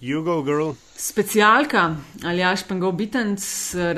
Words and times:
Jugo, 0.00 0.42
girl. 0.42 0.70
Specialka 0.96 1.96
ali 2.24 2.42
aš 2.42 2.62
pengov 2.68 2.92
bitenc, 2.98 3.42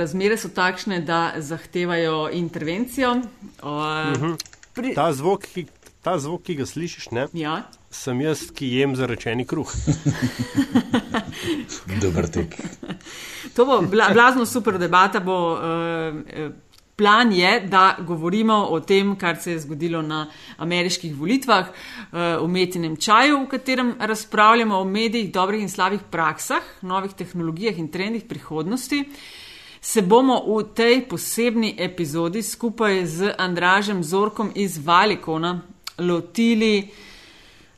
razmere 0.00 0.38
so 0.40 0.48
takšne, 0.48 1.02
da 1.04 1.34
zahtevajo 1.36 2.30
intervencijo. 2.32 3.10
Uh, 3.10 3.68
uh 3.68 3.68
-huh. 4.16 4.36
pri... 4.74 4.94
ta, 4.94 5.12
zvok, 5.12 5.44
ki, 5.54 5.66
ta 6.02 6.18
zvok, 6.18 6.42
ki 6.42 6.54
ga 6.54 6.66
slišiš, 6.66 7.10
ne? 7.10 7.26
Ja. 7.32 7.62
Sem 7.90 8.20
jaz, 8.20 8.50
ki 8.54 8.66
jem 8.66 8.96
zarečeni 8.96 9.44
kruh. 9.44 9.72
Dober 12.02 12.30
tek. 12.30 12.56
to 13.54 13.66
bo 13.66 13.82
bla, 13.82 14.08
blazno 14.12 14.46
super 14.46 14.78
debata. 14.78 15.20
Bo, 15.20 15.52
uh, 15.52 16.50
plan 17.00 17.32
je, 17.32 17.60
da 17.60 17.96
govorimo 18.04 18.54
o 18.70 18.80
tem, 18.80 19.14
kar 19.16 19.38
se 19.40 19.52
je 19.52 19.60
zgodilo 19.64 20.02
na 20.02 20.26
ameriških 20.56 21.14
volitvah, 21.16 21.66
eh, 21.66 22.36
o 22.36 22.46
metinem 22.46 22.96
čaju, 22.96 23.38
v 23.40 23.48
katerem 23.48 23.94
razpravljamo 23.98 24.76
o 24.76 24.84
medijih, 24.84 25.32
dobrih 25.32 25.62
in 25.64 25.68
slabih 25.72 26.00
praksah, 26.10 26.62
novih 26.82 27.16
tehnologijah 27.16 27.78
in 27.78 27.88
trendih 27.88 28.28
prihodnosti. 28.28 29.04
Se 29.80 30.02
bomo 30.02 30.42
v 30.44 30.66
tej 30.76 31.06
posebni 31.08 31.72
epizodi 31.78 32.42
skupaj 32.42 33.06
z 33.06 33.34
Andražem 33.38 34.04
Zorkom 34.04 34.52
iz 34.54 34.76
Valikona 34.84 35.62
lotili, 35.98 36.90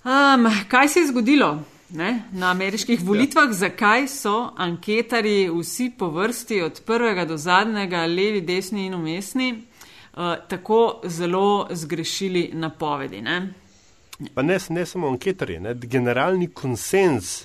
um, 0.02 0.50
kaj 0.68 0.88
se 0.88 1.00
je 1.00 1.12
zgodilo 1.14 1.60
ne, 1.92 2.22
na 2.32 2.50
ameriških 2.50 3.00
ja. 3.00 3.06
volitvah, 3.06 3.48
ja. 3.48 3.52
zakaj 3.52 4.08
so 4.08 4.50
anketari 4.56 5.50
vsi 5.50 5.90
po 5.98 6.10
vrsti, 6.10 6.62
od 6.62 6.82
prvega 6.86 7.24
do 7.24 7.36
zadnjega, 7.36 8.06
levi, 8.06 8.40
desni 8.40 8.86
in 8.86 8.94
umestni, 8.94 9.52
uh, 9.52 10.34
tako 10.48 11.00
zelo 11.04 11.68
zgrešili 11.70 12.50
napovedi. 12.52 13.22
Ne. 13.22 13.52
Pa 14.34 14.42
ne, 14.42 14.58
ne 14.68 14.86
samo 14.86 15.08
anketari, 15.08 15.60
ne, 15.60 15.74
generalni 15.74 16.48
konsens, 16.50 17.44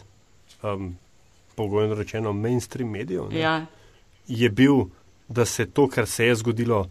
um, 0.63 0.95
pogojno 1.55 1.95
rečeno, 1.95 2.33
mainstream 2.33 2.89
medijev, 2.91 3.33
ja. 3.33 3.65
je 4.27 4.49
bil, 4.49 4.75
da 5.27 5.45
se 5.45 5.65
to, 5.65 5.87
kar 5.87 6.07
se 6.07 6.25
je 6.25 6.35
zgodilo, 6.35 6.89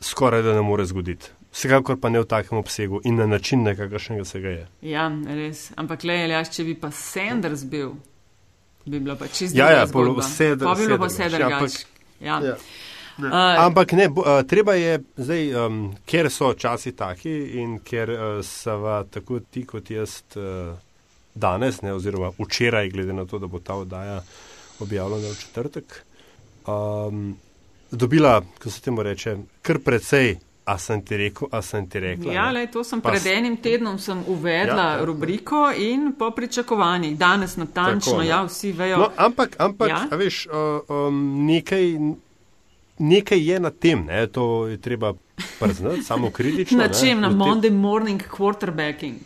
skoraj 0.00 0.42
da 0.42 0.54
ne 0.54 0.62
more 0.62 0.84
zgoditi. 0.84 1.30
Vsekakor 1.52 1.98
pa 2.00 2.08
ne 2.08 2.20
v 2.22 2.24
takem 2.24 2.58
obsegu 2.58 3.00
in 3.04 3.18
na 3.20 3.26
način, 3.26 3.62
na 3.62 3.74
kakršnega 3.76 4.24
se 4.24 4.40
ga 4.40 4.48
je. 4.48 4.66
Ja, 4.94 5.08
res. 5.26 5.70
Ampak 5.76 6.04
le, 6.04 6.16
ali 6.24 6.44
če 6.48 6.64
bi 6.64 6.74
pa 6.80 6.90
Sanders 6.90 7.64
bil, 7.68 7.92
bi 8.84 9.00
bilo 9.00 9.16
pa 9.20 9.28
čisto 9.28 9.58
ja, 9.58 9.70
ja, 9.70 9.84
vse 9.84 10.54
drugače. 10.56 10.64
Pa 10.64 10.74
bi 10.74 10.86
bilo 10.86 10.98
pa 10.98 11.10
vse 11.10 11.28
drugače. 11.28 11.84
Ja. 12.20 12.40
Ja. 12.40 12.56
Uh, 13.18 13.34
Ampak 13.66 13.92
ne, 13.92 14.08
bo, 14.08 14.22
uh, 14.24 14.40
treba 14.48 14.74
je 14.74 15.02
zdaj, 15.16 15.42
um, 15.54 15.82
ker 16.08 16.30
so 16.32 16.54
časi 16.56 16.94
taki 16.96 17.34
in 17.60 17.76
ker 17.84 18.10
uh, 18.10 18.22
so 18.40 18.78
tako 19.12 19.42
ti 19.44 19.66
kot 19.68 19.90
jaz 19.92 20.22
uh, 20.40 20.72
danes, 21.34 21.82
ne, 21.82 21.92
oziroma 21.92 22.32
včeraj, 22.38 22.88
glede 22.90 23.12
na 23.12 23.26
to, 23.28 23.38
da 23.38 23.46
bo 23.46 23.60
ta 23.60 23.76
oddaja 23.76 24.22
objavljena 24.80 25.28
v 25.28 25.36
četrtek, 25.40 25.98
um, 26.66 27.36
dobila, 27.90 28.40
kako 28.58 28.70
se 28.70 28.80
temu 28.80 29.02
reče, 29.02 29.36
kar 29.62 29.78
precej 29.84 30.38
A 30.64 30.78
sem 30.78 31.02
ti 31.02 31.16
rekel, 31.16 31.48
a 31.50 31.62
sem 31.62 31.88
ti 31.90 31.98
rekla? 31.98 32.32
Ja, 32.32 32.50
le, 32.54 32.66
to 32.70 32.84
sem 32.86 33.00
pa 33.02 33.10
pred 33.10 33.24
enim 33.26 33.56
tednom 33.58 33.98
uvedla 34.30 34.82
ja, 34.82 35.04
rubriko 35.04 35.72
in 35.76 36.12
po 36.18 36.30
pričakovanjih. 36.30 37.16
Danes 37.18 37.56
natančno, 37.56 38.12
tako, 38.12 38.22
ja, 38.22 38.42
vsi 38.46 38.72
vejo. 38.72 38.98
No, 38.98 39.08
ampak, 39.16 39.56
ampak 39.58 39.90
ja? 39.90 40.06
veš, 40.16 40.46
um, 40.46 41.46
nekaj, 41.46 41.98
nekaj 42.98 43.42
je 43.50 43.60
na 43.60 43.70
tem, 43.70 44.06
ne? 44.06 44.26
to 44.26 44.66
je 44.66 44.78
treba 44.78 45.14
priznati, 45.58 46.02
samo 46.02 46.30
kritično. 46.30 46.78
na 46.84 46.88
čem, 46.88 47.20
na 47.20 47.30
Monday 47.30 47.70
morning 47.70 48.22
quarterbacking? 48.36 49.18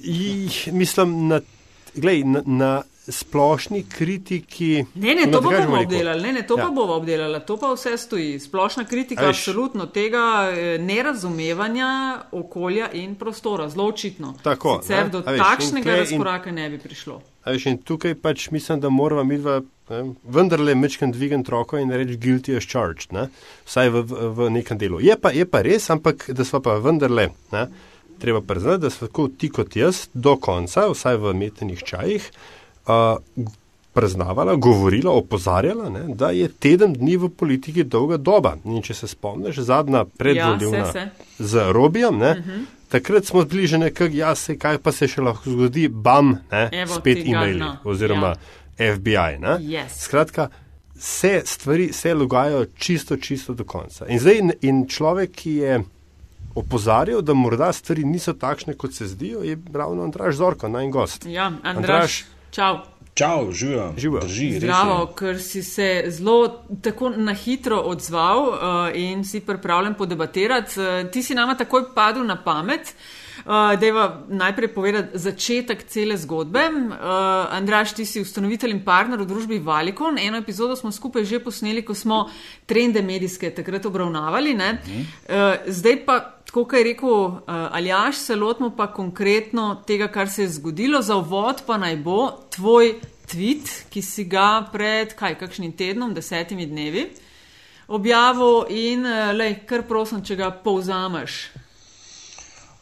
Ih, 0.00 0.72
mislim, 0.72 1.28
na, 1.28 1.40
glej, 1.94 2.24
na, 2.24 2.42
na 2.46 2.82
splošni 3.08 3.84
kritiki. 3.88 4.84
Ne, 4.94 5.14
ne, 5.14 5.26
to 5.32 5.40
pa 5.42 5.50
bomo 5.50 5.80
obdelali, 5.80 6.22
ne, 6.22 6.32
ne, 6.32 6.46
to 6.46 6.58
ja. 6.58 6.64
pa 6.64 6.70
bomo 6.70 6.94
obdelali, 6.94 7.40
to 7.46 7.56
pa 7.56 7.74
vse 7.74 7.96
stoji. 7.98 8.38
Splošna 8.40 8.84
kritika, 8.84 9.26
Ajš. 9.26 9.38
absolutno 9.38 9.86
tega 9.86 10.24
eh, 10.52 10.78
nerazumevanja 10.78 12.22
okolja 12.32 12.90
in 12.92 13.14
prostora, 13.14 13.68
zelo 13.68 13.88
očitno. 13.88 14.34
Tako, 14.42 14.78
Sicer 14.82 15.10
do 15.10 15.22
Ajš, 15.26 15.38
takšnega 15.38 15.96
razkoraka 15.96 16.52
ne 16.52 16.70
bi 16.70 16.78
prišlo. 16.78 17.20
Ajš, 17.44 17.66
in 17.66 17.78
tukaj 17.78 18.14
pač 18.14 18.50
mislim, 18.50 18.80
da 18.80 18.88
moramo 18.88 19.24
mi 19.24 19.38
dva. 19.38 19.60
Vendarle, 20.24 20.72
mečkam 20.74 21.10
dvigen 21.12 21.42
troko 21.44 21.76
in 21.76 21.90
reči 21.92 22.16
guilty 22.16 22.56
as 22.56 22.64
charged, 22.64 23.12
ne? 23.12 23.26
vsaj 23.68 23.90
v, 23.92 24.02
v, 24.32 24.46
nekem 24.50 24.78
delu. 24.80 24.96
Je 25.04 25.12
pa, 25.20 25.28
je 25.28 25.44
pa 25.44 25.60
res, 25.60 25.90
ampak 25.92 26.24
da 26.32 26.44
smo 26.44 26.62
pa 26.64 26.78
vendarle, 26.80 27.28
ne? 27.52 27.66
treba 28.18 28.40
priznati, 28.40 28.80
da 28.80 28.90
smo 28.90 29.10
tako 29.12 29.28
ti 29.28 29.50
kot 29.52 29.76
jaz 29.76 30.06
do 30.14 30.38
konca, 30.40 30.86
vsaj 30.88 31.20
v 31.20 31.34
metenih 31.36 31.84
čajih, 31.84 32.30
priznavala, 33.94 34.54
govorila, 34.54 35.12
opozarjala, 35.12 35.88
ne, 35.90 36.04
da 36.08 36.30
je 36.30 36.48
teden 36.48 36.92
dni 36.92 37.16
v 37.16 37.28
politiki 37.28 37.84
dolga 37.84 38.16
doba. 38.16 38.56
In 38.64 38.82
če 38.82 38.94
se 38.94 39.08
spomniš, 39.08 39.60
zadnja 39.68 40.04
predvoljivna 40.18 40.88
ja, 40.94 41.04
z 41.38 41.66
Robijem, 41.72 42.18
ne, 42.18 42.30
uh 42.30 42.38
mhm. 42.38 42.50
-huh. 42.50 42.64
takrat 42.88 43.24
smo 43.24 43.44
bili 43.44 43.66
že 43.66 43.78
nekako 43.78 44.16
jasni, 44.16 44.58
kaj 44.58 44.78
pa 44.78 44.92
se 44.92 45.08
še 45.08 45.22
lahko 45.22 45.50
zgodi, 45.50 45.88
bam, 45.88 46.38
ne, 46.50 46.68
Evo, 46.72 46.94
spet 46.94 47.26
e-maili 47.26 47.60
no. 47.60 47.76
oziroma 47.84 48.34
ja. 48.78 48.94
FBI. 48.94 49.38
Yes. 49.60 49.88
Skratka, 49.98 50.48
vse 50.94 51.42
stvari 51.44 51.92
se 51.92 52.14
dogajajo 52.14 52.66
čisto, 52.78 53.16
čisto 53.16 53.54
do 53.54 53.64
konca. 53.64 54.06
In 54.08 54.18
zdaj 54.18 54.40
in 54.60 54.86
človek, 54.88 55.30
ki 55.30 55.54
je. 55.54 55.82
Opozarjal, 56.54 57.22
da 57.22 57.34
morda 57.34 57.72
stvari 57.72 58.04
niso 58.04 58.32
takšne, 58.32 58.74
kot 58.74 58.94
se 58.94 59.06
zdijo, 59.06 59.42
je 59.42 59.58
ravno 59.72 60.02
Andraš 60.02 60.34
Zorko, 60.34 60.68
naj 60.68 60.88
gost. 60.88 61.26
Ja, 61.26 61.46
Andraš, 61.46 61.76
Andraš 61.76 62.24
Čau. 62.54 62.78
Čau, 63.14 63.52
živijo. 63.52 63.92
Drži, 63.96 64.58
Zdravo, 64.58 65.06
ker 65.06 65.40
si 65.42 65.62
se 65.62 66.04
zelo 66.06 66.62
tako 66.82 67.10
na 67.10 67.34
hitro 67.34 67.80
odzval 67.80 68.38
uh, 68.38 68.56
in 68.94 69.24
si 69.24 69.40
pripravljen 69.40 69.94
podebatirati. 69.94 70.80
Uh, 70.80 71.10
ti 71.10 71.22
si 71.22 71.34
nama 71.34 71.56
takoj 71.58 71.88
padel 71.94 72.26
na 72.26 72.36
pamet. 72.42 72.94
Uh, 73.44 73.74
Dejva 73.80 74.22
najprej 74.28 74.70
povedati 74.74 75.18
začetek 75.18 75.82
cele 75.86 76.16
zgodbe. 76.16 76.62
Uh, 76.70 76.96
Andraš, 77.50 77.92
ti 77.94 78.06
si 78.06 78.22
ustanovitelj 78.22 78.70
in 78.70 78.84
partner 78.84 79.18
v 79.18 79.26
družbi 79.26 79.58
Valikon. 79.58 80.18
Eno 80.18 80.38
epizodo 80.38 80.76
smo 80.76 80.92
skupaj 80.92 81.24
že 81.24 81.42
posneli, 81.42 81.82
ko 81.82 81.94
smo 81.94 82.28
trende 82.66 83.02
medijske 83.02 83.50
takrat 83.50 83.86
obravnavali. 83.86 84.54
Uh, 84.54 85.58
zdaj 85.66 86.02
pa 86.06 86.20
tako 86.54 86.68
kot 86.70 86.78
je 86.78 86.84
rekel 86.84 87.08
uh, 87.10 87.40
Aljaš, 87.46 88.16
se 88.16 88.36
lotimo 88.36 88.70
pa 88.76 88.86
konkretno 88.86 89.82
tega, 89.86 90.08
kar 90.08 90.30
se 90.30 90.42
je 90.42 90.48
zgodilo. 90.48 91.02
Za 91.02 91.16
uvod 91.16 91.62
pa 91.66 91.78
naj 91.78 91.96
bo 91.96 92.30
tvoj 92.50 92.94
tweet, 93.26 93.70
ki 93.90 94.02
si 94.02 94.24
ga 94.24 94.62
pred 94.72 95.16
kaj, 95.18 95.34
kakšnim 95.38 95.72
tednom, 95.72 96.14
desetimi 96.14 96.66
dnevi 96.66 97.08
objavil 97.88 98.70
in 98.70 99.02
uh, 99.02 99.32
lej, 99.34 99.64
kar 99.66 99.82
prosim, 99.82 100.22
če 100.22 100.36
ga 100.36 100.52
povzameš. 100.54 101.40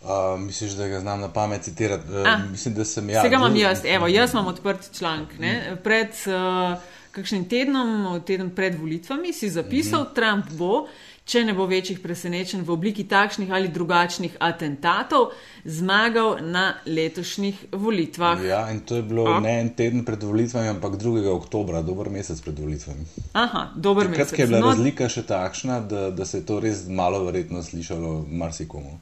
Uh, 0.02 0.36
misliš, 0.40 0.76
da 0.76 0.88
ga 0.88 1.00
znam 1.00 1.20
na 1.20 1.32
pamet 1.32 1.64
citirati? 1.64 2.12
Uh, 2.12 2.28
mislim, 2.50 2.74
da 2.74 2.84
sem 2.84 3.08
jaz. 3.08 3.24
Vsega 3.24 3.40
imam 3.40 3.56
jaz, 3.56 3.86
evo, 3.88 4.06
jaz 4.06 4.34
imam 4.34 4.52
odprt 4.52 4.90
članek. 4.98 5.32
Mm. 5.38 5.80
Pred 5.82 6.12
uh, 6.28 6.76
kakšnim 7.12 7.48
tednom, 7.48 8.20
teden 8.26 8.52
pred 8.52 8.76
volitvami, 8.80 9.32
si 9.32 9.50
zapisal, 9.50 10.02
mm 10.02 10.06
-hmm. 10.06 10.14
Trump 10.14 10.52
bo 10.58 10.86
če 11.24 11.44
ne 11.46 11.54
bo 11.54 11.66
večjih 11.70 12.00
presenečenj 12.02 12.64
v 12.66 12.72
obliki 12.74 13.04
takšnih 13.08 13.52
ali 13.54 13.70
drugačnih 13.70 14.36
atentatov, 14.42 15.30
zmagal 15.64 16.42
na 16.42 16.64
letošnjih 16.86 17.64
volitvah. 17.72 18.42
Ja, 18.44 18.64
in 18.72 18.80
to 18.80 18.98
je 18.98 19.06
bilo 19.06 19.28
A? 19.30 19.38
ne 19.40 19.60
en 19.60 19.70
teden 19.78 20.04
pred 20.04 20.22
volitvami, 20.22 20.68
ampak 20.74 20.98
2. 20.98 21.28
oktober, 21.30 21.78
dober 21.86 22.10
mesec 22.10 22.40
pred 22.42 22.58
volitvami. 22.58 23.06
Aha, 23.32 23.70
dober 23.76 24.10
Takrat, 24.10 24.18
mesec. 24.18 24.36
Ker 24.36 24.44
je 24.44 24.50
bila 24.50 24.64
no, 24.66 24.74
razlika 24.74 25.08
še 25.08 25.22
takšna, 25.28 25.80
da, 25.86 26.10
da 26.10 26.26
se 26.26 26.42
je 26.42 26.46
to 26.46 26.58
res 26.60 26.84
malo 26.88 27.22
verjetno 27.24 27.62
slišalo 27.62 28.18
marsikomu. 28.28 28.98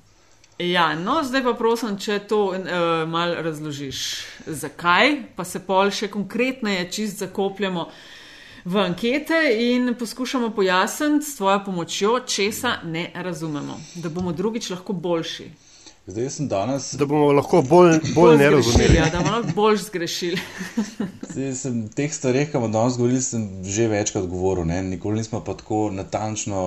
Ja, 0.61 0.93
no, 0.95 1.23
zdaj 1.25 1.41
pa 1.47 1.53
prosim, 1.57 1.97
če 1.97 2.19
to 2.29 2.41
uh, 2.53 2.65
malo 3.09 3.41
razložiš. 3.41 4.01
Zakaj, 4.45 5.15
pa 5.37 5.45
se 5.49 5.63
pol 5.65 5.89
še 5.89 6.11
konkretneje 6.13 6.85
čist 6.93 7.25
zakopljamo 7.25 7.89
v 8.65 8.77
ankete 8.77 9.41
in 9.59 9.95
poskušamo 9.99 10.51
pojasniti 10.51 11.27
s 11.27 11.37
tvojo 11.37 11.65
pomočjo, 11.65 12.21
česa 12.27 12.77
ne 12.85 13.11
razumemo, 13.15 13.81
da 13.95 14.09
bomo 14.09 14.33
drugič 14.33 14.71
lahko 14.71 14.93
boljši. 14.93 15.51
Zdaj 16.07 16.31
sem 16.31 16.49
danes. 16.49 16.95
Da 16.95 17.07
bomo 17.07 17.33
lahko 17.33 17.63
bolj, 17.63 17.99
bolj, 18.01 18.15
bolj 18.15 18.37
ne 18.39 18.51
razumeli. 18.51 18.97
Ja, 18.97 19.09
da 19.13 19.19
bomo 19.19 19.37
lahko 19.37 19.53
bolj 19.55 19.77
zgrešili. 19.77 20.41
Zdaj 21.33 21.53
sem 21.55 21.83
teh 21.95 22.13
stvareh, 22.15 22.49
ki 22.51 22.59
smo 22.59 22.69
danes 22.69 22.97
govorili, 22.99 23.21
sem 23.23 23.45
že 23.65 23.89
večkrat 23.89 24.27
govoril. 24.27 24.65
Ne? 24.67 24.83
Nikoli 24.83 25.21
nismo 25.21 25.43
pa 25.45 25.55
tako 25.55 25.91
natančno, 25.95 26.63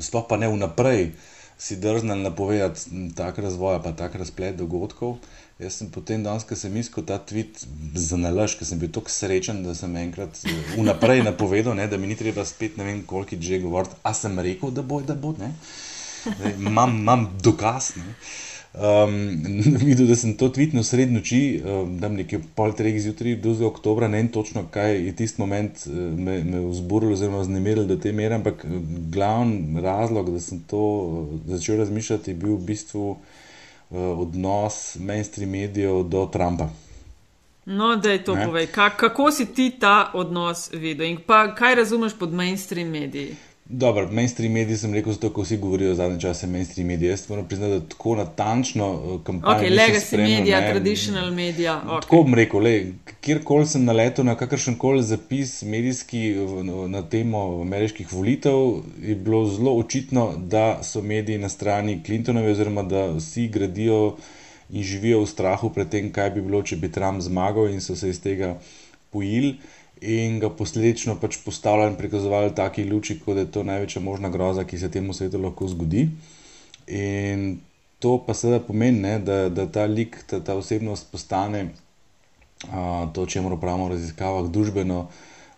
sploh 0.00 0.26
pa 0.28 0.40
ne 0.40 0.48
vnaprej, 0.48 1.12
si 1.60 1.76
drznili 1.76 2.22
napovedati 2.22 2.80
tak 3.14 3.38
razvoj, 3.38 3.82
pa 3.84 3.92
tak 3.92 4.14
razplet 4.14 4.56
dogodkov. 4.56 5.18
Jaz 5.60 5.76
sem 5.76 5.90
potem 5.92 6.22
danes, 6.24 6.46
ko 6.48 6.56
sem 6.56 6.76
iskal 6.80 7.04
ta 7.04 7.18
tweet 7.20 7.60
za 7.92 8.16
nalaž, 8.16 8.54
ker 8.56 8.64
sem 8.64 8.80
bil 8.80 8.88
tako 8.88 9.12
srečen, 9.12 9.60
da 9.66 9.74
sem 9.76 9.92
enkrat 10.00 10.40
eh, 10.48 10.62
vnaprej 10.78 11.20
napovedal, 11.28 11.76
ne, 11.76 11.84
da 11.84 12.00
mi 12.00 12.08
ni 12.08 12.16
treba 12.16 12.46
spet 12.48 12.80
ne 12.80 12.88
vem, 12.88 13.02
koliko 13.04 13.36
že 13.36 13.60
govoriti. 13.60 14.00
A 14.02 14.14
sem 14.16 14.40
rekel, 14.40 14.72
da 14.72 14.82
bo, 14.82 15.02
da 15.04 15.14
bo, 15.14 15.34
ne. 15.36 15.52
Imam 16.56 17.28
dokaz. 17.44 17.92
Ne. 17.96 18.16
Um, 18.72 19.42
videl, 19.86 20.06
da 20.06 20.14
sem 20.14 20.36
to 20.38 20.46
tvitnil 20.48 20.84
sred 20.86 21.10
noči, 21.10 21.58
um, 21.58 21.96
da 21.98 22.06
je 22.06 22.20
nekje 22.20 22.38
pol 22.54 22.70
treh 22.78 23.00
zjutraj, 23.02 23.34
2. 23.42 23.64
oktober, 23.66 24.06
ne 24.06 24.20
vem 24.20 24.28
točno, 24.30 24.62
kaj 24.70 24.94
je 25.06 25.14
tisti 25.18 25.42
moment 25.42 25.82
uh, 25.86 25.96
me, 26.14 26.36
me 26.44 26.60
vzburil 26.68 27.16
oziroma 27.16 27.42
znemiril 27.44 27.88
do 27.90 27.96
te 27.98 28.12
mere, 28.14 28.38
ampak 28.38 28.62
uh, 28.62 28.76
glavni 29.10 29.82
razlog, 29.82 30.30
da 30.30 30.40
sem 30.40 30.62
to 30.70 30.78
uh, 30.78 31.34
začel 31.50 31.82
razmišljati, 31.82 32.30
je 32.30 32.38
bil 32.44 32.54
v 32.54 32.68
bistvu 32.70 33.08
uh, 33.10 33.18
odnos 33.98 34.96
mainstream 35.00 35.50
medijev 35.50 36.04
do 36.06 36.28
Trumpa. 36.30 36.70
No, 37.66 37.96
da 37.96 38.14
je 38.14 38.24
to 38.24 38.34
ne? 38.34 38.46
povej. 38.46 38.66
Kako 38.96 39.30
si 39.30 39.50
ti 39.54 39.70
ta 39.80 40.10
odnos 40.14 40.70
videl 40.72 41.06
in 41.06 41.18
pa 41.26 41.54
kaj 41.54 41.74
razumeš 41.74 42.14
pod 42.18 42.32
mainstream 42.32 42.88
mediji? 42.88 43.34
Dobro, 43.72 44.08
mainstream 44.12 44.52
mediji 44.52 44.76
sem 44.76 44.94
rekel, 44.94 45.12
zato 45.12 45.28
ko 45.30 45.42
vsi 45.42 45.56
govorijo 45.56 45.94
zadnje 45.94 46.20
čase 46.20 46.46
mainstream 46.46 46.88
mediji. 46.88 47.08
Jaz 47.08 47.28
moram 47.28 47.44
priznati, 47.48 47.72
da 47.72 47.88
tako 47.88 48.16
natančno 48.16 48.88
uh, 48.92 49.20
kampanjo. 49.24 49.56
Ok, 49.56 49.70
legacy 49.70 50.16
media, 50.16 50.60
ne, 50.60 50.70
traditional 50.70 51.30
media. 51.30 51.82
Okay. 51.86 52.00
Tako 52.00 52.22
bom 52.22 52.34
rekel, 52.34 52.60
le, 52.60 52.72
kjerkoli 53.20 53.66
sem 53.66 53.84
naletel 53.84 54.26
na 54.26 54.34
kakršen 54.34 54.74
koli 54.74 55.02
zapis 55.02 55.62
medijski 55.62 56.34
na 56.88 57.02
temo 57.02 57.60
ameriških 57.62 58.12
volitev, 58.12 58.82
je 59.02 59.14
bilo 59.14 59.44
zelo 59.46 59.76
očitno, 59.78 60.32
da 60.36 60.82
so 60.82 61.02
mediji 61.02 61.38
na 61.38 61.48
strani 61.48 62.00
Clintonove 62.06 62.50
oziroma 62.50 62.82
da 62.82 63.06
vsi 63.06 63.48
gradijo 63.48 64.16
in 64.70 64.82
živijo 64.82 65.22
v 65.22 65.26
strahu 65.26 65.70
pred 65.70 65.88
tem, 65.88 66.10
kaj 66.12 66.30
bi 66.30 66.42
bilo, 66.42 66.62
če 66.62 66.76
bi 66.76 66.90
Trump 66.92 67.22
zmagal 67.22 67.70
in 67.70 67.80
so 67.80 67.96
se 67.96 68.10
iz 68.10 68.20
tega 68.22 68.56
pojili 69.10 69.58
in 70.00 70.38
ga 70.40 70.50
posledično 70.50 71.16
pač 71.20 71.38
postavljali 71.44 71.92
in 71.92 71.96
prikazovali 71.98 72.50
v 72.50 72.54
taki 72.56 72.84
luči, 72.88 73.18
kot 73.20 73.36
je 73.36 73.46
to 73.52 73.64
največja 73.64 74.02
možna 74.02 74.28
groza, 74.28 74.64
ki 74.64 74.78
se 74.78 74.90
temu 74.90 75.12
svetu 75.12 75.40
lahko 75.42 75.68
zgodi. 75.68 76.08
In 76.86 77.60
to 77.98 78.16
pa 78.26 78.34
seveda 78.34 78.64
pomeni, 78.64 79.00
ne, 79.00 79.18
da, 79.18 79.48
da 79.48 79.66
ta 79.66 79.84
lik, 79.84 80.22
ta, 80.26 80.40
ta 80.40 80.56
osebnost 80.56 81.10
postane 81.12 81.68
a, 82.72 83.08
to, 83.14 83.26
če 83.26 83.44
moramo 83.44 83.60
pravimo 83.60 83.88
v 83.88 83.96
raziskavah, 83.96 84.48
družbeno 84.52 85.06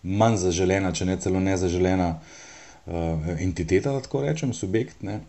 manj 0.03 0.41
zaželena, 0.43 0.91
če 0.91 1.07
ne 1.07 1.17
celo 1.23 1.39
nezaželena. 1.39 2.09
Uh, 2.17 2.41
entiteta, 3.39 3.91
da 3.91 4.01
tako 4.01 4.21
rečem, 4.21 4.53
subjekt. 4.53 5.01
Ne? 5.01 5.19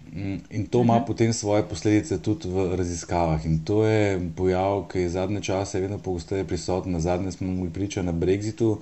In 0.50 0.66
to 0.66 0.80
ima 0.80 0.92
uh 0.92 0.98
mhm. 0.98 1.04
-huh. 1.04 1.06
potem 1.06 1.32
svoje 1.32 1.62
posledice 1.68 2.18
tudi 2.18 2.48
v 2.48 2.76
raziskavah. 2.76 3.46
In 3.46 3.64
to 3.64 3.84
je 3.84 4.30
pojav, 4.36 4.88
ki 4.88 4.98
je 4.98 5.08
zadnje 5.08 5.40
čase 5.40 5.80
vedno 5.80 5.98
pogosteje 5.98 6.44
prisoten. 6.44 6.92
Na 6.92 7.00
zadnje 7.00 7.32
smo 7.32 7.54
bili 7.54 7.70
priča 7.70 8.02
na 8.02 8.12
Brexitu, 8.12 8.70
uh, 8.70 8.78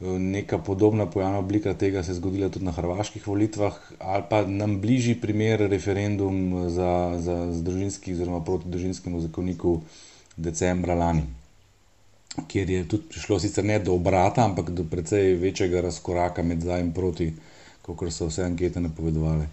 Neka 0.00 0.58
podobna 0.58 1.06
pojavna 1.06 1.38
oblika 1.38 1.74
tega 1.74 2.02
se 2.02 2.10
je 2.10 2.14
zgodila 2.14 2.48
tudi 2.48 2.64
na 2.64 2.72
hrvaških 2.72 3.28
volitvah, 3.28 3.72
ali 3.98 4.22
pa 4.30 4.46
nam 4.46 4.80
bližji 4.80 5.20
primer 5.20 5.60
referendum 5.60 6.68
za, 6.68 7.14
za, 7.18 7.52
za 7.52 7.62
družinski, 7.62 8.12
oziroma 8.12 8.40
proti 8.44 8.68
družinskemu 8.68 9.20
zakoniku 9.20 9.80
decembra 10.36 10.94
lani, 10.94 11.22
kjer 12.48 12.70
je 12.70 12.88
tudi 12.88 13.08
prišlo 13.08 13.38
sicer 13.38 13.64
ne 13.64 13.78
do 13.78 13.94
obrata, 13.94 14.44
ampak 14.44 14.70
do 14.70 14.84
precej 14.90 15.34
večjega 15.34 15.80
razkoraka 15.80 16.42
med 16.42 16.60
za 16.60 16.78
in 16.78 16.92
proti, 16.92 17.32
kot 17.84 18.12
so 18.12 18.30
vse 18.30 18.44
ankete 18.44 18.80
napovedovali. 18.80 19.46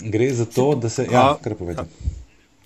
Gre 0.00 0.30
za 0.34 0.44
to, 0.44 0.74
da 0.74 0.88
se. 0.88 1.06
Ja, 1.12 1.36
kar 1.42 1.54
povedati. 1.54 1.90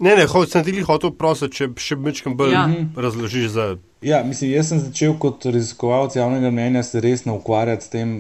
Ne, 0.01 0.15
ne, 0.17 0.25
ho, 0.25 0.41
sem 0.49 0.65
ti 0.65 0.81
hotel 0.81 1.11
prositi, 1.13 1.59
če 1.59 1.67
še 1.77 1.97
večkrat 2.01 2.37
bolj 2.37 2.55
ja. 2.55 2.63
razložiš. 2.97 3.49
Za... 3.53 3.65
Ja, 4.01 4.23
mislim, 4.25 4.55
jaz 4.55 4.71
sem 4.71 4.81
začel 4.81 5.13
kot 5.21 5.45
raziskovalec 5.45 6.17
javnega 6.17 6.49
mnenja 6.49 6.81
se 6.89 7.03
resno 7.05 7.35
ukvarjati 7.37 7.85
s 7.85 7.93
tem, 7.93 8.15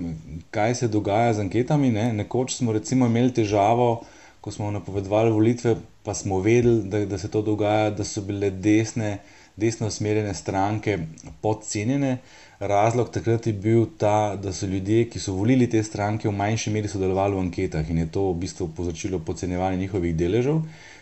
kaj 0.53 0.77
se 0.83 0.91
dogaja 0.93 1.39
z 1.39 1.47
anketami. 1.47 1.89
Ne. 1.95 2.11
Nekoč 2.19 2.59
smo 2.59 2.75
recimo 2.77 3.09
imeli 3.09 3.33
težavo, 3.33 4.03
ko 4.45 4.53
smo 4.53 4.69
napovedovali 4.75 5.33
volitve, 5.33 5.79
pa 6.05 6.13
smo 6.15 6.43
vedeli, 6.45 6.83
da, 6.85 7.01
da 7.09 7.19
se 7.19 7.33
to 7.33 7.41
dogaja, 7.49 7.95
da 7.97 8.05
so 8.05 8.21
bile 8.29 8.53
desne, 8.53 9.17
desno 9.56 9.89
usmerjene 9.89 10.37
stranke 10.37 10.99
podcenjene. 11.41 12.19
Razlog 12.61 13.09
takrat 13.09 13.47
je 13.47 13.53
bil 13.53 13.87
ta, 13.99 14.37
da 14.37 14.53
so 14.53 14.67
ljudje, 14.67 15.07
ki 15.09 15.21
so 15.21 15.33
volili 15.33 15.69
te 15.71 15.81
stranke, 15.83 16.29
v 16.29 16.37
manjši 16.37 16.71
meri 16.71 16.89
sodelovali 16.89 17.37
v 17.37 17.45
anketah 17.47 17.91
in 17.91 18.03
je 18.03 18.11
to 18.12 18.27
v 18.31 18.39
bistvu 18.43 18.69
povzročilo 18.77 19.19
podcenjevanje 19.25 19.81
njihovih 19.81 20.17
deležev 20.17 20.61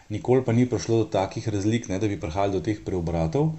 nikoli 0.08 0.44
pa 0.44 0.52
ni 0.52 0.66
prišlo 0.66 0.99
do 0.99 1.05
takih 1.05 1.49
razlik, 1.49 1.88
ne, 1.88 1.99
da 1.99 2.08
bi 2.08 2.20
prihajali 2.20 2.52
do 2.52 2.60
teh 2.64 2.81
preobratov. 2.84 3.52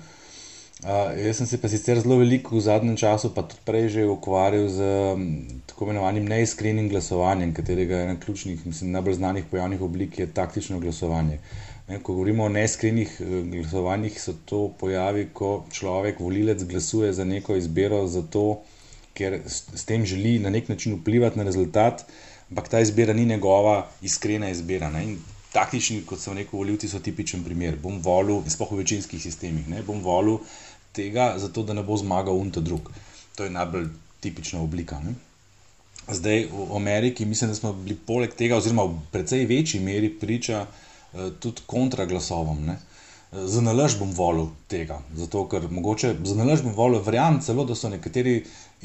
Uh, 0.80 1.12
jaz 1.20 1.42
sem 1.42 1.48
se 1.48 1.58
pa 1.60 1.68
sicer 1.68 2.00
zelo 2.00 2.16
veliko 2.22 2.56
v 2.56 2.62
zadnjem 2.64 2.96
času, 2.98 3.34
pa 3.36 3.44
tudi 3.44 3.60
prej 3.68 4.06
ukvarjal 4.08 4.70
z 4.72 4.92
um, 5.12 5.26
tako 5.68 5.90
imenovanim 5.90 6.24
neiskrenim 6.24 6.88
glasovanjem, 6.90 7.52
katerega 7.54 8.06
ena 8.06 8.16
ključnih, 8.20 8.64
mislim, 8.66 8.94
najbolj 8.96 9.20
znanih 9.20 9.50
pojavnih 9.52 9.82
oblik 9.82 10.20
je 10.20 10.30
taktično 10.34 10.80
glasovanje. 10.80 11.42
Ne, 11.90 11.98
ko 11.98 12.14
govorimo 12.14 12.44
o 12.46 12.50
neiskrenih 12.54 13.16
uh, 13.20 13.30
glasovanjih, 13.50 14.18
so 14.22 14.36
to 14.46 14.60
pojavi, 14.80 15.30
ko 15.34 15.66
človek, 15.74 16.20
volilec, 16.22 16.64
glasuje 16.70 17.14
za 17.14 17.26
neko 17.26 17.56
izbiro, 17.58 18.04
zato 18.08 18.62
ker 19.18 19.40
s, 19.46 19.86
tem 19.90 20.06
želi 20.06 20.38
na 20.40 20.52
nek 20.54 20.70
način 20.70 21.00
vplivati 21.00 21.40
na 21.40 21.44
rezultat, 21.48 22.04
ampak 22.50 22.70
ta 22.70 22.80
izbira 22.80 23.14
ni 23.14 23.26
njegova 23.26 23.88
iskrena 24.06 24.50
izbira. 24.50 24.90
Ne, 24.94 25.16
taktični, 25.54 26.04
kot 26.06 26.22
sem 26.22 26.38
rekel, 26.38 26.60
volivci 26.60 26.88
so 26.92 27.02
tipičen 27.02 27.44
primer. 27.44 27.78
Bom 27.82 27.98
volil, 28.06 28.44
sploh 28.48 28.76
v 28.76 28.84
večinskih 28.84 29.22
sistemih, 29.22 29.66
ne 29.68 29.82
bom 29.86 30.04
volil 30.06 30.38
tega, 30.94 31.32
zato 31.42 31.64
da 31.66 31.74
ne 31.74 31.84
bo 31.84 31.98
zmagal 31.98 32.38
unta 32.38 32.62
drug. 32.62 32.92
To 33.36 33.48
je 33.48 33.56
najbolj 33.56 33.88
tipična 34.22 34.62
oblika. 34.62 35.00
Ne? 35.02 35.16
Zdaj 36.06 36.46
v 36.54 36.70
Ameriki 36.76 37.26
mislim, 37.26 37.50
da 37.50 37.56
smo 37.56 37.74
bili 37.74 37.98
poleg 37.98 38.38
tega, 38.38 38.62
oziroma 38.62 38.86
v 38.86 39.02
precej 39.12 39.46
večji 39.50 39.82
meri 39.82 40.10
priča 40.20 40.62
uh, 40.62 40.86
tudi 41.40 41.66
kontraglasovom. 41.66 42.64
Ne? 42.66 42.78
Za 43.32 43.62
nalož 43.62 44.00
bom 44.00 44.10
volil 44.16 44.48
tega, 44.68 45.02
zato 45.16 45.44
ker 45.50 45.68
mogoče 45.70 46.16
za 46.26 46.36
nalož 46.36 46.64
bom 46.66 46.74
volil, 46.74 47.02
verjamem 47.06 47.42
celo, 47.46 47.66
da 47.66 47.76
so 47.78 47.90
nekateri 47.90 48.40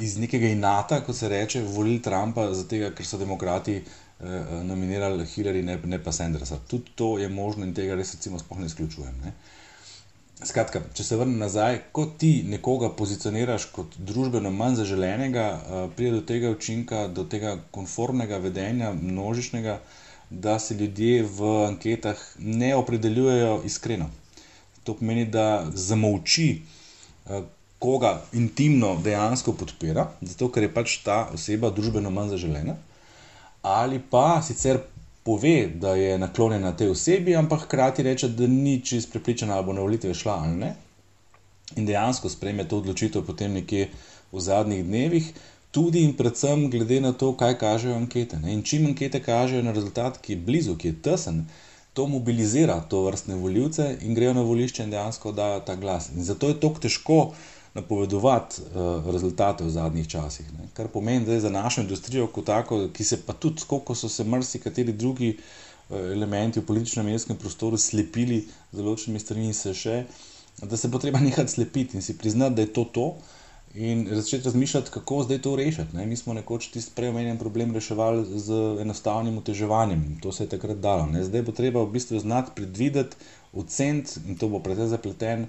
iz 0.04 0.18
nekega 0.20 0.50
inata, 0.52 1.00
kot 1.06 1.16
se 1.16 1.28
reče, 1.28 1.62
volili 1.64 2.02
Trumpa, 2.02 2.50
zato 2.52 2.80
ker 2.96 3.06
so 3.08 3.20
demokrati 3.20 3.78
uh, 3.78 3.92
Eh, 4.20 4.64
nominirali 4.64 5.26
Hillary, 5.26 5.62
ne, 5.62 5.78
ne 5.84 5.98
pa 5.98 6.12
Sandersa. 6.12 6.58
Tudi 6.68 6.90
to 6.94 7.18
je 7.18 7.28
možno 7.28 7.64
in 7.64 7.74
tega 7.74 7.94
res 7.94 8.14
recimo 8.14 8.38
sploh 8.38 8.60
ne 8.60 8.66
izključujem. 8.66 9.14
Ne. 9.24 9.32
Skratka, 10.44 10.80
če 10.94 11.04
se 11.04 11.16
vrnem 11.18 11.38
nazaj, 11.38 11.80
ko 11.92 12.06
ti 12.18 12.44
nekoga 12.46 12.92
pozicioniraš 12.94 13.66
kot 13.74 13.98
družbeno 13.98 14.52
manj 14.54 14.78
zaželenega, 14.80 15.44
eh, 15.50 15.88
pride 15.96 16.20
do 16.20 16.22
tega 16.30 16.54
učinka, 16.54 17.08
do 17.08 17.24
tega 17.24 17.56
konformnega 17.74 18.38
vedenja, 18.38 18.92
množičnega, 18.94 19.80
da 20.40 20.58
se 20.58 20.75
ljudje 20.75 21.22
v 21.22 21.50
anketah 21.66 22.20
ne 22.38 22.75
opredeljujejo 22.76 23.62
iskreno. 23.64 24.10
To 24.84 24.94
pomeni, 24.94 25.25
da 25.25 25.66
zamolči, 25.75 26.62
eh, 27.26 27.42
koga 27.78 28.22
intimno 28.32 28.96
dejansko 29.04 29.52
podpira, 29.52 30.08
zato 30.20 30.48
ker 30.48 30.62
je 30.62 30.74
pač 30.74 30.98
ta 31.05 31.29
oseba 31.34 31.70
družbeno 31.70 32.10
manj 32.10 32.36
zaželena 32.36 32.76
ali 33.64 33.98
pa 34.10 34.43
sicer 34.43 34.79
pove, 35.24 35.67
da 35.67 35.94
je 35.94 36.19
naklonjena 36.19 36.76
tej 36.76 36.91
osebi, 36.93 37.36
ampak 37.36 37.62
hkrati 37.64 38.03
reče, 38.03 38.29
da 38.29 38.46
ni 38.46 38.81
čist 38.84 39.10
prepričana, 39.12 39.56
ali 39.56 39.67
bo 39.67 39.72
na 39.72 39.81
volitve 39.81 40.14
šla 40.14 40.34
ali 40.44 40.56
ne. 40.56 40.74
In 41.76 41.86
dejansko 41.86 42.29
sprejme 42.29 42.69
to 42.69 42.79
odločitev 42.79 43.24
potem 43.24 43.53
nekje 43.56 43.88
v 44.32 44.41
zadnjih 44.41 44.84
dnevih, 44.84 45.32
tudi 45.74 46.04
in 46.06 46.14
predvsem 46.14 46.69
glede 46.70 47.00
na 47.02 47.12
to, 47.12 47.32
kaj 47.36 47.58
kažejo 47.58 47.96
ankete. 47.98 48.38
Ne? 48.38 48.52
In 48.54 48.62
čim 48.62 48.86
ankete 48.86 49.19
kažejo 49.22 49.64
na 49.66 49.74
rezultat, 49.74 50.20
ki 50.22 50.36
je 50.36 50.43
blizu, 50.46 50.76
ki 50.78 50.93
je 50.93 51.00
tesen, 51.08 51.43
to 51.94 52.06
mobilizira 52.10 52.81
to 52.90 53.02
vrstne 53.06 53.34
voljivce 53.38 53.88
in 54.02 54.14
grejo 54.14 54.34
na 54.34 54.43
volišče 54.43 54.86
in 54.86 54.94
dejansko 54.94 55.32
dajo 55.32 55.60
ta 55.66 55.74
glas. 55.78 56.10
In 56.14 56.24
zato 56.24 56.48
je 56.50 56.60
to 56.60 56.70
težko 56.82 57.19
napovedovati 57.74 58.62
uh, 58.62 59.10
rezultate 59.10 59.64
v 59.64 59.70
zadnjih 59.70 60.08
časih. 60.08 60.46
Ne. 60.58 60.69
Kar 60.74 60.88
pomeni, 60.88 61.26
da 61.26 61.34
je 61.34 61.40
za 61.40 61.50
našo 61.50 61.82
industrijo, 61.82 62.28
tako, 62.46 62.88
ki 62.94 63.04
se 63.04 63.20
pa 63.26 63.32
tudi, 63.32 63.62
koliko 63.66 63.94
so 63.94 64.08
se 64.08 64.24
marsikateri 64.24 64.93
drugi 64.93 65.36
uh, 65.38 65.98
elementi 65.98 66.60
v 66.60 66.66
političnem 66.66 67.06
medijskem 67.06 67.36
prostoru 67.36 67.78
slepili 67.78 68.44
z 68.72 68.78
določenimi 68.78 69.20
strani, 69.20 69.54
se 69.54 69.74
še, 69.74 70.04
da 70.62 70.76
se 70.76 70.88
bo 70.88 71.02
treba 71.02 71.22
nekaj 71.28 71.48
slepiti 71.48 71.98
in 71.98 72.02
si 72.02 72.19
priznati, 72.19 72.54
da 72.54 72.62
je 72.62 72.72
to 72.72 72.84
to. 72.84 73.08
In 73.74 74.06
začeti 74.10 74.44
razmišljati, 74.44 74.90
kako 74.90 75.22
zdaj 75.22 75.38
to 75.43 75.56
rešiti. 75.56 75.96
Ne? 75.96 76.06
Mi 76.06 76.16
smo 76.16 76.34
nekoč 76.34 76.69
tisti 76.70 76.93
preomenjen 76.94 77.38
problem 77.38 77.74
reševali 77.74 78.38
z 78.38 78.58
enostavnim 78.81 79.38
oteževanjem, 79.38 80.19
to 80.22 80.32
se 80.32 80.44
je 80.44 80.48
takrat 80.48 80.78
dalo. 80.78 81.06
Ne? 81.06 81.24
Zdaj 81.24 81.43
bo 81.43 81.52
treba 81.52 81.82
v 81.82 81.90
bistvu 81.96 82.20
znati 82.22 82.54
predvideti, 82.54 83.16
oceniti, 83.52 84.20
in 84.28 84.38
to 84.38 84.48
bo 84.48 84.60
precej 84.62 84.86
zapleteno, 84.86 85.48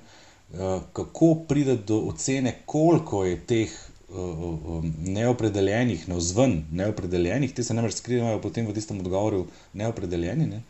Eh, 0.53 0.79
kako 0.94 1.36
pride 1.36 1.75
do 1.75 1.98
ocene, 1.98 2.55
koliko 2.65 3.25
je 3.25 3.39
teh 3.39 3.70
uh, 4.10 4.84
neopredeljenih, 5.03 6.10
na 6.10 6.15
vzven 6.15 6.63
neopredeljenih, 6.72 7.53
te 7.53 7.63
se 7.63 7.74
namreč 7.74 7.98
skrivajo 7.98 8.38
potem 8.41 8.67
v 8.67 8.74
tistem 8.74 9.00
odgovoru 9.01 9.48
neopredeljeni, 9.74 10.46
ne? 10.46 10.62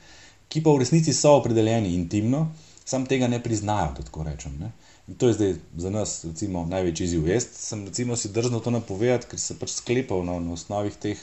ki 0.48 0.64
pa 0.64 0.72
v 0.72 0.80
resnici 0.80 1.14
so 1.14 1.36
opredeljeni 1.36 1.92
intimno, 1.94 2.48
sam 2.86 3.06
tega 3.06 3.28
ne 3.28 3.42
priznajo, 3.44 3.92
da 3.98 4.08
tako 4.08 4.24
rečem. 4.24 4.56
Ne? 4.62 4.72
In 5.08 5.18
to 5.22 5.28
je 5.30 5.38
zdaj 5.38 5.56
za 5.78 5.90
nas 5.94 6.14
recimo, 6.26 6.66
največji 6.66 7.06
izziv. 7.06 7.28
Jaz 7.30 7.50
sem 7.62 7.86
recimo, 7.86 8.16
si 8.18 8.32
drznil 8.34 8.64
to 8.66 8.74
napovedati, 8.74 9.30
ker 9.32 9.40
sem 9.42 9.60
pač 9.60 9.76
sklepal 9.78 10.26
na, 10.26 10.40
na 10.42 10.56
osnovi 10.58 10.94
teh 11.00 11.20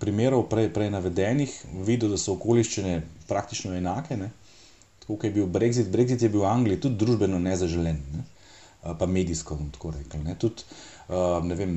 primerov, 0.00 0.46
prej, 0.48 0.70
prej 0.72 0.88
navedenih, 0.94 1.52
videl, 1.84 2.14
da 2.14 2.20
so 2.20 2.38
okoliščine 2.38 3.02
praktično 3.28 3.74
enake. 3.76 4.16
Ne? 4.16 4.32
tako 5.02 5.16
kot 5.16 5.24
je 5.24 5.30
bil 5.30 5.46
Brexit. 5.46 5.90
Brexit 5.90 6.22
je 6.22 6.28
bil 6.28 6.40
v 6.40 6.48
Angliji 6.48 6.80
tudi 6.80 6.96
družbeno 7.02 7.38
nezaželen, 7.38 7.98
ne? 8.14 8.24
pa 8.98 9.06
medijsko, 9.06 9.56
bom 9.58 9.70
tako 9.74 9.92
rekel. 9.96 10.22
Ne? 10.22 10.36
Tudi 10.38 10.62
ne 11.42 11.56
vem, 11.58 11.74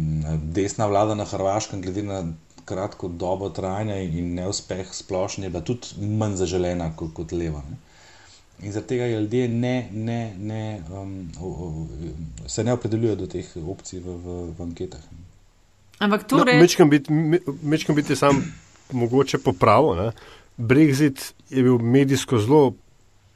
desna 0.53 0.87
vlada 0.89 1.15
na 1.17 1.25
Hrvaškem, 1.25 1.81
glede 1.81 2.03
na 2.05 2.21
kratko 2.65 3.07
dobo 3.07 3.49
trajanja 3.49 3.97
in 4.01 4.33
neuspeh 4.37 4.93
splošno, 4.93 5.45
je 5.45 5.53
bila 5.53 5.63
tudi 5.65 6.07
manj 6.21 6.39
zaželena 6.41 6.91
kot, 6.97 7.13
kot 7.17 7.33
leva. 7.33 7.61
Ne? 7.69 7.77
In 8.63 8.71
zaradi 8.71 8.87
tega 8.87 9.07
ljudje 9.07 9.47
ne, 9.51 9.89
ne, 9.91 10.19
ne, 10.39 10.81
um, 10.91 11.15
o, 11.41 11.47
o, 11.47 12.47
se 12.47 12.63
ne 12.63 12.73
opredeljujejo 12.73 13.15
do 13.15 13.27
teh 13.27 13.49
opcij 13.67 13.99
v, 13.99 14.15
v, 14.15 14.37
v 14.57 14.63
anketah. 14.63 15.03
Ampak 15.99 16.23
to 16.27 16.39
no, 16.39 16.43
reče. 16.43 16.85
Mečkam 17.63 17.95
biti 17.95 18.15
sam 18.15 18.41
mogoče 18.91 19.37
popravo. 19.37 20.11
Brexit 20.57 21.33
je 21.49 21.63
bil 21.63 21.77
medijsko 21.77 22.39
zelo 22.39 22.73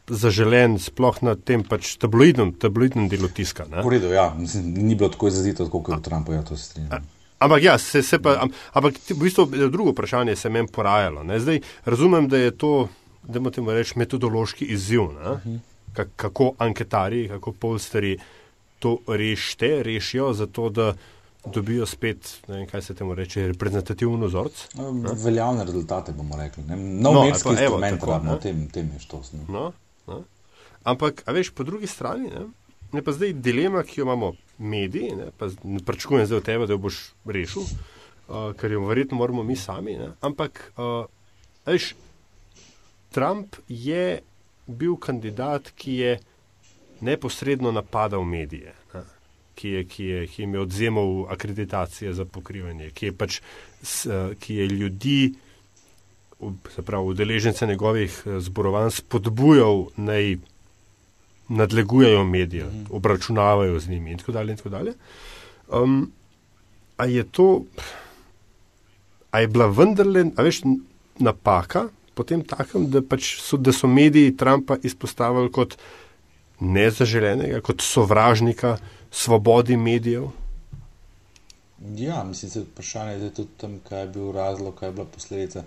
zaželen, 0.09 0.79
sploh 0.79 1.21
na 1.21 1.35
tem 1.35 1.63
pač 1.63 1.93
tabloidnem, 2.01 2.53
tabloidnem 2.57 3.09
delu 3.09 3.29
tiska. 3.29 3.67
V 3.69 3.89
redu, 3.91 4.09
ja, 4.13 4.31
Mislim, 4.37 4.73
ni 4.73 4.95
bilo 4.95 5.11
tako 5.13 5.29
izrazito, 5.29 5.67
kot 5.69 5.91
je 5.91 5.99
v 5.99 6.01
Trumpu, 6.01 6.33
ja, 6.33 6.43
to 6.43 6.57
se 6.57 6.71
strinjam. 6.71 7.05
Ampak, 7.39 7.63
ja, 7.63 7.77
se, 7.77 8.01
se 8.03 8.19
pa, 8.19 8.35
ampak 8.73 8.97
v 9.09 9.19
bistvu 9.21 9.45
drugo 9.69 9.93
vprašanje 9.93 10.35
se 10.35 10.47
je 10.47 10.51
meni 10.51 10.67
porajalo. 10.67 11.23
Zdaj, 11.39 11.61
razumem, 11.85 12.27
da 12.27 12.37
je 12.37 12.51
to 12.51 12.89
da 13.23 13.39
moramo 13.39 13.73
reči, 13.73 13.99
metodološki 13.99 14.65
izziv. 14.65 15.01
Uh 15.01 15.09
-huh. 15.09 15.59
Kako 16.15 16.53
anketari, 16.57 17.27
kako 17.27 17.51
polstari 17.51 18.17
to 18.79 18.97
rešite, 19.07 19.83
rešijo, 19.83 20.33
zato 20.33 20.69
da 20.69 20.93
dobijo 21.45 21.85
spet, 21.85 22.39
vem, 22.47 22.67
kaj 22.67 22.81
se 22.81 22.93
temu 22.93 23.15
reče, 23.15 23.47
reprezentativni 23.47 24.27
vzorc. 24.27 24.67
No, 24.73 24.91
veljavne 25.23 25.63
rezultate 25.63 26.11
bomo 26.11 26.37
rekli. 26.37 26.63
Nov 26.63 27.13
no, 27.13 27.23
medijski 27.23 27.49
instrument, 27.49 28.01
pravno, 28.01 28.35
tem, 28.35 28.67
tem 28.69 28.91
je 28.93 28.99
štos. 28.99 29.31
No, 29.47 29.71
no. 30.07 30.23
Ampak, 30.83 31.23
a 31.25 31.31
veš, 31.31 31.51
po 31.51 31.63
drugi 31.63 31.87
strani, 31.87 32.29
ne, 32.29 32.45
ne 32.91 33.03
pa 33.03 33.11
zdaj 33.11 33.33
dilema, 33.33 33.83
ki 33.83 33.99
jo 33.99 34.05
imamo 34.07 34.33
mediji, 34.57 35.15
ne, 35.15 35.31
pa 35.37 35.47
ne 35.63 35.79
pričakujem 35.85 36.25
zdaj 36.25 36.37
od 36.37 36.45
tebe, 36.45 36.67
da 36.67 36.73
jo 36.73 36.83
boš 36.83 36.99
rešil, 37.25 37.63
uh, 37.63 38.51
ker 38.59 38.71
jo 38.71 38.85
verjetno 38.87 39.17
moramo 39.17 39.43
mi 39.43 39.55
sami, 39.55 39.97
ne, 39.99 40.11
ampak, 40.21 40.71
uh, 40.77 41.05
veš, 41.65 41.93
Trump 43.09 43.55
je 43.67 44.19
bil 44.67 44.95
kandidat, 44.95 45.71
ki 45.75 45.93
je 45.93 46.19
neposredno 47.01 47.71
napadal 47.71 48.23
medije, 48.23 48.73
ne? 48.93 49.03
ki, 49.55 49.69
je, 49.69 49.83
ki, 49.85 50.05
je, 50.05 50.27
ki 50.27 50.41
jim 50.41 50.53
je 50.53 50.59
odzemal 50.59 51.25
akreditacije 51.33 52.13
za 52.13 52.25
pokrivanje, 52.25 52.91
ki 52.95 53.09
je, 53.09 53.15
pač, 53.15 53.41
s, 53.81 54.07
ki 54.39 54.55
je 54.55 54.67
ljudi, 54.67 55.19
se 56.75 56.81
pravi, 56.85 57.15
udeležence 57.15 57.67
njegovih 57.67 58.21
eh, 58.25 58.39
zborovanj 58.39 58.91
spodbujal 59.01 59.87
naj 59.97 60.37
nadlegujejo 61.49 62.23
medije, 62.23 62.65
mhm. 62.65 62.83
obračunavajo 62.89 63.79
z 63.79 63.89
njimi 63.89 64.11
in 64.11 64.17
tako 64.17 64.31
dalje. 64.31 64.51
In 64.51 64.57
tako 64.57 64.69
dalje. 64.69 64.93
Um, 65.67 66.11
a 66.97 67.05
je 67.05 67.23
to, 67.23 67.63
a 69.31 69.39
je 69.39 69.47
bila 69.47 69.67
vendarle, 69.67 70.25
a 70.35 70.43
veš, 70.43 70.61
napaka? 71.19 71.87
Potem 72.19 72.43
takem, 72.43 72.89
da, 72.91 73.01
pač 73.01 73.37
so, 73.43 73.57
da 73.57 73.73
so 73.75 73.87
mediji 73.87 74.35
Trumpa 74.37 74.77
izpostavili 74.83 75.51
kot 75.55 75.77
nezaželenega, 76.59 77.61
kot 77.63 77.81
sovražnika 77.85 78.75
svobodi 79.11 79.77
medijev? 79.79 80.27
Ja, 81.95 82.23
mislim, 82.27 82.51
da 82.51 82.59
je 82.59 82.65
vprašanje 82.65 83.13
je 83.23 83.29
tudi 83.33 83.49
tam, 83.57 83.79
kaj 83.87 84.01
je 84.01 84.07
bil 84.07 84.31
razlog, 84.35 84.75
kaj 84.75 84.89
je 84.89 84.97
bila 84.97 85.05
posledica. 85.05 85.63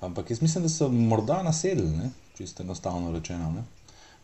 Ampak 0.00 0.30
jaz 0.30 0.42
mislim, 0.42 0.64
da 0.64 0.68
so 0.68 0.88
morda 0.88 1.42
nasedli, 1.42 2.10
čisto 2.36 2.62
enostavno 2.62 3.12
rečeno. 3.12 3.52
Ne? 3.52 3.62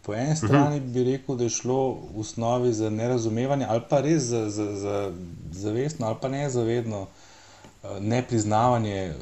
Po 0.03 0.15
eni 0.15 0.33
mhm. 0.33 0.37
strani 0.37 0.81
bi 0.81 1.05
rekel, 1.05 1.37
da 1.37 1.45
je 1.45 1.51
šlo 1.51 1.93
v 2.15 2.21
osnovi 2.21 2.73
za 2.73 2.91
nerazumevanje 2.91 3.67
ali 3.69 3.83
pa 3.89 4.01
res 4.01 4.23
za, 4.23 4.51
za, 4.51 4.77
za 4.77 5.13
zavestno 5.53 6.07
ali 6.07 6.17
pa 6.23 6.29
nezavedno 6.29 7.07
eh, 7.07 8.01
nepriznavanje 8.01 9.15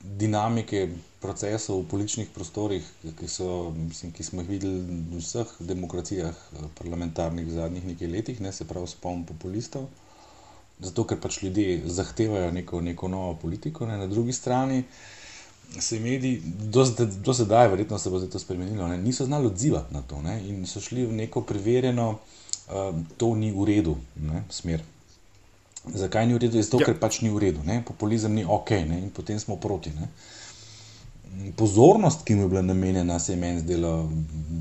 dinamike 0.00 0.88
procesov 1.22 1.80
v 1.80 1.88
političnih 1.88 2.30
prostorih, 2.34 2.86
ki, 3.18 3.28
so, 3.28 3.70
mislim, 3.76 4.12
ki 4.12 4.26
smo 4.26 4.42
jih 4.42 4.50
videli 4.50 4.80
v 4.82 5.20
vseh 5.20 5.54
demokracijah 5.60 6.34
eh, 6.34 6.68
parlamentarnih 6.78 7.46
v 7.46 7.56
zadnjih 7.56 7.86
nekaj 7.92 8.10
letih, 8.10 8.40
ne 8.40 8.52
se 8.52 8.66
pravi 8.68 8.90
spom 8.90 9.24
populistov, 9.26 9.88
zato 10.82 11.06
ker 11.06 11.20
pač 11.22 11.42
ljudje 11.42 11.80
zahtevajo 11.86 12.50
neko, 12.50 12.80
neko 12.80 13.08
novo 13.08 13.34
politiko. 13.42 13.86
Ne. 13.86 13.98
Na 13.98 14.06
drugi 14.06 14.32
strani 14.32 14.82
se 15.80 16.00
mediji, 16.00 16.42
do, 16.44 16.84
do 17.24 17.34
sedaj, 17.34 17.68
verjetno 17.68 17.98
se 17.98 18.10
bo 18.10 18.18
zdaj 18.18 18.34
to 18.34 18.38
spremenilo, 18.38 18.88
ne, 18.88 18.98
niso 18.98 19.24
znali 19.24 19.46
odzivati 19.46 19.94
na 19.94 20.02
to 20.02 20.20
ne, 20.22 20.36
in 20.48 20.66
so 20.66 20.80
šli 20.80 21.06
v 21.06 21.14
neko 21.22 21.40
preverjeno, 21.48 22.10
uh, 22.12 22.90
to 23.16 23.34
ni 23.34 23.52
v 23.54 23.64
redu, 23.64 23.96
ne, 24.20 24.42
smer. 24.50 24.82
Zakaj 25.82 26.26
ni 26.26 26.34
v 26.34 26.38
redu? 26.44 26.62
Zato, 26.62 26.78
ja. 26.78 26.86
ker 26.86 26.98
pač 26.98 27.20
ni 27.26 27.30
v 27.32 27.42
redu. 27.42 27.62
Ne? 27.66 27.80
Populizem 27.82 28.34
ni 28.38 28.44
ok, 28.46 28.70
ne? 28.86 29.00
in 29.02 29.10
potem 29.10 29.38
smo 29.42 29.58
proti. 29.58 29.90
Ne? 29.90 30.06
Pozornost, 31.56 32.24
ki 32.24 32.34
mu 32.34 32.42
je 32.42 32.48
bila 32.48 32.62
namenjena, 32.62 33.18
se 33.18 33.32
je 33.32 33.36
meni 33.36 33.60
zdela 33.60 34.08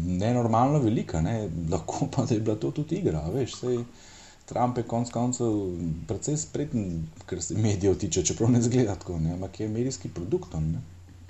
nenormalno 0.07 0.79
velika, 0.79 1.21
ne? 1.21 1.49
lahko 1.71 2.07
pa 2.15 2.25
da 2.25 2.33
je 2.33 2.39
bila 2.39 2.55
to 2.55 2.71
tudi 2.71 2.95
igra. 2.95 3.23
Veš, 3.33 3.55
sej, 3.55 3.83
Trump 4.45 4.77
je 4.77 4.83
konec 4.83 5.11
koncev 5.11 5.51
precej 6.07 6.37
spreten, 6.37 7.07
kar 7.25 7.41
se 7.41 7.57
medijev 7.57 7.95
tiče, 7.95 8.23
čeprav 8.25 8.51
ne 8.51 8.61
zgleda 8.61 8.95
tako, 8.95 9.19
ne? 9.19 9.33
ampak 9.33 9.59
je 9.59 9.67
medijski 9.67 10.09
produkt. 10.09 10.53
Ne? 10.53 10.81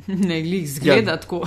Ne, 0.07 0.41
glej, 0.41 0.65
zgleda 0.65 1.11
ja. 1.11 1.17
tako. 1.17 1.43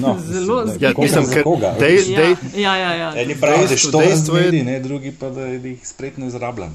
No, 0.00 0.16
Zelo 0.32 0.66
zelo. 0.66 0.78
Ja, 0.80 0.92
mislim, 0.98 1.24
da 1.34 1.42
koga. 1.42 1.74
Dej, 1.80 1.96
dej, 2.16 2.36
ja, 2.56 2.76
ja, 2.76 2.94
ja. 2.94 3.12
Eni 3.16 3.36
pravijo, 3.40 3.66
da 3.66 3.74
je 3.74 3.90
to 3.92 4.00
razvedi, 4.00 4.62
ne, 4.62 4.80
drugi 4.80 5.12
pa 5.20 5.30
da 5.30 5.46
jih 5.46 5.88
spretno 5.88 6.26
izrabljajo. 6.26 6.72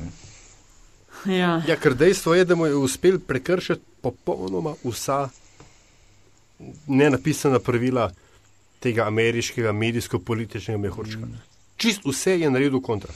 Ja. 1.26 1.62
ja, 1.68 1.76
ker 1.80 1.96
dejstvo 1.96 2.34
je, 2.36 2.46
da 2.46 2.56
mu 2.56 2.66
je 2.66 2.76
uspel 2.76 3.20
prekršiti 3.20 3.82
popolnoma 4.02 4.76
vsa 4.84 5.30
ne 6.88 7.10
napisana 7.10 7.60
pravila 7.60 8.12
tega 8.80 9.08
ameriškega 9.08 9.72
medijsko-političnega 9.72 10.80
mehurčka. 10.80 11.26
Mm. 11.26 11.42
Čist 11.78 12.06
vse 12.06 12.40
je 12.40 12.52
naredil 12.52 12.82
kontra. 12.82 13.14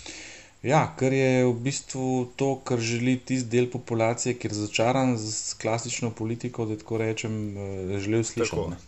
Ja, 0.63 0.81
kar 0.99 1.13
je 1.13 1.45
v 1.45 1.53
bistvu 1.63 2.31
to, 2.35 2.55
kar 2.65 2.79
želi 2.81 3.17
tisti 3.19 3.49
del 3.49 3.69
populacije, 3.71 4.33
ki 4.39 4.49
je 4.49 4.57
začaran 4.57 5.13
z 5.17 5.53
klasično 5.61 6.09
politiko, 6.11 6.65
da 6.65 6.77
tako 6.77 6.97
rečem, 6.97 7.35
eh, 7.57 7.99
želel 7.99 8.23
slišati. 8.23 8.79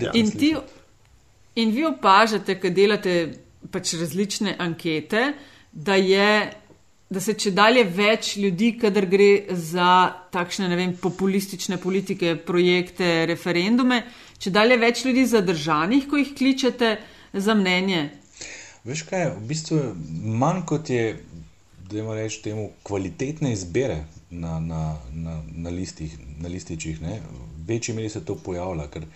Ja. 0.00 0.12
In, 0.14 0.30
ti, 0.30 0.54
in 1.54 1.70
vi 1.70 1.84
opažate, 1.86 2.58
kad 2.60 2.72
delate 2.72 3.32
pač 3.70 3.94
različne 3.94 4.54
ankete, 4.58 5.32
da 5.72 5.94
je 5.94 6.52
da 7.10 7.20
se 7.20 7.34
če 7.38 7.52
dalje 7.54 7.84
več 7.84 8.34
ljudi, 8.40 8.72
kadar 8.80 9.06
gre 9.06 9.46
za 9.50 9.88
takšne 10.34 10.70
vem, 10.76 10.96
populistične 11.00 11.78
politike, 11.82 12.34
projekte, 12.46 13.26
referendume, 13.30 14.02
če 14.38 14.52
dalje 14.54 14.80
več 14.80 15.04
ljudi 15.04 15.26
zadržanih, 15.30 16.08
ko 16.10 16.20
jih 16.20 16.34
kličete 16.36 16.96
za 17.34 17.54
mnenje. 17.54 18.08
Veš 18.84 19.04
kaj, 19.08 19.30
v 19.36 19.46
bistvu 19.48 19.80
manj 20.40 20.64
kot 20.68 20.90
je, 20.92 21.14
da 21.84 22.00
imamo 22.00 22.16
reči 22.18 22.42
temu, 22.44 22.68
kvalitetne 22.84 23.52
izbire 23.52 24.02
na, 24.30 24.58
na, 24.60 24.82
na, 25.12 25.38
na, 25.52 25.70
listih, 25.70 26.12
na 26.40 26.48
lističih, 26.52 27.00
ne? 27.02 27.20
večji 27.68 27.94
meri 27.94 28.08
se 28.12 28.24
to 28.24 28.36
pojavlja. 28.36 28.88
Ker, 28.92 29.06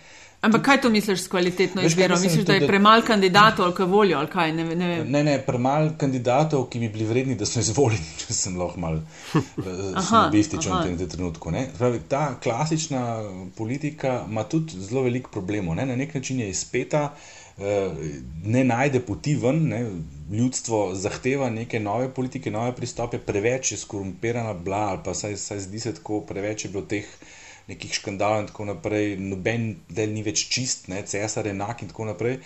Ampak 0.41 0.61
kaj 0.61 0.81
to 0.81 0.89
misliš 0.89 1.23
s 1.23 1.27
kvalitetno 1.27 1.81
izbiro? 1.81 2.15
Misliš, 2.19 2.45
da 2.45 2.53
je 2.53 2.67
premalo 2.67 3.03
kandidatov 3.07 3.65
ali 3.65 3.75
kaj 3.75 3.85
voljo 3.85 4.17
ali 4.17 4.27
kaj? 4.27 4.53
Ne, 4.53 4.75
ne, 4.75 5.03
ne, 5.03 5.23
ne 5.23 5.33
premalo 5.45 5.91
kandidatov, 5.97 6.69
ki 6.71 6.79
bi 6.79 6.89
bili 6.89 7.05
vredni, 7.05 7.35
da 7.35 7.45
so 7.45 7.59
izvoljeni, 7.59 8.05
če 8.21 8.33
sem 8.33 8.55
lahko 8.57 8.79
malo 8.79 9.01
eh, 9.35 9.41
snobističen 10.07 10.77
v 10.77 10.83
tem 10.85 11.09
trenutku. 11.09 11.51
Pravi, 11.77 11.99
ta 12.07 12.39
klasična 12.43 13.01
politika 13.57 14.21
ima 14.29 14.43
tudi 14.43 14.79
zelo 14.79 15.03
veliko 15.03 15.31
problemov. 15.31 15.75
Ne? 15.75 15.85
Na 15.85 15.99
nek 15.99 16.15
način 16.15 16.39
je 16.39 16.49
izpeta, 16.49 17.09
eh, 17.57 17.91
ne 18.45 18.63
najde 18.63 19.03
poti 19.03 19.35
ven. 19.35 19.59
Ne? 19.67 19.81
Ljudstvo 20.31 20.95
zahteva 20.95 21.49
neke 21.49 21.79
nove 21.79 22.07
politike, 22.13 22.51
nove 22.51 22.71
pristope, 22.75 23.19
preveč 23.19 23.71
je 23.71 23.81
skorumpirana, 23.83 24.53
bla, 24.53 24.85
ali 24.93 25.03
pa 25.03 25.13
saj, 25.13 25.35
saj 25.37 25.59
zdi 25.67 25.79
se 25.79 25.95
tako, 25.99 26.21
preveč 26.21 26.65
je 26.65 26.71
bilo 26.71 26.85
teh 26.87 27.11
nekih 27.69 27.93
škandalov 27.93 28.43
in 28.43 28.49
tako 28.51 28.67
naprej, 28.71 29.15
noben 29.21 29.69
del 29.89 30.11
ni 30.13 30.25
več 30.25 30.47
čist, 30.51 30.89
ne, 30.91 31.03
cesar 31.07 31.47
je 31.47 31.55
enak 31.55 31.85
in 31.85 31.93
tako 31.93 32.09
naprej. 32.09 32.39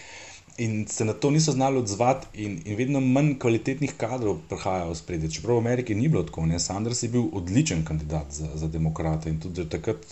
In 0.62 0.84
se 0.86 1.06
na 1.06 1.15
to 1.18 1.32
niso 1.34 1.56
znali 1.56 1.80
odzvati, 1.82 2.27
in, 2.46 2.60
in 2.70 2.77
vedno 2.77 3.00
manj 3.01 3.39
kvalitetnih 3.42 3.96
kadrov 3.98 4.44
prihajajo 4.51 4.92
v 4.92 4.98
spredje. 5.00 5.32
Čeprav 5.38 5.58
v 5.58 5.63
Ameriki 5.65 5.98
ni 5.98 6.12
bilo 6.13 6.22
tako, 6.27 6.46
ne? 6.46 6.60
Sanders 6.62 7.01
je 7.03 7.10
bil 7.10 7.25
odličen 7.34 7.82
kandidat 7.88 8.30
za, 8.32 8.51
za 8.53 8.70
demokrate 8.70 9.34
in 9.34 9.39
tudi 9.42 9.65
takrat 9.70 10.06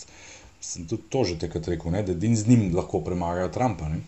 sem 0.62 0.86
tudi 0.86 1.10
to 1.10 1.24
že 1.26 1.40
takrat 1.42 1.68
rekel, 1.68 1.92
ne? 1.92 2.04
da 2.06 2.14
din 2.14 2.36
z 2.38 2.48
njim 2.48 2.72
lahko 2.76 3.02
premagajo 3.02 3.50
Trumpa. 3.50 3.90
Ne? 3.90 4.02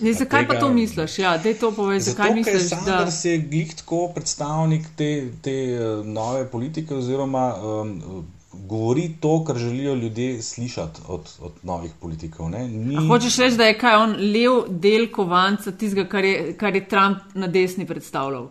Ne, 0.00 0.12
zakaj 0.12 0.42
tega, 0.42 0.54
pa 0.54 0.60
to 0.60 0.68
misliš? 0.74 1.18
Ja, 1.18 1.38
to 1.60 1.70
povej, 1.72 2.00
zakaj 2.00 2.28
zato, 2.28 2.34
misliš, 2.34 2.70
da 2.86 3.10
se 3.10 3.30
je 3.30 3.38
glih 3.38 3.74
tako 3.74 4.08
predstavnik 4.14 4.86
te, 4.96 5.30
te 5.42 5.54
uh, 5.72 6.06
nove 6.06 6.48
politike 6.50 6.94
oziroma 6.94 7.44
um, 7.54 8.26
govori 8.66 9.16
to, 9.20 9.44
kar 9.44 9.56
želijo 9.56 9.94
ljudje 9.94 10.42
slišati 10.42 11.00
od, 11.08 11.30
od 11.40 11.52
novih 11.62 11.92
politikov. 12.00 12.50
Ni... 12.50 12.96
Hočeš 13.08 13.36
reči, 13.36 13.56
da 13.56 13.64
je 13.64 13.78
kaj 13.78 13.96
on 13.96 14.16
lev 14.32 14.60
del 14.68 15.08
kovanca 15.12 15.72
tistega, 15.72 16.08
kar 16.08 16.24
je, 16.24 16.52
kar 16.58 16.74
je 16.74 16.88
Trump 16.88 17.34
na 17.34 17.46
desni 17.46 17.86
predstavljal? 17.86 18.48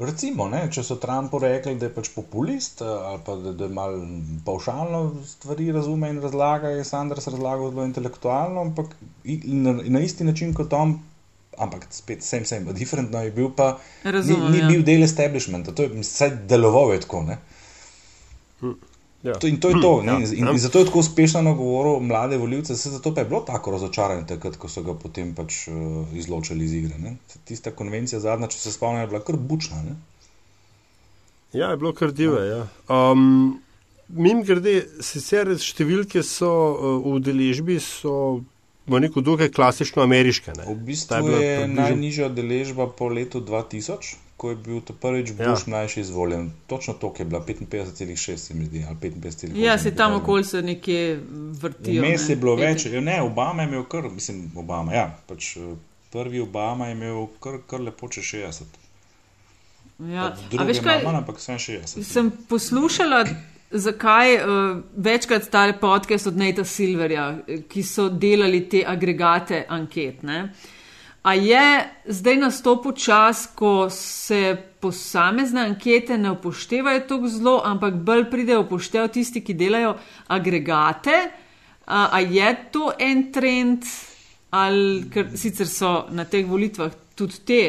Recimo, 0.00 0.46
ne, 0.48 0.62
če 0.72 0.80
so 0.84 0.96
Trumpu 0.96 1.38
rekli, 1.42 1.74
da 1.76 1.90
je 1.90 1.92
pač 1.92 2.08
populist 2.14 2.80
ali 2.80 3.20
pa 3.24 3.34
da, 3.36 3.52
da 3.52 3.66
je 3.66 3.74
mal 3.76 3.98
paušalno 4.46 5.00
stvari 5.28 5.68
razume 5.76 6.08
in 6.08 6.22
razlaga, 6.24 6.70
je 6.72 6.86
Sanders 6.88 7.28
razlagal 7.28 7.68
zelo 7.74 7.84
intelektualno, 7.84 8.62
ampak 8.64 8.94
na, 9.44 9.74
na 9.84 10.00
isti 10.00 10.24
način 10.24 10.54
kot 10.56 10.72
on, 10.72 10.96
ampak 11.60 11.84
spet 11.92 12.24
sem, 12.24 12.46
sem, 12.48 12.64
different, 12.72 13.12
no, 13.12 13.20
je 13.26 13.34
bil 13.36 13.50
pa 13.56 13.74
Razumem, 14.04 14.46
ni, 14.48 14.56
ni 14.56 14.62
ja. 14.62 14.70
bil 14.72 14.86
del 14.88 15.04
establishmenta, 15.04 15.76
to 15.76 15.84
je 15.84 15.92
vsaj 15.98 16.32
deloval 16.48 16.94
je 16.94 17.02
tako. 17.04 17.22
Ne. 17.28 17.36
Ja. 19.22 19.34
To, 19.34 19.46
in 19.46 19.60
to 19.60 19.68
je 19.68 19.80
to. 19.82 20.00
Hm, 20.00 20.06
Ne? 20.06 20.12
ja, 20.12 20.18
In, 20.18 20.34
in, 20.34 20.44
ja. 20.44 20.52
in 20.52 20.58
zato 20.58 20.78
je 20.78 20.84
tako 20.84 20.98
uspešno 20.98 21.42
nagovoril 21.42 22.00
mlade 22.00 22.36
voljivce, 22.36 22.76
se 22.76 22.90
zato 22.90 23.14
pa 23.14 23.20
je 23.20 23.26
bilo 23.26 23.40
tako 23.40 23.70
razočaranje, 23.70 24.26
takrat, 24.26 24.56
ko 24.56 24.68
so 24.68 24.82
ga 24.82 24.94
potem 24.94 25.34
pač 25.34 25.68
uh, 25.68 25.74
izločili 26.14 26.64
iz 26.64 26.72
igre. 26.74 26.98
Ne? 26.98 27.16
Tista 27.44 27.70
konvencija 27.70 28.20
zadnja, 28.20 28.48
če 28.48 28.58
se 28.58 28.72
spomnim, 28.72 29.00
je 29.00 29.06
bila 29.06 29.20
kar 29.20 29.36
bučna. 29.36 29.82
Ne? 29.82 29.96
Ja, 31.52 31.70
je 31.70 31.76
bilo 31.76 31.92
kar 31.92 32.12
dive. 32.12 32.46
Ja. 32.46 32.62
Um, 32.88 33.60
Mim 34.08 34.40
grede, 34.42 34.88
sicer 35.00 35.52
številke 35.54 36.22
so 36.22 36.48
uh, 36.48 36.96
v 36.98 37.12
udeležbi, 37.12 37.76
so 37.78 38.40
neko 38.90 39.20
dokaj 39.20 39.52
klasično 39.54 40.02
ameriške. 40.02 40.50
Ne. 40.56 40.64
V 40.64 40.74
Ta 40.74 40.74
bistvu 40.82 41.20
bila 41.20 41.38
je 41.38 41.52
približno- 41.58 41.76
najnižja 41.76 42.28
deležba 42.30 42.88
po 42.88 43.06
letu 43.06 43.38
2000, 43.40 44.16
ko 44.40 44.50
je 44.50 44.56
bil 44.56 44.80
to 44.80 44.94
prvič 44.96 45.34
Ja. 45.38 45.50
Bush 45.50 45.68
mlajši 45.68 46.00
izvoljen. 46.00 46.52
Točno 46.66 46.94
to 46.94 47.12
je 47.18 47.24
bila 47.24 47.44
55,6, 47.46 48.36
se 48.36 48.54
mi 48.54 48.64
zdi, 48.64 48.84
ali 48.88 48.96
55,8. 48.96 49.56
Ja, 49.56 49.78
se 49.78 49.94
tam 49.94 50.14
okoli 50.14 50.44
se 50.44 50.62
nekje 50.62 51.20
vrtijo. 51.60 52.02
Vmes 52.02 52.28
ne. 52.28 52.32
je 52.32 52.36
bilo 52.36 52.56
Nekaj. 52.56 52.72
več, 52.72 52.86
ja, 52.86 53.00
ne, 53.00 53.22
Obama 53.22 53.62
je 53.62 53.68
imel 53.68 53.84
kar, 53.84 54.08
mislim, 54.08 54.50
Obama, 54.56 54.94
ja, 54.94 55.18
pač 55.28 55.56
eh, 55.56 55.74
prvi 56.12 56.40
Obama 56.40 56.86
je 56.86 56.96
imel 56.96 57.26
kar, 57.40 57.60
kar 57.66 57.84
lepo 57.84 58.08
čez 58.08 58.24
60. 58.24 58.80
Ja. 60.08 60.24
A 60.24 60.36
Drugi 60.50 60.72
veš 60.72 60.80
kaj? 60.88 61.04
manj, 61.04 61.20
ampak 61.20 61.36
vsem 61.36 61.60
60. 61.60 62.02
Sem 62.02 62.32
poslušala, 62.48 63.24
zakaj 63.70 64.34
uh, 64.34 64.82
večkrat 64.96 65.44
stale 65.44 65.76
podcast 65.80 66.26
od 66.26 66.36
Neta 66.36 66.64
Silverja, 66.64 67.34
eh, 67.46 67.66
ki 67.68 67.82
so 67.84 68.08
delali 68.08 68.64
te 68.68 68.86
agregate 68.86 69.66
anket. 69.68 70.22
Ne? 70.22 70.46
A 71.22 71.34
je 71.34 71.84
zdaj 72.06 72.36
nastopil 72.36 72.92
čas, 72.92 73.44
ko 73.54 73.90
se 73.90 74.56
posamezne 74.80 75.60
ankete 75.60 76.18
ne 76.18 76.30
upoštevajo 76.30 77.00
tako 77.08 77.28
zelo, 77.28 77.60
ampak 77.64 77.94
bolj 77.94 78.24
pridejo 78.30 78.62
upoštev 78.64 79.08
tisti, 79.12 79.44
ki 79.44 79.54
delajo 79.54 79.98
agregate? 80.32 81.18
A, 81.86 82.08
a 82.12 82.20
je 82.20 82.54
to 82.72 82.92
en 82.98 83.26
trend, 83.32 83.84
ali 84.50 85.04
ker 85.12 85.28
sicer 85.36 85.68
so 85.68 86.06
na 86.10 86.24
teh 86.24 86.46
volitvah 86.46 86.92
tudi 87.14 87.44
te 87.44 87.60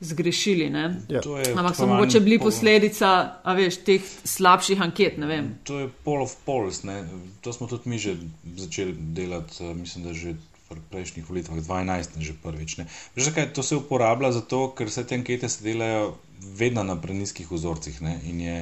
zgrešili? 0.00 0.68
Ne? 0.70 0.84
Ja. 1.08 1.22
To 1.24 1.38
je 1.38 1.54
Ampak 1.56 1.76
so 1.76 1.86
mogoče 1.86 2.20
bili 2.20 2.36
pol- 2.38 2.50
posledica, 2.50 3.14
a 3.44 3.56
veš, 3.56 3.80
teh 3.86 4.04
slabših 4.04 4.82
anket, 4.82 5.16
ne 5.16 5.30
vem. 5.30 5.50
To 5.64 5.80
je 5.80 5.88
pol 6.04 6.20
of 6.26 6.36
pols, 6.44 6.82
ne? 6.84 7.00
to 7.40 7.52
smo 7.52 7.70
tudi 7.70 7.88
mi 7.88 7.98
že 7.98 8.18
začeli 8.56 8.92
delati, 8.92 9.64
mislim, 9.72 10.04
da 10.04 10.12
že 10.12 10.34
v 10.70 10.86
prejšnjih 10.86 11.26
volitvah, 11.26 11.58
12, 11.58 12.14
ne 12.14 12.22
že 12.22 12.30
prvič. 12.38 12.78
Ne? 12.78 12.86
Veš, 13.18 13.34
zakaj 13.34 13.50
to 13.50 13.62
se 13.66 13.74
uporablja? 13.74 14.30
Zato, 14.30 14.70
ker 14.70 14.86
vse 14.86 15.02
te 15.02 15.18
ankete 15.18 15.50
se 15.50 15.66
delajo 15.66 16.14
vedno 16.38 16.86
na 16.86 16.94
preniskih 16.94 17.50
vzorcih 17.50 17.98
ne? 18.06 18.14
in, 18.22 18.38
je, 18.38 18.58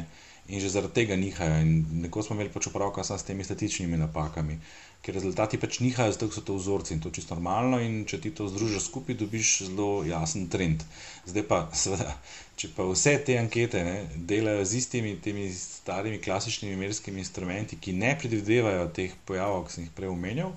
in 0.48 0.56
že 0.56 0.72
zaradi 0.72 1.04
tega 1.04 1.20
nihajo. 1.20 1.60
In 1.60 2.00
nekoč 2.08 2.30
smo 2.30 2.38
imeli 2.38 2.48
pač 2.48 2.70
opravka 2.72 3.04
s 3.04 3.28
temi 3.28 3.44
statičnimi 3.44 4.00
napakami, 4.00 4.56
ker 5.04 5.20
rezultati 5.20 5.60
pač 5.60 5.84
nihajo, 5.84 6.16
zato 6.16 6.32
so 6.32 6.40
to 6.40 6.56
vzorci 6.56 6.96
in 6.96 7.04
to 7.04 7.12
je 7.12 7.20
čisto 7.20 7.36
normalno. 7.36 7.76
In 7.76 8.08
če 8.08 8.22
ti 8.24 8.32
to 8.32 8.48
združiš 8.48 8.88
skupaj, 8.88 9.20
dobiš 9.20 9.68
zelo 9.68 10.00
jasen 10.08 10.48
trend. 10.48 10.88
Zdaj 11.28 11.44
pa, 11.44 11.60
seveda, 11.82 12.16
če 12.56 12.72
pa 12.72 12.88
vse 12.88 13.18
te 13.20 13.36
ankete 13.36 13.84
ne, 13.84 13.96
delajo 14.16 14.64
z 14.64 14.80
istimi 14.80 15.12
temi 15.20 15.52
starimi 15.52 16.24
klasičnimi 16.24 16.80
merskimi 16.88 17.20
instrumenti, 17.20 17.76
ki 17.76 17.92
ne 18.00 18.16
predvidevajo 18.16 18.88
teh 18.96 19.12
pojavov, 19.28 19.68
ki 19.68 19.76
sem 19.76 19.84
jih 19.84 19.92
prej 19.92 20.16
omenjal, 20.16 20.56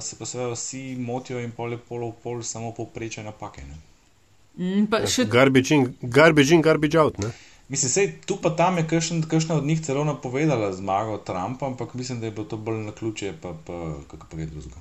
se 0.00 0.16
pa 0.16 0.26
seveda 0.26 0.50
vsi 0.50 0.96
motijo 0.98 1.40
in 1.40 1.50
pol 1.50 1.72
je 1.72 1.78
pol 1.78 2.08
v 2.08 2.14
pol 2.22 2.42
samo 2.42 2.72
povprečje 2.72 3.24
napake. 3.24 3.62
Ne. 3.62 3.76
Mm, 4.56 4.86
pa 4.86 5.06
še 5.06 5.24
Garbage 5.26 5.74
in, 5.74 5.86
garbage 6.02 6.52
in 6.52 6.62
garbage 6.62 6.98
out. 6.98 7.18
Ne? 7.18 7.30
Mislim, 7.68 7.90
sej, 7.90 8.12
tu 8.22 8.36
pa 8.36 8.50
tam 8.50 8.76
je 8.76 8.84
kakšna 8.86 9.56
od 9.56 9.64
njih 9.64 9.80
celo 9.80 10.04
napovedala 10.04 10.72
zmago 10.72 11.18
Trumpa, 11.18 11.66
ampak 11.66 11.94
mislim, 11.94 12.20
da 12.20 12.26
je 12.26 12.32
bilo 12.32 12.44
to 12.44 12.56
bolj 12.56 12.76
na 12.78 12.92
ključe, 12.92 13.32
pa, 13.42 13.54
pa 13.66 13.72
kako 14.06 14.26
pa 14.30 14.38
je 14.38 14.46
drugega. 14.46 14.80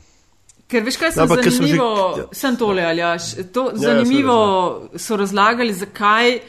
Ker 0.67 0.83
veš, 0.83 0.97
kaj 0.97 1.07
Ja, 1.07 1.11
se 1.11 1.21
ampak 1.21 1.39
ker 1.39 1.51
sem 1.51 1.61
že- 1.61 1.67
zanimivo, 1.67 2.17
ja. 2.17 2.25
sem 2.33 2.57
tole, 2.57 2.83
Aljaš, 2.83 3.23
to 3.53 3.63
Ja, 3.65 3.77
zanimivo 3.79 4.38
so 4.95 5.15
razlagali, 5.15 5.73
zakaj, 5.73 6.39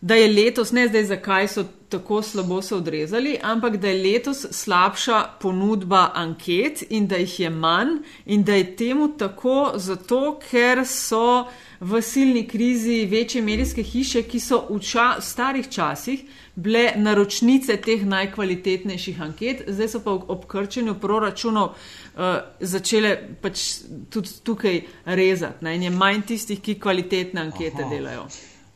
da 0.00 0.14
je 0.14 0.28
letos, 0.28 0.72
ne 0.72 0.88
zdaj 0.88 1.04
zakaj 1.06 1.48
so 1.48 1.64
tako 1.94 2.22
slabo 2.22 2.62
se 2.62 2.74
odrezali, 2.74 3.36
ampak 3.42 3.76
da 3.76 3.88
je 3.88 4.02
letos 4.02 4.46
slabša 4.50 5.24
ponudba 5.40 6.10
anket 6.14 6.82
in 6.90 7.06
da 7.06 7.16
jih 7.22 7.40
je 7.40 7.50
manj 7.50 7.98
in 8.26 8.44
da 8.44 8.54
je 8.54 8.76
temu 8.76 9.08
tako 9.18 9.72
zato, 9.76 10.38
ker 10.50 10.82
so 10.86 11.46
v 11.80 12.00
silni 12.02 12.46
krizi 12.48 13.04
večje 13.10 13.42
medijske 13.42 13.82
hiše, 13.82 14.22
ki 14.22 14.40
so 14.40 14.64
v 14.70 14.80
ča, 14.80 15.20
starih 15.20 15.68
časih 15.68 16.24
bile 16.54 16.92
naročnice 16.96 17.76
teh 17.76 18.06
najkvalitetnejših 18.06 19.20
anket, 19.22 19.62
zdaj 19.68 19.88
so 19.88 20.00
pa 20.00 20.14
ob- 20.14 20.46
krčenju 20.46 20.94
proračunov 21.00 21.74
uh, 21.74 22.22
začele 22.60 23.16
pač 23.42 23.64
tudi 24.10 24.34
tukaj 24.42 24.80
rezati. 25.04 25.64
Ne? 25.64 25.76
In 25.76 25.82
je 25.82 25.90
manj 25.90 26.22
tistih, 26.32 26.60
ki 26.60 26.78
kvalitetne 26.80 27.40
ankete. 27.40 27.82
Aha. 27.82 27.90
delajo. 27.90 28.26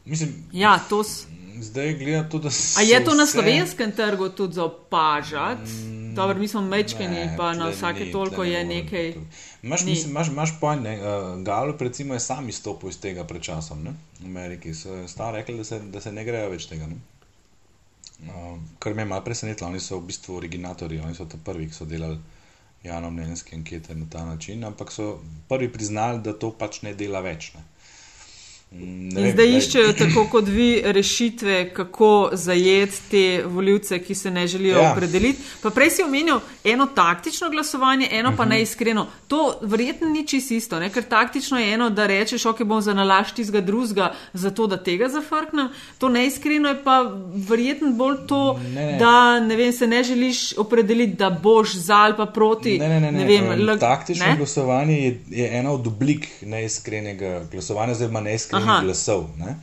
Mislim, 0.04 0.34
Ja, 0.52 0.78
to 0.88 1.04
s... 1.04 1.26
zdaj 1.62 1.94
gleda 1.94 2.28
to, 2.28 2.38
da 2.38 2.50
se. 2.50 2.80
A 2.80 2.82
je 2.82 3.04
to 3.04 3.14
na 3.14 3.26
slovenskem 3.26 3.92
trgu 3.92 4.28
tudi 4.28 4.54
za 4.54 4.64
opažati? 4.64 5.70
Mm, 5.70 6.14
Dobro, 6.14 6.38
mi 6.38 6.48
smo 6.48 6.60
mečkani, 6.60 7.28
pa 7.36 7.54
na 7.54 7.68
vsake 7.68 8.04
ni, 8.04 8.12
toliko 8.12 8.44
ne 8.44 8.50
je 8.50 8.64
morem 8.64 8.84
nekaj. 8.84 9.14
Imaš, 9.62 9.84
ni. 9.84 9.90
mislim, 9.90 10.10
imaš, 10.10 10.28
imaš 10.28 10.60
point, 10.60 10.82
ne? 10.82 10.98
Uh, 10.98 11.42
Gallup 11.42 11.80
recimo 11.80 12.14
je 12.14 12.20
sam 12.20 12.48
izstopil 12.48 12.88
iz 12.88 13.00
tega 13.00 13.24
pred 13.24 13.42
časom, 13.42 13.82
ne? 13.82 13.94
V 14.20 14.26
Ameriki 14.26 14.74
so 14.74 15.08
stari 15.08 15.36
rekli, 15.36 15.56
da 15.56 15.64
se, 15.64 15.80
da 15.80 16.00
se 16.00 16.12
ne 16.12 16.24
grejo 16.24 16.50
več 16.50 16.66
tega, 16.66 16.86
ne? 16.86 16.96
Uh, 18.18 18.58
kar 18.78 18.94
me 18.94 19.02
je 19.02 19.06
malo 19.06 19.24
presenetilo, 19.24 19.70
oni 19.70 19.80
so 19.80 19.98
v 19.98 20.06
bistvu 20.10 20.36
originatorji, 20.36 21.00
oni 21.00 21.14
so 21.14 21.24
to 21.24 21.38
prvi, 21.44 21.68
ki 21.68 21.74
so 21.74 21.84
delali 21.84 22.18
javnomnenjske 22.82 23.56
ankete 23.56 23.94
na 23.94 24.06
ta 24.10 24.24
način, 24.24 24.64
ampak 24.64 24.92
so 24.92 25.18
prvi 25.48 25.68
priznali, 25.72 26.22
da 26.22 26.32
to 26.32 26.50
pač 26.50 26.82
ne 26.82 26.94
dela 26.94 27.20
več, 27.20 27.52
ne? 27.54 27.62
Mm, 28.70 28.80
ne 29.08 29.20
In 29.20 29.32
zdaj 29.32 29.46
iščejo, 29.56 29.92
tako 29.98 30.26
kot 30.26 30.44
vi, 30.46 30.82
rešitve, 30.86 31.70
kako 31.70 32.08
zajeti 32.34 32.96
te 33.10 33.22
voljivce, 33.46 33.98
ki 33.98 34.14
se 34.14 34.30
ne 34.30 34.46
želijo 34.46 34.78
Ja. 34.78 34.92
opredeliti. 34.92 35.38
Pa 35.62 35.70
prej 35.70 35.90
si 35.90 36.02
omenil 36.02 36.36
eno 36.64 36.86
taktično 36.88 37.50
glasovanje, 37.50 38.08
eno 38.10 38.28
Mhm. 38.28 38.36
pa 38.36 38.44
neiskreno. 38.46 39.06
To 39.28 39.38
verjetno 39.62 40.08
ni 40.08 40.26
čisto 40.26 40.54
isto, 40.54 40.78
ne? 40.78 40.90
ker 40.90 41.02
taktično 41.04 41.58
je 41.58 41.74
eno, 41.74 41.90
da 41.90 42.06
rečeš, 42.06 42.46
ok, 42.46 42.62
bom 42.62 42.80
za 42.82 42.94
nalašč 42.94 43.32
tistega 43.32 43.60
drugega, 43.60 44.12
zato 44.34 44.66
da 44.66 44.76
tega 44.78 45.08
zafrknem. 45.08 45.68
To 45.98 46.08
neiskreno 46.08 46.68
je 46.68 46.84
pa 46.84 46.98
verjetno 47.40 47.90
bolj 47.92 48.16
to, 48.26 48.60
Ne, 48.64 48.86
ne. 48.86 48.98
da 48.98 49.14
ne 49.40 49.56
vem, 49.56 49.72
se 49.72 49.86
ne 49.86 50.04
želiš 50.04 50.52
opredeliti, 50.58 51.12
da 51.14 51.30
boš 51.32 51.74
za 51.74 51.96
ali 51.96 52.14
pa 52.16 52.26
proti. 52.26 52.78
Ne, 52.78 52.88
ne, 52.90 53.00
ne, 53.02 53.12
ne. 53.12 53.24
vem, 53.26 53.70
um, 53.70 53.78
Taktično 53.78 54.26
ne? 54.26 54.36
glasovanje 54.36 54.96
je, 54.96 55.20
je 55.30 55.48
ena 55.54 55.72
od 55.72 55.86
oblik 55.86 56.28
neiskrenega 56.42 57.42
glasovanja, 57.52 57.92
oziroma 57.92 58.20
neiskrenih 58.20 58.57
Aha. 58.62 58.80
glasov. 58.84 59.28
Ne? 59.38 59.56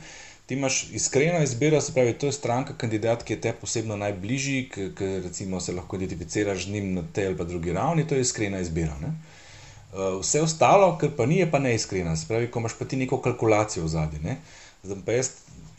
Ti 0.46 0.54
imaš 0.54 0.90
iskreno 0.94 1.42
izbiro, 1.42 1.80
se 1.80 1.92
pravi, 1.92 2.12
to 2.12 2.26
je 2.26 2.32
stranka, 2.32 2.74
kandidat, 2.78 3.22
ki 3.26 3.32
je 3.32 3.40
te 3.40 3.52
posebno 3.52 3.96
najbližji, 3.96 4.68
ki 4.70 5.30
se 5.60 5.72
lahko 5.72 5.96
identificiraš 5.96 6.64
z 6.64 6.70
njim 6.70 6.94
na 6.94 7.02
tej 7.12 7.26
ali 7.26 7.36
pa 7.36 7.44
drugi 7.44 7.72
ravni, 7.72 8.06
to 8.06 8.14
je 8.14 8.20
iskrena 8.20 8.60
izbira. 8.60 8.94
Ne? 9.02 9.10
Uh, 9.96 10.20
vse 10.20 10.42
ostalo, 10.42 10.92
kar 11.00 11.10
pa 11.16 11.26
ni, 11.26 11.38
je 11.38 11.50
pa 11.50 11.58
neiskrena. 11.58 12.16
Se 12.16 12.26
pravi, 12.28 12.50
ko 12.50 12.60
imaš 12.60 12.78
pa 12.78 12.84
ti 12.84 12.96
neko 12.96 13.18
kalkulacijo 13.22 13.84
v 13.84 13.88
zadnji. 13.88 14.36
Zdaj 14.84 15.02
pa 15.06 15.18
jaz. 15.18 15.30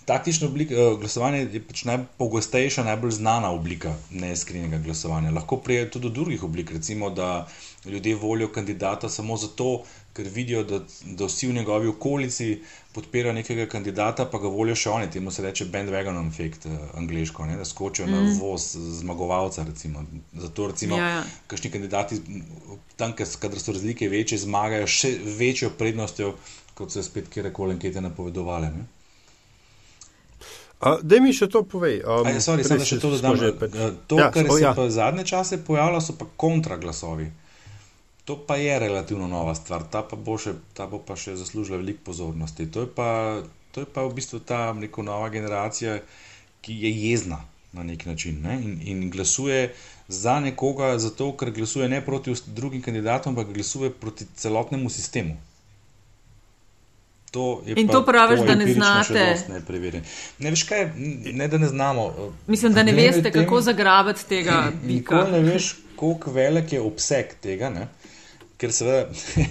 Taktično 0.07 0.47
oblik, 0.47 0.71
uh, 0.71 0.99
glasovanje 0.99 1.39
je 1.51 1.59
pač 1.67 1.83
najpogostejša, 1.83 2.83
najbolj 2.87 3.11
znana 3.19 3.51
oblika 3.51 3.91
neiskrenega 4.09 4.79
glasovanja. 4.83 5.31
Lahko 5.35 5.57
pride 5.59 5.89
tudi 5.91 6.07
do 6.07 6.13
drugih 6.15 6.43
oblik, 6.43 6.71
recimo, 6.71 7.09
da 7.09 7.47
ljudje 7.85 8.15
volijo 8.15 8.47
kandidata 8.51 9.09
samo 9.09 9.37
zato, 9.37 9.83
ker 10.17 10.27
vidijo, 10.33 10.63
da, 10.65 10.79
da 11.05 11.29
vsi 11.29 11.47
v 11.47 11.53
njegovi 11.59 11.91
okolici 11.91 12.49
podpirajo 12.93 13.35
nekega 13.37 13.67
kandidata, 13.69 14.25
pa 14.25 14.41
ga 14.41 14.49
volijo 14.49 14.75
še 14.75 14.89
oni. 14.89 15.11
Temu 15.13 15.31
se 15.31 15.45
reče 15.45 15.69
bandwagon 15.73 16.17
efekt, 16.25 16.65
uh, 16.65 16.75
angliško, 16.97 17.45
ne? 17.45 17.57
da 17.61 17.65
skočijo 17.65 18.07
mm. 18.07 18.11
na 18.15 18.35
voz 18.41 18.67
zmagovalca. 18.99 19.65
Recimo. 19.67 20.03
Zato, 20.33 20.67
recimo, 20.73 20.97
Ja, 20.97 21.09
ja. 21.19 21.23
kakšni 21.47 21.71
kandidati, 21.77 22.21
tam, 22.97 23.13
kadar 23.15 23.61
so 23.61 23.77
razlike 23.77 24.09
večje, 24.09 24.41
zmagajo 24.47 24.89
še 24.89 25.13
večjo 25.37 25.71
prednostjo, 25.77 26.33
kot 26.77 26.93
so 26.93 27.05
spet 27.05 27.29
kjerkoli 27.33 27.77
ankete 27.77 28.01
napovedovali. 28.01 28.73
Ne? 28.73 28.87
Da 30.77 31.17
mi 31.21 31.31
še 31.33 31.47
to 31.49 31.63
povej. 31.65 32.03
Um, 32.05 32.27
ja, 32.29 32.41
sorry, 32.43 32.65
samo 32.65 32.85
še 32.85 32.99
to, 33.01 33.09
da 33.15 33.31
dam, 33.31 33.39
peč... 33.57 33.77
to 34.09 34.19
ja, 34.19 34.29
kar 34.33 34.45
o, 34.45 34.53
se 34.53 34.61
ja. 34.61 34.73
pa 34.77 34.85
zadnje 34.93 35.25
čase 35.25 35.57
pojavlja, 35.65 36.01
so 36.05 36.13
pa 36.19 36.27
kontraglasovi. 36.37 37.31
To 38.27 38.35
pa 38.47 38.57
je 38.59 38.79
relativno 38.79 39.27
nova 39.27 39.55
stvar, 39.55 39.85
ta 39.91 40.01
pa 40.03 40.17
bo, 40.19 40.35
še, 40.35 40.57
ta 40.75 40.83
bo 40.91 40.99
pa 40.99 41.15
še 41.15 41.37
zaslužila 41.39 41.79
veliko 41.79 42.09
pozornosti. 42.09 42.65
To 42.75 42.83
je, 42.83 42.89
pa, 42.91 43.09
to 43.71 43.85
je 43.85 43.87
pa 43.87 44.03
v 44.03 44.17
bistvu 44.19 44.41
ta 44.43 44.73
neko 44.75 45.05
nova 45.07 45.29
generacija, 45.31 46.01
ki 46.61 46.75
je 46.75 46.91
jezna 46.91 47.39
na 47.71 47.83
nek 47.87 48.05
način 48.05 48.41
ne? 48.43 48.57
in, 48.63 48.79
in 48.83 49.09
glasuje 49.09 49.73
za 50.07 50.39
nekoga, 50.39 50.97
zato 50.99 51.31
ker 51.39 51.51
glasuje 51.55 51.87
ne 51.89 52.01
proti 52.05 52.33
drugim 52.45 52.81
kandidatom, 52.81 53.31
ampak 53.31 53.53
glasuje 53.53 53.93
proti 53.95 54.27
celotnemu 54.35 54.89
sistemu. 54.89 55.37
To 57.31 57.61
in 57.65 57.87
to 57.87 58.05
praviš, 58.05 58.39
da 58.39 58.55
ne 58.55 58.73
znate. 58.73 59.35
Ne, 59.49 60.01
ne 60.39 60.49
veš 60.49 60.63
kaj, 60.63 60.91
ne 61.33 61.47
da 61.47 61.57
ne 61.57 61.67
znamo. 61.67 62.31
Mislim, 62.47 62.73
da 62.73 62.83
ne 62.83 62.91
veste, 62.91 63.31
tem, 63.31 63.43
kako 63.43 63.61
zagrabiti 63.61 64.25
tega. 64.27 64.71
Nikoli 64.83 65.31
ne 65.31 65.39
veš, 65.39 65.75
koliko 65.95 66.31
velik 66.31 66.73
je 66.73 66.81
obseg 66.81 67.35
tega, 67.41 67.69
ne? 67.69 67.87
Ker 68.57 68.73
seveda 68.73 69.07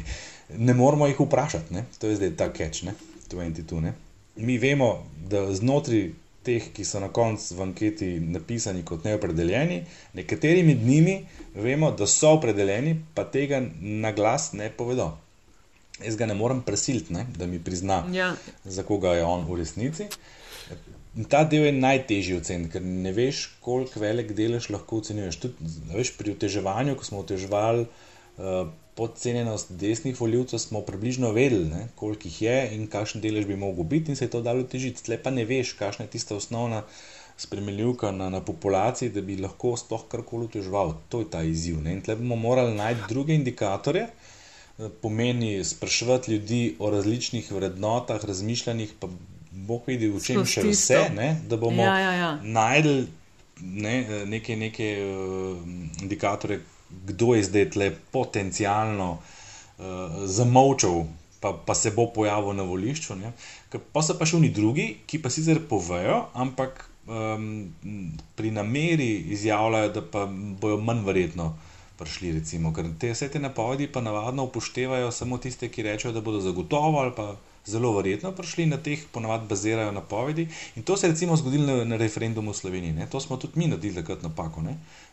ne 0.69 0.75
moramo 0.75 1.07
jih 1.07 1.21
vprašati. 1.21 1.75
Ne? 1.75 1.85
To 1.99 2.11
je 2.11 2.21
zdaj 2.21 2.37
ta 2.37 2.51
catch, 2.53 2.85
22. 3.31 3.93
Mi 4.37 4.59
vemo, 4.59 5.07
da 5.29 5.47
znotraj 5.55 6.11
teh, 6.47 6.71
ki 6.73 6.85
so 6.87 7.01
na 7.03 7.09
koncu 7.11 7.57
v 7.59 7.63
anketi 7.65 8.09
napisani 8.21 8.85
kot 8.87 9.05
neopredeljeni, 9.05 9.81
nekateri 10.15 10.63
med 10.63 10.85
njimi 10.87 11.21
vemo, 11.55 11.91
da 11.91 12.07
so 12.07 12.37
opredeljeni, 12.37 12.95
pa 13.15 13.25
tega 13.25 13.65
na 13.81 14.13
glas 14.15 14.53
ne 14.53 14.71
povedo 14.71 15.17
jaz 16.05 16.17
ga 16.17 16.27
ne 16.27 16.35
morem 16.35 16.61
prisiliti, 16.63 17.15
da 17.37 17.47
mi 17.47 17.63
prizna, 17.63 18.05
ja. 18.13 18.35
za 18.65 18.83
koga 18.83 19.15
je 19.15 19.25
on 19.25 19.47
v 19.49 19.59
resnici. 19.61 20.09
Ta 21.31 21.45
del 21.49 21.65
je 21.65 21.73
najtežji 21.73 22.37
oceniti, 22.37 22.75
ker 22.75 22.83
ne 22.85 23.13
veš, 23.17 23.47
koliko 23.65 24.01
velik 24.03 24.35
delež 24.37 24.69
lahko 24.71 25.01
ocenjuješ. 25.01 25.39
Tudi 25.41 25.71
veš, 25.95 26.13
pri 26.19 26.35
oteževanju, 26.37 26.97
ko 26.99 27.07
smo 27.09 27.23
oteževali 27.25 27.87
uh, 27.87 28.67
podcenjenost 28.97 29.73
desnih 29.81 30.21
voljivcev, 30.21 30.59
smo 30.59 30.81
približno 30.81 31.33
vedeli, 31.37 31.69
ne, 31.69 31.89
koliko 31.95 32.29
jih 32.29 32.43
je 32.43 32.57
in 32.77 32.87
kakšen 32.93 33.21
delež 33.21 33.47
bi 33.47 33.57
mogel 33.57 33.85
biti, 33.85 34.13
in 34.13 34.17
se 34.17 34.25
je 34.25 34.33
to 34.33 34.41
dalo 34.43 34.65
težiti. 34.65 35.05
Tle 35.05 35.19
pa 35.23 35.31
ne 35.31 35.45
veš, 35.45 35.75
kakšna 35.79 36.07
je 36.07 36.15
tista 36.17 36.37
osnovna 36.37 36.83
spremenljivka 37.37 38.11
na, 38.17 38.31
na 38.33 38.41
populaciji, 38.41 39.13
da 39.13 39.21
bi 39.21 39.37
lahko 39.37 39.75
sploh 39.77 40.07
karkoli 40.09 40.49
oteževal. 40.49 40.95
To 41.13 41.21
je 41.21 41.31
ta 41.31 41.43
izziv. 41.45 41.83
Ne. 41.85 41.99
In 41.99 42.01
tle 42.03 42.17
bomo 42.17 42.37
morali 42.41 42.75
najti 42.75 43.13
druge 43.13 43.37
indikatorje 43.37 44.09
pomeni 45.03 45.65
spraševati 45.65 46.33
ljudi 46.33 46.77
o 46.79 46.91
različnih 46.91 47.53
vrednotah, 47.53 48.25
razmišljanjih, 48.25 48.93
pa 49.01 49.09
Bog 49.51 49.83
vidi, 49.87 50.09
v 50.09 50.21
čem 50.21 50.45
še 50.45 50.63
vse, 50.69 50.99
ne, 51.17 51.31
da 51.49 51.57
bomo 51.57 51.83
ja, 51.83 51.99
ja, 51.99 52.13
ja. 52.13 52.33
najdel 52.43 53.07
ne, 53.61 53.95
neke, 54.29 54.57
neke 54.57 54.89
uh, 55.01 55.63
indikatorje, 56.03 56.61
kdo 56.91 57.35
je 57.35 57.45
zdaj 57.45 57.71
tle 57.71 57.91
potencialno 58.13 59.19
uh, 59.19 59.85
zamolčal, 60.25 61.07
pa, 61.41 61.53
pa 61.67 61.75
se 61.75 61.91
bo 61.91 62.09
pojavil 62.15 62.57
na 62.57 62.67
volišču. 62.67 63.17
Ne. 63.21 63.33
Pa 63.93 64.03
so 64.03 64.17
pa 64.19 64.27
še 64.27 64.39
oni 64.39 64.51
drugi, 64.55 64.89
ki 65.07 65.21
pa 65.23 65.33
sicer 65.33 65.61
povejo, 65.69 66.27
ampak 66.35 66.87
um, 67.07 67.73
pri 68.37 68.51
nameri 68.51 69.11
izjavljajo, 69.37 69.93
da 69.93 70.03
pa 70.03 70.27
bojo 70.61 70.79
manj 70.81 71.05
verjetno 71.07 71.53
prišli. 71.99 72.33
Recimo, 72.39 72.73
ker 72.77 72.89
te 73.01 73.13
vse 73.13 73.29
te 73.33 73.41
napovedi 73.41 73.89
pa 73.93 74.01
navadno 74.05 74.45
upoštevajo 74.49 75.13
samo 75.13 75.39
tiste, 75.39 75.69
ki 75.73 75.87
rečejo, 75.87 76.13
da 76.13 76.21
bodo 76.21 76.41
zagotovo 76.41 77.01
ali 77.01 77.15
pa 77.17 77.35
zelo 77.67 77.93
verjetno 77.97 78.31
prišli 78.33 78.67
na 78.67 78.77
teh, 78.77 79.01
ponavadi 79.13 79.49
bazirajo 79.49 79.93
napovedi. 79.93 80.49
In 80.77 80.83
to 80.83 80.97
se 80.97 81.07
je 81.07 81.13
recimo 81.13 81.37
zgodilo 81.37 81.85
na, 81.85 81.97
referendumu 81.97 82.53
v 82.53 82.57
Sloveniji. 82.57 82.93
Ne? 82.93 83.09
To 83.11 83.21
smo 83.21 83.37
tudi 83.37 83.59
mi 83.59 83.67
naredili 83.67 83.95
takrat 83.95 84.23
napako. 84.23 84.63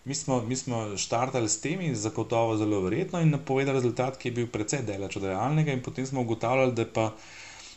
Mi 0.06 0.16
smo, 0.16 0.42
mi 0.42 0.56
smo 0.56 0.98
štartali 0.98 1.50
s 1.50 1.62
temi, 1.64 1.96
zagotovo 1.96 2.58
zelo 2.58 2.82
verjetno 2.84 3.22
in 3.24 3.30
napovedali 3.32 3.80
rezultat, 3.80 4.18
ki 4.20 4.30
je 4.30 4.38
bil 4.42 4.48
precej 4.52 4.84
daleč 4.84 5.16
od 5.18 5.24
realnega, 5.24 5.72
in 5.72 5.84
potem 5.84 6.06
smo 6.06 6.22
ugotavljali, 6.22 6.76
da 6.76 6.86
pa. 6.86 7.14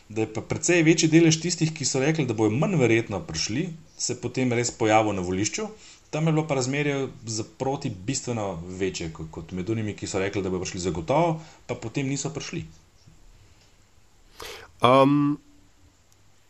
Da 0.07 0.23
je 0.23 0.27
pa 0.31 0.39
precej 0.39 0.85
večji 0.87 1.09
delež 1.11 1.35
tistih, 1.43 1.73
ki 1.75 1.83
so 1.85 1.99
rekli, 1.99 2.23
da 2.23 2.31
bojo 2.33 2.53
manj 2.55 2.77
verjetno 2.79 3.17
prišli, 3.27 3.65
se 3.99 4.15
potem 4.21 4.53
res 4.55 4.69
pojavil 4.71 5.11
na 5.11 5.21
volišču, 5.21 5.65
Tam 6.09 6.27
je 6.27 6.31
bilo 6.31 6.47
pa 6.47 6.55
razmerje 6.55 7.07
za 7.25 7.43
proti 7.57 7.89
bistveno 7.89 8.63
večje 8.67 9.11
kot 9.31 9.51
med 9.51 9.69
unimi, 9.69 9.95
ki 9.95 10.07
so 10.07 10.19
rekli, 10.19 10.41
da 10.41 10.49
bodo 10.49 10.63
prišli 10.63 10.79
zagotovo, 10.79 11.41
pa 11.67 11.75
potem 11.75 12.07
niso 12.07 12.29
prišli. 12.29 12.63
Um, 14.81 15.37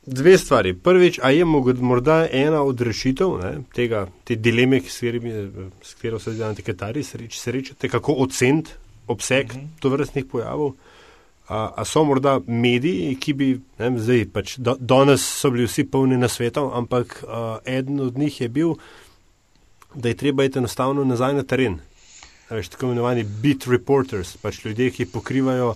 dve 0.07 0.37
stvari. 0.37 0.73
Prvič, 0.73 1.19
a 1.23 1.31
je 1.31 1.45
morda 1.45 2.27
ena 2.31 2.61
od 2.63 2.81
rešitev 2.81 3.37
ne, 3.43 3.53
tega, 3.75 4.07
te 4.23 4.35
dileme, 4.35 4.81
s 4.81 5.93
katero 5.93 6.19
se 6.19 6.31
zdaj 6.31 6.49
antiketari 6.49 7.03
srečate, 7.03 7.89
kako 7.89 8.13
oceniti 8.13 8.71
obseg 9.07 9.47
uh 9.49 9.55
mhm. 9.55 9.65
-huh. 9.65 9.79
to 9.79 9.89
vrstnih 9.89 10.25
pojavov. 10.25 10.73
A, 11.47 11.73
a 11.75 11.85
so 11.85 12.03
morda 12.03 12.39
mediji, 12.47 13.15
ki 13.15 13.33
bi, 13.33 13.59
ne, 13.79 13.99
zdaj 13.99 14.25
pač, 14.33 14.57
do, 14.57 14.75
danes 14.79 15.21
so 15.23 15.49
bili 15.51 15.65
vsi 15.65 15.83
polni 15.83 16.17
na 16.17 16.27
svetu, 16.27 16.71
ampak 16.73 17.23
a, 17.27 17.59
eden 17.65 17.99
od 17.99 18.17
njih 18.17 18.41
je 18.41 18.49
bil, 18.49 18.73
da 19.95 20.09
je 20.09 20.17
treba 20.17 20.43
iti 20.43 20.59
enostavno 20.59 21.03
nazaj 21.03 21.33
na 21.33 21.43
teren. 21.43 21.79
Veš, 22.49 22.67
tako 22.67 22.85
imenovani 22.85 23.23
beat 23.23 23.67
reporters, 23.67 24.37
pač 24.37 24.65
ljudje, 24.65 24.91
ki 24.91 25.05
pokrivajo, 25.05 25.75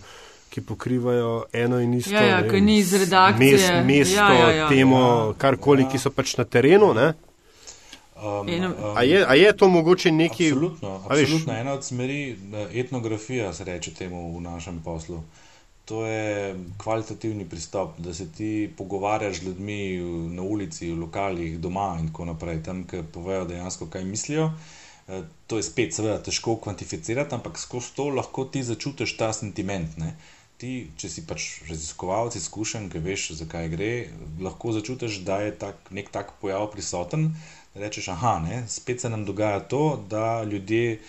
ki 0.51 0.61
pokrivajo 0.61 1.45
eno 1.53 1.79
in 1.79 1.93
isto. 1.93 2.13
Ja, 2.13 2.23
ja, 2.25 2.39
ki 2.49 2.61
ni 2.61 2.77
iz 2.77 2.93
redakcije. 2.93 3.57
Mes, 3.57 3.85
mesto, 3.87 4.15
ja, 4.15 4.39
ja, 4.39 4.55
ja. 4.55 4.69
temo, 4.69 4.99
ja, 4.99 5.33
karkoli, 5.37 5.85
ja. 5.87 5.91
ki 5.91 5.99
so 6.01 6.11
pač 6.11 6.35
na 6.37 6.43
terenu. 6.43 6.91
Um, 6.91 7.05
um, 8.21 8.73
a, 8.95 9.03
je, 9.07 9.21
a 9.27 9.35
je 9.39 9.53
to 9.57 9.69
mogoče 9.69 10.11
neki? 10.11 10.51
Absolutno, 10.51 10.97
absolutno. 11.07 11.53
ena 11.53 11.73
od 11.73 11.85
smeri 11.85 12.37
etnografija, 12.73 13.53
se 13.53 13.63
reče 13.63 13.93
temu 13.93 14.27
v 14.37 14.41
našem 14.41 14.81
poslu. 14.83 15.23
To 15.85 16.05
je 16.05 16.55
kvalitativni 16.77 17.47
pristop, 17.49 17.97
da 17.97 18.13
se 18.13 18.27
ti 18.31 18.69
pogovarjaš 18.77 19.39
z 19.39 19.43
ljudmi 19.43 19.97
na 20.35 20.41
ulici, 20.41 20.91
v 20.91 20.99
lokalih, 20.99 21.57
doma 21.59 21.95
in 21.99 22.11
tako 22.11 22.25
naprej, 22.25 22.61
tam, 22.63 22.83
ki 22.87 23.01
povejo 23.13 23.47
dejansko, 23.49 23.87
kaj 23.89 24.03
mislijo. 24.03 24.51
E, 25.07 25.23
to 25.47 25.57
je 25.57 25.63
spet, 25.63 25.95
seveda, 25.95 26.19
težko 26.23 26.55
kvantificirati, 26.63 27.35
ampak 27.35 27.59
skozi 27.59 27.95
to 27.95 28.07
lahko 28.13 28.45
ti 28.45 28.63
začutiš 28.63 29.17
ta 29.17 29.33
sentiment. 29.33 29.97
Ne? 29.97 30.13
Ti, 30.61 30.91
če 31.01 31.09
si 31.09 31.23
pač 31.25 31.47
raziskovalec, 31.65 32.35
izkušen, 32.37 32.85
ki 32.93 33.01
veš, 33.01 33.31
zakaj 33.39 33.69
gre, 33.73 33.91
lahko 34.45 34.75
začutiš, 34.75 35.23
da 35.25 35.39
je 35.41 35.55
tak, 35.63 35.89
nek 35.89 36.11
tak 36.13 36.35
pojav 36.41 36.67
prisoten. 36.73 37.31
Rečeš, 37.73 38.11
aha, 38.13 38.35
ne? 38.43 38.61
spet 38.69 39.01
se 39.01 39.09
nam 39.09 39.25
dogaja 39.25 39.63
to, 39.71 39.97
da 40.11 40.43
ljudje 40.43 40.99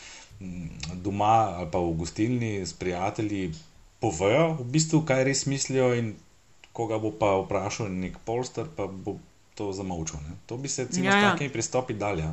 doma 1.05 1.59
ali 1.59 1.69
pa 1.71 1.79
v 1.79 1.93
gostilni 1.99 2.53
s 2.67 2.73
prijatelji 2.73 3.53
povejo, 4.01 4.57
v 4.59 4.67
bistvu, 4.75 5.03
kaj 5.07 5.25
res 5.29 5.45
mislijo, 5.47 5.93
in 5.95 6.15
koga 6.73 6.99
bo 6.99 7.13
pa 7.13 7.35
vprašal 7.43 7.93
nek 7.93 8.19
polster, 8.25 8.67
pa 8.67 8.89
bo 8.89 9.19
to 9.55 9.71
zamolčal. 9.77 10.23
Ne? 10.27 10.41
To 10.47 10.57
bi 10.57 10.69
se 10.69 10.89
recimo 10.89 11.07
ja, 11.07 11.17
ja. 11.17 11.21
s 11.21 11.33
takimi 11.33 11.53
pristopi 11.53 11.95
dalje. 11.95 12.33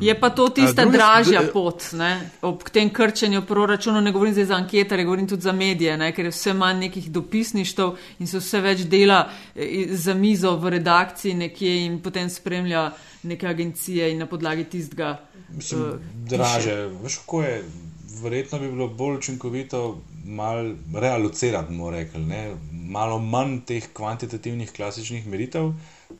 Je 0.00 0.20
pa 0.20 0.30
to 0.30 0.48
tista 0.48 0.82
drugi, 0.82 0.96
dražja 0.96 1.42
pot, 1.52 1.84
ne? 1.92 2.30
ob 2.42 2.62
tem 2.72 2.90
krčenju 2.90 3.44
proračuna, 3.46 4.00
ne 4.00 4.12
govorim 4.12 4.34
zdaj 4.34 4.44
za 4.44 4.54
anketare, 4.54 5.04
govorim 5.04 5.28
tudi 5.28 5.42
za 5.42 5.52
medije, 5.52 5.96
ne? 5.96 6.10
ker 6.12 6.24
je 6.24 6.32
vse 6.34 6.54
manj 6.54 6.80
nekih 6.88 7.10
dopisništv 7.14 7.92
in 8.18 8.26
se 8.26 8.40
vse 8.42 8.60
več 8.60 8.82
dela 8.90 9.28
eh, 9.54 9.94
za 9.94 10.14
mizo 10.14 10.56
v 10.58 10.74
redakciji 10.78 11.34
nekje 11.34 11.76
in 11.86 12.00
potem 12.02 12.30
spremlja 12.30 12.90
neke 13.22 13.46
agencije 13.46 14.10
in 14.12 14.18
na 14.18 14.26
podlagi 14.26 14.64
tistega. 14.64 15.20
Mislim, 15.54 15.80
uh, 15.80 16.00
draže, 16.28 16.74
veš, 17.02 17.20
kako 17.22 17.42
je 17.42 17.62
verjetno 18.22 18.58
bi 18.58 18.70
bilo 18.70 18.88
bolj 18.88 19.16
učinkovito 19.16 20.00
malo 20.24 20.74
realocirati, 20.94 21.68
bomo 21.68 21.90
rekli, 21.90 22.20
ne? 22.20 22.56
malo 22.72 23.18
manj 23.18 23.60
teh 23.66 23.86
kvantitativnih 23.92 24.72
klasičnih 24.72 25.26
meritev, 25.26 25.72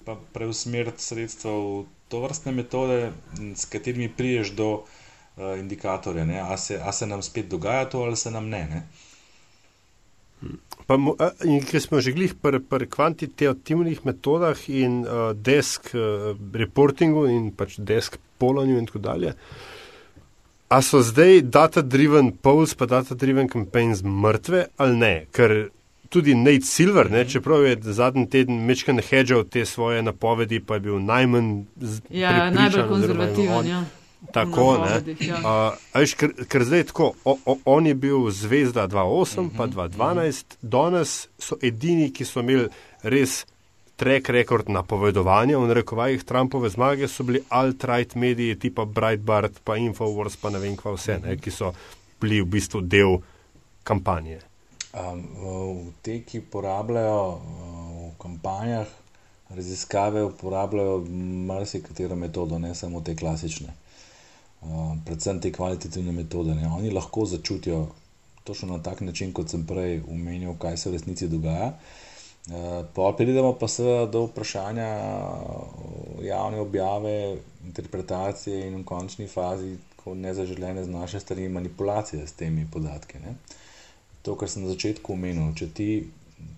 pa 0.05 0.17
preusmeriti 0.33 1.03
sredstva 1.03 1.51
v 1.51 1.85
to 2.09 2.21
vrstne 2.21 2.53
metode, 2.53 3.13
s 3.57 3.65
katerimi 3.65 4.09
priješ 4.09 4.53
do 4.57 4.71
uh, 4.75 5.59
indikatorja, 5.59 6.47
a 6.49 6.57
se, 6.57 6.81
a 6.83 6.93
se 6.93 7.07
nam 7.07 7.23
spet 7.23 7.49
dogaja 7.49 7.89
to 7.91 8.03
ali 8.03 8.17
se 8.17 8.31
nam 8.31 8.49
ne. 8.49 8.67
ne? 8.71 8.83
Pa, 10.87 10.99
in 11.45 11.63
ker 11.65 11.81
smo 11.81 12.01
že 12.05 12.13
glih 12.13 12.35
pri, 12.37 12.61
pri 12.61 12.87
kvantitativnih 12.87 14.05
metodah 14.05 14.59
in 14.69 15.01
uh, 15.05 15.33
desk 15.33 15.95
uh, 15.95 16.35
reportingu 16.53 17.25
in 17.27 17.49
pač 17.57 17.79
desk 17.79 18.19
polanju 18.39 18.79
in 18.79 18.87
tako 18.87 18.99
dalje, 18.99 19.33
A 20.75 20.81
so 20.83 21.03
zdaj 21.05 21.45
data-driven 21.55 22.33
polls, 22.43 22.73
pa 22.75 22.87
data-driven 22.91 23.49
campaigns 23.49 24.01
mrtve 24.03 24.65
ali 24.77 24.97
ne? 24.97 25.13
Ker 25.31 25.69
tudi 26.15 26.35
Nate 26.39 26.69
Silver, 26.69 27.11
ne, 27.11 27.25
čeprav 27.29 27.65
je 27.67 27.77
zadnji 27.99 28.29
teden 28.31 28.61
mečkan 28.69 29.01
hedžal 29.03 29.43
te 29.51 29.65
svoje 29.67 30.03
napovedi, 30.03 30.61
pa 30.63 30.79
je 30.79 30.87
bil 30.87 31.01
najmanj 31.03 31.65
ja, 32.11 32.51
najbolj 32.55 32.89
konzervativen. 32.89 33.67
Ja. 33.67 33.85
Tako, 34.33 34.69
ne. 34.85 35.15
Ja. 35.21 35.41
Uh, 35.43 35.99
veš, 36.01 36.15
ker, 36.17 36.31
ker 36.49 36.65
zdaj 36.65 36.81
je 36.85 36.87
tako, 36.93 37.11
o, 37.25 37.35
o, 37.45 37.57
on 37.65 37.87
je 37.87 37.95
bil 37.95 38.31
zvezda 38.31 38.87
2008, 38.89 39.41
uh 39.41 39.47
-huh, 39.47 39.57
pa 39.57 39.67
2012, 39.67 39.75
uh 39.75 40.31
-huh. 40.31 40.57
danes 40.63 41.29
so 41.39 41.59
edini, 41.63 42.13
ki 42.13 42.25
so 42.25 42.41
imeli 42.41 42.69
res 43.03 43.45
track 43.97 44.29
record 44.29 44.69
napovedovanja 44.69 45.59
v 45.59 45.67
narekovajih 45.67 46.25
Trumpove 46.25 46.71
zmage 46.71 47.09
so 47.09 47.23
bili 47.23 47.43
alt-right 47.49 48.15
mediji 48.15 48.59
tipa 48.59 48.85
Breitbart, 48.85 49.61
pa 49.65 49.77
Infowars, 49.77 50.37
pa 50.37 50.51
ne 50.51 50.59
vem 50.59 50.77
kva 50.77 50.95
vse, 50.95 51.19
ne, 51.27 51.37
ki 51.37 51.51
so 51.51 51.75
bili 52.21 52.43
v 52.43 52.47
bistvu 52.47 52.81
del 52.81 53.19
kampanje. 53.83 54.41
Um, 54.95 55.93
te, 56.03 56.21
ki 56.23 56.41
porabljajo 56.51 57.23
v 57.41 58.11
kampanjah 58.23 58.87
raziskave, 59.51 60.23
uporabljajo 60.25 61.01
marsikatero 61.49 62.17
metodo, 62.17 62.59
ne 62.59 62.75
samo 62.75 63.01
te 63.01 63.17
klasične. 63.17 63.75
Predvsem 65.05 65.41
te 65.41 65.53
kvalitativne 65.53 66.13
metode. 66.13 66.55
Ne. 66.55 66.69
Oni 66.69 66.91
lahko 66.91 67.25
začutijo 67.25 67.87
točno 68.45 68.77
na 68.77 68.83
tak 68.83 69.01
način, 69.01 69.33
kot 69.33 69.51
sem 69.51 69.67
prej 69.67 70.03
omenil, 70.11 70.55
kaj 70.59 70.77
se 70.77 70.91
v 70.91 70.93
resnici 70.93 71.29
dogaja. 71.29 71.73
Pa 72.95 73.13
pridemo 73.17 73.55
pa 73.61 73.69
seveda 73.69 74.07
do 74.07 74.27
vprašanja 74.29 74.89
javne 76.23 76.61
objave, 76.61 77.37
interpretacije 77.65 78.67
in 78.69 78.79
v 78.81 78.85
končni 78.85 79.29
fazi, 79.29 79.77
ko 79.97 80.15
nezaželene 80.15 80.85
z 80.85 80.89
naše 80.93 81.21
strani 81.21 81.49
manipulacije 81.49 82.27
s 82.27 82.33
temi 82.33 82.67
podatki. 82.73 83.19
Ne. 83.19 83.37
To, 84.25 84.35
kar 84.41 84.49
sem 84.49 84.65
na 84.65 84.73
začetku 84.73 85.13
omenil, 85.13 85.53
ti, 85.77 86.09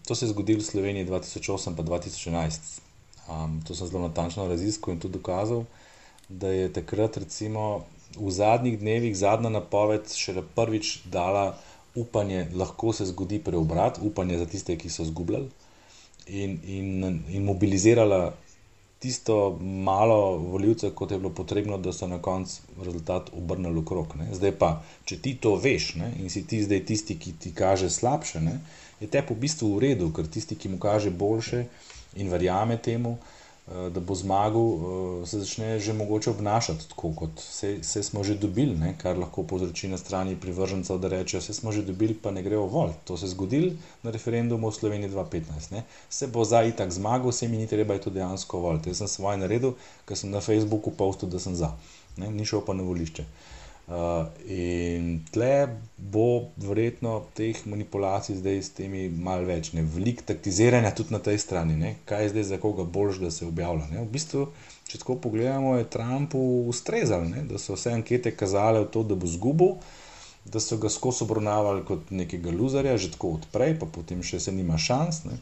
to 0.06 0.14
se 0.14 0.26
je 0.26 0.30
zgodilo 0.30 0.62
v 0.62 0.70
Sloveniji 0.70 1.06
2008 1.06 1.74
pa 1.74 1.82
2011. 1.82 2.80
Um, 3.26 3.58
to 3.66 3.74
sem 3.74 3.90
zelo 3.90 4.06
natančno 4.06 4.46
raziskal 4.46 4.94
in 4.94 5.02
tudi 5.02 5.18
dokazal, 5.18 5.64
da 6.28 6.50
je 6.54 6.70
takrat, 6.72 7.18
recimo, 7.18 7.84
v 8.14 8.30
zadnjih 8.30 8.78
dnevih 8.78 9.16
zadnja 9.18 9.50
napoved 9.50 10.06
šele 10.14 10.46
prvič 10.54 11.00
dala 11.10 11.58
upanje, 11.94 12.46
lahko 12.54 12.92
se 12.92 13.06
zgodi 13.10 13.40
preobrat, 13.42 13.98
upanje 14.02 14.38
za 14.38 14.46
tiste, 14.46 14.76
ki 14.78 14.90
so 14.90 15.02
izgubljali, 15.02 15.50
in, 16.26 16.58
in, 16.64 17.22
in 17.28 17.44
mobilizirala 17.44 18.34
tisto 19.06 19.58
malo 19.62 20.36
voljivcev, 20.36 20.90
kot 20.98 21.10
je 21.14 21.18
bilo 21.18 21.30
potrebno, 21.30 21.78
da 21.78 21.92
so 21.94 22.08
na 22.10 22.18
koncu 22.22 22.62
rezultat 22.82 23.30
obrnili 23.38 23.78
okrog. 23.78 24.16
Zdaj 24.32 24.52
pa, 24.58 24.70
če 25.04 25.20
ti 25.22 25.36
to 25.40 25.54
veš 25.62 25.92
ne, 26.00 26.10
in 26.18 26.30
si 26.30 26.42
ti 26.46 26.58
zdaj 26.64 26.82
tisti, 26.90 27.14
ki 27.18 27.36
ti 27.38 27.54
kaže 27.54 27.90
slabše, 27.90 28.42
ne, 28.42 28.58
je 29.00 29.06
te 29.06 29.22
po 29.22 29.38
bistvu 29.38 29.76
v 29.76 29.84
redu, 29.84 30.10
ker 30.16 30.26
tisti, 30.26 30.58
ki 30.58 30.74
mu 30.74 30.82
kaže 30.82 31.14
boljše 31.14 31.62
in 32.18 32.32
verjame 32.34 32.80
temu, 32.82 33.14
Eh, 33.14 33.35
da 33.66 34.00
bo 34.00 34.14
zmagal, 34.14 34.62
eh, 35.22 35.26
se 35.26 35.38
začne 35.38 35.78
že 35.78 35.92
mogoče 35.92 36.30
obnašati 36.30 36.88
tako, 36.88 37.12
kot 37.14 37.30
se, 37.40 37.82
se 37.82 38.02
smo 38.02 38.24
že 38.24 38.34
dobili, 38.34 38.76
ne? 38.78 38.94
kar 38.98 39.18
lahko 39.18 39.42
povzroči 39.42 39.88
na 39.88 39.98
strani 39.98 40.36
privržencev, 40.36 40.98
da 40.98 41.08
rečejo, 41.08 41.40
se 41.40 41.54
smo 41.54 41.72
že 41.72 41.82
dobili, 41.82 42.14
pa 42.14 42.30
ne 42.30 42.42
grejo 42.42 42.66
vol. 42.66 42.92
To 43.04 43.16
se 43.16 43.26
je 43.26 43.30
zgodilo 43.30 43.72
na 44.02 44.10
referendumu 44.10 44.70
v 44.70 44.74
Sloveniji 44.74 45.10
2015. 45.10 45.72
Ne? 45.72 45.82
Se 46.10 46.26
bo 46.26 46.44
za 46.44 46.62
itak 46.62 46.92
zmagal, 46.92 47.32
se 47.32 47.48
mi 47.48 47.56
ni 47.56 47.66
treba 47.66 47.94
je 47.94 48.00
to 48.00 48.10
dejansko 48.10 48.58
voliti. 48.58 48.90
Jaz 48.90 49.02
sem 49.02 49.08
svoje 49.08 49.36
naredil, 49.36 49.74
ker 50.06 50.16
sem 50.16 50.30
na 50.30 50.40
Facebooku 50.40 50.90
postil, 50.90 51.28
da 51.28 51.38
sem 51.38 51.54
za. 51.54 51.74
Ne? 52.16 52.30
Ni 52.30 52.46
šel 52.46 52.62
pa 52.62 52.74
na 52.74 52.86
volišče. 52.86 53.22
Uh, 53.22 53.55
Uh, 53.86 54.26
in 54.50 55.20
tle 55.30 55.78
bo 55.96 56.50
verjetno 56.58 57.20
teh 57.38 57.54
manipulacij 57.70 58.40
zdaj 58.40 58.56
s 58.58 58.72
temi 58.74 59.04
malce 59.06 59.46
več, 59.46 59.68
ne 59.78 59.84
veliko 59.86 60.24
taktiziranja 60.26 60.90
tudi 60.90 61.14
na 61.14 61.20
tej 61.22 61.38
strani, 61.38 61.76
ne? 61.78 61.92
kaj 62.02 62.24
je 62.24 62.32
zdaj 62.32 62.46
za 62.48 62.56
koga 62.58 62.82
boljš, 62.82 63.20
da 63.22 63.30
se 63.30 63.46
objavlja. 63.46 63.84
Ne? 63.92 64.00
V 64.02 64.10
bistvu, 64.10 64.48
če 64.90 64.98
tako 64.98 65.14
pogledamo, 65.28 65.76
je 65.78 65.86
Trumpu 65.86 66.40
ustrezalo, 66.66 67.30
da 67.46 67.60
so 67.62 67.76
vse 67.78 67.92
ankete 67.94 68.32
kazale 68.34 68.82
v 68.82 68.88
to, 68.90 69.04
da 69.06 69.14
bo 69.14 69.30
zgubil, 69.30 69.76
da 70.50 70.58
so 70.58 70.80
ga 70.82 70.90
skozi 70.90 71.22
obravnavali 71.22 71.84
kot 71.86 72.10
nekega 72.10 72.50
luzarja, 72.50 72.96
že 72.98 73.12
tako 73.14 73.36
odprej, 73.38 73.76
pa 73.78 73.86
potem 73.86 74.24
še 74.26 74.40
se 74.42 74.54
nima 74.54 74.80
šans. 74.82 75.22
Ne? 75.30 75.38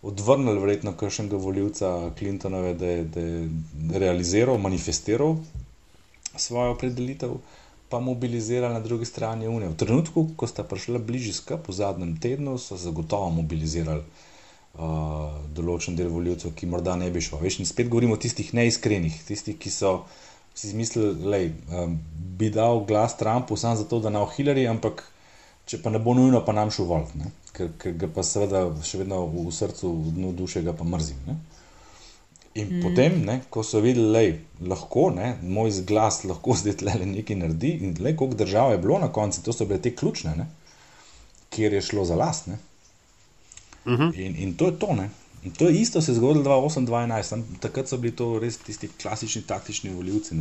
Odvrnili 0.00 0.56
verjetno 0.62 0.94
kakšnega 0.96 1.36
voljivca 1.36 1.92
Clintonove, 2.16 2.72
da 2.80 2.94
je, 2.96 3.04
da 3.04 3.26
je 3.28 4.00
realiziral, 4.00 4.56
manifestiral 4.56 5.36
svojo 6.32 6.72
opredelitev 6.78 7.36
pa 7.94 8.00
mobilizirali 8.00 8.74
na 8.74 8.80
drugi 8.80 9.04
strani 9.04 9.48
Unije. 9.48 9.68
V 9.70 9.76
trenutku, 9.76 10.28
ko 10.36 10.46
sta 10.50 10.64
prišla 10.66 10.98
bližje 10.98 11.36
skupaj, 11.38 11.62
v 11.68 11.74
zadnjem 11.78 12.16
tednu, 12.18 12.56
so 12.58 12.74
zagotovo 12.74 13.28
mobilizirali 13.36 14.02
uh, 14.02 15.36
določen 15.54 15.94
del 15.94 16.10
voljivcev, 16.10 16.56
ki 16.58 16.66
morda 16.66 16.96
ne 16.98 17.12
bi 17.14 17.22
šel. 17.22 17.38
Veš, 17.38 17.60
in 17.62 17.70
spet 17.70 17.86
govorimo 17.92 18.16
o 18.18 18.22
tistih 18.24 18.50
neiskrenih, 18.58 19.20
tistih, 19.28 19.54
ki 19.54 19.70
so 19.70 19.92
si 20.58 20.72
izmislili, 20.72 21.12
da 21.22 21.84
um, 21.84 21.94
bi 22.34 22.50
dal 22.50 22.82
glas 22.88 23.14
Trumpu 23.20 23.54
samo 23.54 23.78
zato, 23.78 24.02
da 24.02 24.10
na 24.10 24.26
Hillary, 24.26 24.66
ampak 24.66 25.06
če 25.70 25.78
pa 25.84 25.94
ne 25.94 26.02
bo 26.02 26.16
nujno, 26.18 26.42
pa 26.42 26.50
nam 26.50 26.74
šel 26.74 26.90
volt, 26.90 27.14
ker, 27.54 27.70
ker 27.78 27.94
ga 27.94 28.10
pa 28.10 28.26
seveda 28.26 28.66
še 28.82 29.04
vedno 29.04 29.22
v 29.30 29.54
srcu, 29.54 29.92
v 30.08 30.16
dnu 30.18 30.34
duše 30.42 30.66
ga 30.66 30.74
pa 30.74 30.82
mrzim. 30.82 31.22
Ne? 31.30 31.38
In 32.54 32.68
mm. 32.70 32.82
potem, 32.82 33.18
ne, 33.26 33.40
ko 33.50 33.64
so 33.66 33.80
videli, 33.82 34.38
da 34.60 34.74
lahko, 34.74 35.08
ne, 35.10 35.32
moj 35.42 35.72
glas 35.86 36.22
lahko 36.24 36.54
zdaj 36.60 36.86
le 36.86 37.08
nekaj 37.16 37.40
naredi, 37.40 37.72
in 37.82 37.96
le 38.00 38.14
koliko 38.16 38.44
držav 38.44 38.72
je 38.72 38.78
bilo 38.78 38.98
na 38.98 39.10
koncu, 39.12 39.42
to 39.42 39.52
so 39.52 39.66
bile 39.66 39.80
te 39.82 39.94
ključne, 39.94 40.36
ne, 40.38 40.46
kjer 41.50 41.72
je 41.72 41.82
šlo 41.82 42.04
za 42.04 42.14
last. 42.14 42.46
Mm 42.46 42.56
-hmm. 43.84 44.12
in, 44.20 44.36
in 44.36 44.54
to 44.56 44.66
je 44.66 44.78
to. 44.78 44.94
Ne. 44.94 45.10
In 45.44 45.50
to 45.50 45.68
je 45.68 45.80
isto 45.80 46.00
se 46.00 46.10
je 46.10 46.14
zgodilo 46.14 46.44
2008-2011, 46.44 47.42
takrat 47.60 47.88
so 47.88 47.96
bili 47.96 48.16
to 48.16 48.38
res 48.38 48.56
tisti 48.56 48.88
klasični 49.02 49.42
taktični 49.42 49.90
voljivci. 49.90 50.34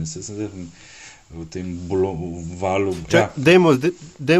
V 1.33 1.45
tem 1.49 1.79
bolo, 1.87 2.13
valu. 2.59 2.95
Če, 3.09 3.17
ja. 3.17 3.31
dejmo, 3.35 3.73
zdaj, 3.73 3.91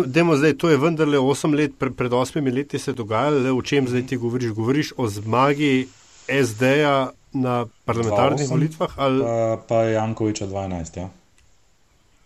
dejmo 0.05 0.35
zdaj, 0.37 0.53
to 0.53 0.69
je 0.69 0.77
vendarle 0.77 1.17
8 1.17 1.55
let, 1.55 1.71
pre, 1.79 1.89
pred 1.91 2.11
8 2.11 2.53
leti 2.53 2.79
se 2.79 2.91
je 2.91 2.95
dogajalo, 2.95 3.39
le 3.39 3.51
o 3.51 3.61
čem 3.61 3.87
zdaj 3.87 4.07
ti 4.07 4.17
govoriš? 4.17 4.51
Govoriš 4.51 4.93
o 4.97 5.07
zmagi 5.09 5.87
SD-ja 6.27 7.11
na 7.33 7.65
parlamentarnih 7.85 8.49
volitvah? 8.49 8.91
Ali... 8.97 9.19
Pa, 9.21 9.57
pa 9.67 9.77
Jankoviča 9.83 10.47
12. 10.47 10.97
Ja. 10.97 11.09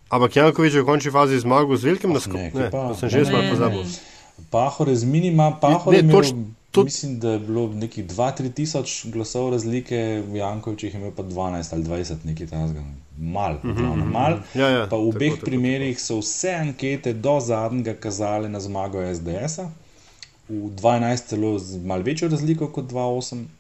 Ampak 0.10 0.36
Jankovič 0.36 0.74
je 0.74 0.82
v 0.84 0.88
končni 0.88 1.12
fazi 1.12 1.40
zmagal 1.40 1.76
z 1.76 1.84
velikim 1.84 2.16
naskokom. 2.16 2.52
Ne, 2.56 2.72
to 2.72 2.96
sem 2.96 3.12
že 3.12 3.28
smal 3.28 3.44
pozabil. 3.52 3.84
Pahor 4.54 4.88
je 4.88 4.96
z 5.02 5.06
minima, 5.10 5.52
pahor 5.58 5.98
je 5.98 6.06
toč, 6.08 6.32
to... 6.72 6.84
mislim, 6.84 7.20
da 7.20 7.36
je 7.36 7.40
bilo 7.40 7.68
nekih 7.74 8.06
2-3 8.06 8.54
tisoč 8.54 9.10
glasov 9.12 9.50
razlike, 9.52 10.24
Jankovič 10.32 10.84
jih 10.84 10.94
je 10.94 11.00
imel 11.02 11.12
pa 11.12 11.24
12 11.24 11.74
ali 11.74 11.84
20, 11.84 12.24
nekaj 12.24 12.48
tam 12.48 12.72
mal. 13.18 13.58
Uh 13.64 13.76
-huh, 13.76 14.06
mal. 14.12 14.40
Ja, 14.54 14.70
ja, 14.70 14.88
pa 14.88 14.96
v 14.96 15.10
obeh 15.10 15.34
tako, 15.34 15.46
primerih 15.46 16.00
so 16.00 16.20
vse 16.22 16.54
ankete 16.54 17.14
do 17.14 17.40
zadnjega 17.40 17.94
kazale 17.94 18.50
na 18.50 18.60
zmago 18.60 19.02
SDS-a, 19.02 19.72
v 20.50 20.70
12 20.76 21.28
celo 21.28 21.60
z 21.60 21.84
mal 21.84 22.02
večjo 22.02 22.30
razliko 22.30 22.68
kot 22.68 22.86
2-8. 22.86 23.57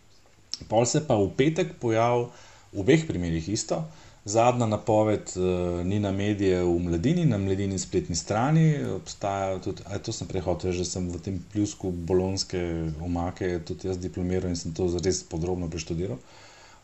Pol 0.65 0.85
se 0.89 1.03
pa 1.05 1.15
v 1.15 1.29
petek 1.37 1.77
pojavil, 1.81 2.29
v 2.73 2.81
obeh 2.83 3.05
primerih 3.07 3.45
isto, 3.49 3.85
zadnja 4.27 4.65
napoved 4.67 5.31
uh, 5.37 5.85
ni 5.87 5.99
na 6.03 6.11
medije 6.11 6.59
v 6.63 6.79
mladini, 6.83 7.25
na 7.25 7.37
mladini 7.37 7.79
spletni 7.79 8.15
strani. 8.15 8.83
Obstaja 8.97 9.59
tudi, 9.63 9.85
aj 9.87 10.03
to 10.03 10.11
sem 10.11 10.27
prehodil, 10.27 10.75
že 10.75 10.83
sem 10.85 11.07
v 11.07 11.21
tem 11.23 11.39
pljusku 11.53 11.91
bolonske 11.91 12.59
omake, 12.99 13.59
tudi 13.63 13.87
jaz 13.87 14.01
diplomiral 14.01 14.51
in 14.51 14.59
sem 14.59 14.75
to 14.75 14.89
res 14.99 15.23
podrobno 15.23 15.71
preštudiral. 15.71 16.19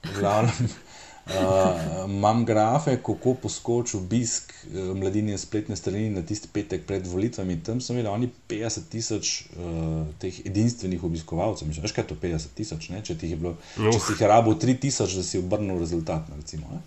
V 0.03 0.19
glavnem. 0.19 0.71
Uh, 1.23 2.09
imam 2.09 2.45
grafe, 2.45 2.97
kako 2.97 3.33
poskoči 3.33 3.97
obisk 3.97 4.51
uh, 4.51 4.97
mladine 4.97 5.37
spletne 5.37 5.75
strani 5.75 6.09
na 6.09 6.21
tisti 6.21 6.49
petek 6.53 6.83
pred 6.87 7.07
volitvami. 7.07 7.61
Tam 7.63 7.79
so 7.81 7.93
imeli 7.93 8.09
oni 8.11 8.29
50 8.49 8.89
tisoč 8.91 9.31
uh, 9.55 10.03
teh 10.19 10.41
edinstvenih 10.45 11.03
obiskovalcev. 11.03 11.67
Mislim, 11.67 11.83
veš 11.87 11.95
kaj 11.95 12.03
je 12.03 12.07
to 12.07 12.17
50 12.23 12.57
tisoč, 12.57 12.89
če 13.03 13.17
ti 13.17 13.31
je 13.31 13.39
bilo, 13.39 13.55
uh. 13.55 13.87
če 13.87 13.99
si 13.99 14.17
jih 14.17 14.25
rabo 14.27 14.57
3 14.59 14.75
tisoč, 14.83 15.15
da 15.15 15.23
si 15.23 15.39
obrnil 15.39 15.79
rezultat. 15.79 16.27
Recimo, 16.35 16.81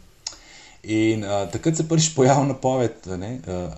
In 0.86 1.24
uh, 1.24 1.48
takrat 1.50 1.76
se 1.76 1.88
prvič 1.88 2.12
pojavlja 2.14 2.46
napoved, 2.52 3.06
uh, 3.06 3.24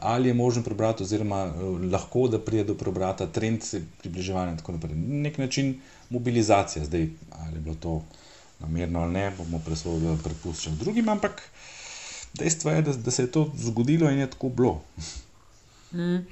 ali 0.01 0.29
je 0.29 0.35
možno 0.35 0.62
prebrati, 0.62 1.03
oziroma 1.03 1.44
uh, 1.47 1.79
lahko 1.92 2.27
da 2.29 2.38
pride 2.38 2.64
do 2.64 2.75
prebrata, 2.75 3.27
trend 3.27 3.62
se 3.62 3.81
približevanja 4.03 4.53
in 4.53 4.59
tako 4.59 4.73
naprej. 4.73 4.94
Nek 4.97 5.38
način 5.38 5.79
mobilizacije, 6.11 6.85
zdaj 6.85 7.09
ali 7.31 7.57
je 7.57 7.61
bilo 7.61 7.75
to 7.81 8.03
namerno 8.61 9.01
ali 9.01 9.12
ne, 9.12 9.31
bomo 9.38 9.61
presodili, 9.64 10.16
da 10.16 10.23
prepuščam 10.23 10.77
drugim, 10.81 11.09
ampak 11.09 11.42
dejstvo 12.38 12.71
je, 12.71 12.83
da, 12.83 12.92
da 12.92 13.11
se 13.11 13.23
je 13.23 13.33
to 13.33 13.51
zgodilo 13.57 14.11
in 14.11 14.18
je 14.18 14.31
tako 14.31 14.49
bilo. 14.49 14.83
Mm. 15.92 16.25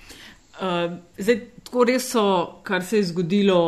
Uh, 0.57 0.97
zdaj, 1.19 1.41
tako 1.65 1.85
res 1.85 2.11
so, 2.11 2.25
kar 2.65 2.85
se 2.85 2.99
je 2.99 3.11
zgodilo, 3.13 3.61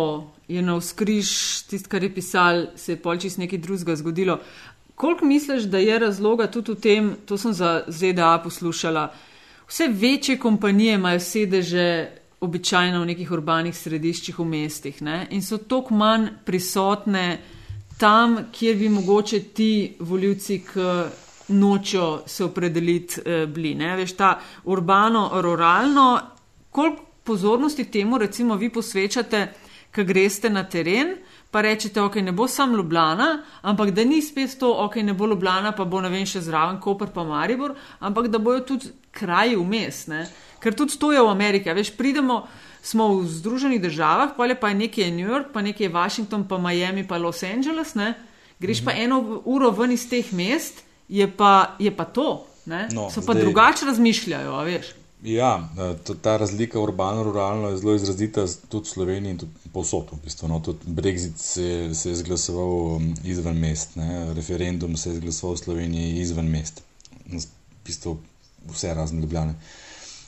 je 0.48 0.62
na 0.62 0.78
vzkriž, 0.78 1.30
tisto, 1.68 1.88
kar 1.88 2.02
je 2.02 2.14
pisal, 2.14 2.66
se 2.76 2.92
je 2.92 3.02
polčis 3.02 3.36
nekaj 3.36 3.58
drugega 3.58 3.96
zgodilo. 3.96 4.38
Koliko 4.94 5.24
misliš, 5.24 5.68
da 5.70 5.78
je 5.78 5.98
razloga 5.98 6.46
tudi 6.50 6.72
v 6.72 6.80
tem, 6.80 7.10
to 7.26 7.38
sem 7.38 7.52
za 7.52 7.84
ZDA 7.88 8.38
poslušala, 8.44 9.12
vse 9.68 9.88
večje 9.88 10.38
kompanije 10.38 10.94
imajo 10.94 11.20
sedeže 11.20 12.08
običajno 12.40 13.02
v 13.02 13.06
nekih 13.06 13.30
urbanih 13.30 13.76
središčih 13.76 14.38
v 14.38 14.44
mestih 14.44 15.02
ne? 15.02 15.26
in 15.30 15.42
so 15.42 15.58
toliko 15.58 15.94
manj 15.94 16.28
prisotne 16.44 17.38
tam, 17.98 18.38
kjer 18.52 18.76
bi 18.76 18.88
mogoče 18.88 19.42
ti 19.54 19.96
voljivci, 19.98 20.62
ki 20.72 20.90
nočejo 21.48 22.22
se 22.26 22.44
opredeliti, 22.44 23.20
eh, 23.24 23.46
bili. 23.46 23.74
Ne? 23.74 23.96
Veš, 23.96 24.16
ta 24.16 24.38
urbano-ruralno, 24.64 26.20
koliko 26.70 27.04
pozornosti 27.24 27.84
temu 27.84 28.18
recimo 28.18 28.56
vi 28.56 28.70
posvečate, 28.72 29.48
ko 29.94 30.04
greste 30.04 30.50
na 30.50 30.64
teren, 30.68 31.14
pa 31.50 31.60
rečete, 31.60 32.00
ok, 32.00 32.16
ne 32.16 32.32
bo 32.32 32.48
sam 32.48 32.74
Ljubljana, 32.76 33.42
ampak 33.62 33.90
da 33.90 34.04
ni 34.04 34.22
spet 34.22 34.58
to, 34.60 34.72
ok, 34.84 34.96
ne 34.96 35.14
bo 35.14 35.26
Ljubljana, 35.26 35.72
pa 35.72 35.84
bo 35.84 36.00
ne 36.00 36.08
vem 36.12 36.26
še 36.28 36.40
zraven 36.44 36.80
Koper 36.80 37.08
pa 37.14 37.24
Maribor, 37.24 37.74
ampak 38.00 38.28
da 38.28 38.38
bojo 38.38 38.60
tudi 38.60 38.92
kraji 39.10 39.56
vmes. 39.56 40.06
Ne? 40.06 40.26
Ker 40.60 40.76
tudi 40.76 40.98
to 40.98 41.12
je 41.12 41.22
v 41.22 41.32
Ameriki. 41.32 41.72
Veš, 41.72 41.94
pridemo, 41.96 42.42
smo 42.88 43.08
v 43.20 43.28
Združenih 43.28 43.80
državah, 43.82 44.32
pa 44.36 44.68
je 44.68 44.74
nekaj 44.74 45.10
New 45.10 45.28
York, 45.28 45.52
pa 45.52 45.62
nekaj 45.62 45.88
Washington, 45.88 46.48
pa 46.48 46.58
Miami, 46.58 47.04
pa 47.06 47.18
Los 47.18 47.42
Angeles. 47.42 47.94
Ne? 47.94 48.14
Greš 48.60 48.80
-hmm. 48.80 48.84
pa 48.84 48.92
eno 48.92 49.42
uro 49.44 49.70
ven 49.70 49.92
iz 49.92 50.08
teh 50.08 50.32
mest, 50.32 50.82
je 51.08 51.36
pa, 51.36 51.76
je 51.78 51.96
pa 51.96 52.04
to. 52.04 52.46
No, 52.68 53.10
so 53.10 53.20
pa 53.20 53.32
zdaj... 53.32 53.42
drugače 53.42 53.86
razmišljajo, 53.86 54.56
veš. 54.64 54.86
Ja, 55.22 55.68
ta 56.22 56.36
razlika 56.36 56.80
urbano-ruralno 56.80 57.68
je 57.68 57.76
zelo 57.76 57.94
izrazita 57.94 58.46
tudi 58.68 58.84
v 58.84 58.92
Sloveniji 58.92 59.30
in 59.30 59.38
tudi 59.38 59.52
povsod. 59.72 60.12
V 60.12 60.20
bistvu, 60.24 60.48
no, 60.48 60.60
tudi 60.60 60.78
Brexit 60.86 61.36
se, 61.36 61.94
se 61.94 62.08
je 62.08 62.12
izglasoval 62.12 62.68
um, 62.68 63.14
izven 63.24 63.58
mest, 63.58 63.96
ne? 63.96 64.34
referendum 64.34 64.96
se 64.96 65.10
je 65.10 65.14
izglasoval 65.14 65.56
v 65.56 65.58
Sloveniji 65.58 66.20
izven 66.20 66.50
mest. 66.50 66.82
V 67.26 67.42
bistvu 67.86 68.18
vse 68.70 68.94
razne 68.94 69.20
ljubljene. 69.20 69.54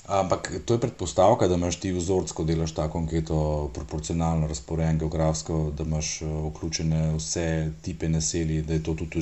Ampak 0.06 0.52
to 0.64 0.74
je 0.74 0.80
predpostavka, 0.80 1.48
da 1.48 1.54
imaš 1.54 1.76
ti 1.76 1.92
vzorc, 1.92 2.32
ko 2.32 2.44
delaš 2.44 2.72
tako 2.74 2.98
anketo, 2.98 3.70
proporcionalno 3.74 4.46
razporejen 4.46 4.98
geografsko, 4.98 5.72
da 5.76 5.84
imaš 5.84 6.22
uh, 6.22 6.28
vključene 6.48 7.14
vse 7.16 7.70
tipe 7.82 8.08
naselij, 8.08 8.62
da 8.62 8.74
je 8.74 8.82
to 8.82 8.94
tudi 8.94 9.20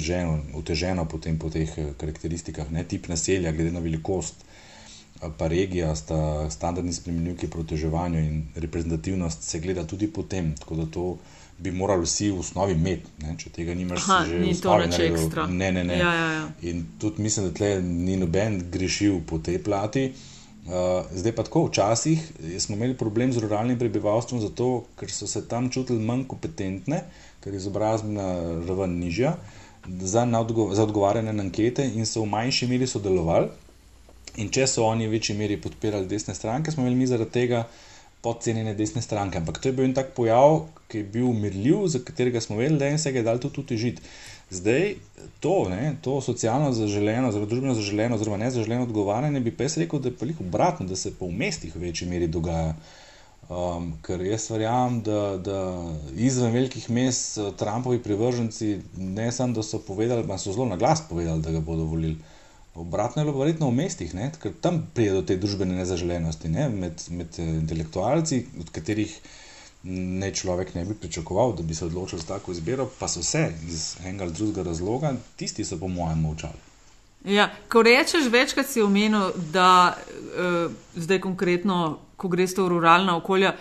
uteženo 0.54 1.04
potem 1.04 1.38
po 1.38 1.50
teh 1.50 1.68
uh, 1.78 1.90
karakteristikah. 1.96 2.70
Ne? 2.70 2.84
Tip 2.84 3.08
naselja, 3.08 3.52
glede 3.52 3.72
na 3.72 3.80
velikost, 3.80 4.44
pa 5.38 5.46
regija, 5.46 5.96
sta 5.96 6.50
standardni 6.50 6.92
spremenljivki 6.92 7.50
pri 7.50 7.60
oteževanju 7.60 8.18
in 8.18 8.46
reprezentativnost 8.54 9.42
se 9.42 9.60
gleda 9.60 9.84
tudi 9.84 10.06
po 10.06 10.22
tem. 10.22 10.54
Tako 10.56 10.74
da 10.74 10.86
to 10.86 11.16
bi 11.58 11.72
morali 11.72 12.06
vsi 12.06 12.30
v 12.30 12.38
osnovi 12.40 12.72
imeti. 12.72 13.10
Ne? 13.18 13.34
Če 13.38 13.50
tega 13.50 13.74
nimaš, 13.74 14.06
Aha, 14.06 14.24
že 14.30 14.38
ni 14.40 14.54
to 14.54 14.78
več 14.78 14.98
ekstra. 15.10 15.46
Ne, 15.46 15.72
ne, 15.72 15.84
ne. 15.84 15.98
Ja, 15.98 16.14
ja, 16.14 16.32
ja. 16.32 16.48
In 16.62 16.86
tudi 17.00 17.22
mislim, 17.22 17.50
da 17.50 17.54
tle 17.60 17.74
ni 17.82 18.16
noben 18.16 18.62
grešil 18.70 19.20
po 19.26 19.42
tej 19.42 19.58
plati. 19.62 20.08
Uh, 20.14 20.37
zdaj 21.12 21.32
pa 21.32 21.42
tako, 21.42 21.64
včasih 21.66 22.24
smo 22.58 22.76
imeli 22.76 22.96
problem 22.96 23.32
z 23.32 23.40
ruralnim 23.40 23.78
prebivalstvom, 23.78 24.40
zato 24.40 24.84
ker 25.00 25.10
so 25.10 25.26
se 25.26 25.46
tam 25.48 25.70
čutili 25.70 25.98
manj 25.98 26.26
kompetentne, 26.28 27.02
ker 27.40 27.52
je 27.52 27.62
izobrazbena 27.62 28.26
raven 28.68 28.98
nižja 29.00 29.36
za, 30.00 30.26
odgo 30.40 30.74
za 30.74 30.82
odgovarjanje 30.82 31.32
na 31.32 31.42
ankete 31.42 31.90
in 31.94 32.06
so 32.06 32.22
v 32.22 32.30
manjši 32.34 32.66
meri 32.66 32.86
sodelovali. 32.86 33.48
In 34.38 34.50
če 34.54 34.66
so 34.70 34.84
oni 34.86 35.08
v 35.08 35.16
večji 35.16 35.34
meri 35.34 35.56
podpirali 35.56 36.06
desne 36.06 36.34
stranke, 36.34 36.70
smo 36.70 36.84
imeli 36.84 36.96
mi 36.96 37.06
zaradi 37.10 37.30
tega 37.30 37.64
podcenjene 38.22 38.74
desne 38.74 39.02
stranke. 39.02 39.38
Ampak 39.38 39.58
to 39.58 39.70
je 39.70 39.72
bil 39.72 39.86
en 39.88 39.94
tak 39.94 40.12
pojav, 40.14 40.66
ki 40.90 41.00
je 41.00 41.08
bil 41.14 41.30
umirljiv, 41.30 41.86
za 41.88 42.02
katerega 42.04 42.40
smo 42.40 42.58
vedeli, 42.58 42.78
da 42.78 42.90
je 42.92 42.98
se 42.98 43.12
ga 43.12 43.22
dal 43.22 43.40
tudi 43.42 43.64
utežiti. 43.64 44.02
Zdaj 44.50 44.94
to, 45.40 45.68
ne, 45.68 45.96
to 46.00 46.20
socialno 46.20 46.72
zaželeno, 46.72 47.32
zelo 47.32 47.46
družbeno 47.46 47.74
zaželeno, 47.74 48.16
oziroma 48.16 48.38
nezaželeno 48.40 48.86
odgovarjanje, 48.88 49.40
bi 49.44 49.52
pa 49.52 49.66
jaz 49.66 49.76
rekel, 49.76 50.00
da 50.00 50.08
je 50.08 50.30
jih 50.30 50.40
obratno, 50.40 50.86
da 50.88 50.96
se 50.96 51.12
pa 51.18 51.26
v 51.26 51.36
mestih 51.36 51.76
v 51.76 51.84
večji 51.88 52.08
meri 52.08 52.26
dogaja. 52.26 52.74
Um, 53.48 53.94
ker 54.04 54.20
jaz 54.20 54.50
verjamem, 54.50 54.98
da, 55.04 55.20
da 55.40 55.60
izven 56.20 56.52
velikih 56.52 56.90
mest 56.92 57.38
Trumpovi 57.56 58.00
privrženci 58.04 58.74
ne 58.96 59.30
samo, 59.32 59.54
da 59.56 59.62
so 59.64 59.80
povedali, 59.80 60.26
pa 60.28 60.36
so 60.38 60.52
zelo 60.52 60.66
na 60.68 60.76
glas 60.76 61.00
povedali, 61.08 61.42
da 61.42 61.52
ga 61.52 61.60
bodo 61.64 61.86
volili. 61.88 62.18
Obratno 62.74 63.22
je 63.22 63.26
bilo 63.26 63.38
verjetno 63.38 63.70
v 63.70 63.76
mestih, 63.80 64.12
ne? 64.14 64.30
ker 64.42 64.52
tam 64.60 64.82
pride 64.94 65.16
do 65.16 65.22
te 65.22 65.36
družbene 65.40 65.80
nezaželenosti 65.80 66.48
ne? 66.52 66.68
med, 66.68 67.04
med 67.10 67.40
eh, 67.40 67.48
intelektualci, 67.62 68.42
od 68.60 68.70
katerih 68.70 69.16
ne 69.88 70.34
človek 70.34 70.74
ne 70.74 70.84
bi 70.84 70.94
pričakoval, 70.94 71.54
da 71.56 71.62
bi 71.62 71.74
se 71.74 71.84
odločil 71.84 72.18
za 72.18 72.26
tako 72.26 72.52
izbiro, 72.52 72.88
pa 72.98 73.08
so 73.08 73.20
vse 73.20 73.52
iz 73.66 73.96
enega 74.04 74.24
ali 74.24 74.32
drugega 74.32 74.62
razloga, 74.62 75.14
tisti 75.36 75.64
so 75.64 75.78
po 75.78 75.88
mojem 75.88 76.20
molčali. 76.20 76.66
Ja, 77.24 77.48
ko 77.68 77.82
rečeš, 77.82 78.28
večkrat 78.30 78.66
si 78.66 78.82
omenil, 78.82 79.32
da 79.52 79.96
uh, 79.96 80.72
zdaj 80.94 81.20
konkretno, 81.20 81.98
ko 82.16 82.28
greš 82.28 82.56
v 82.56 82.68
ruralna 82.68 83.16
okolja, 83.16 83.54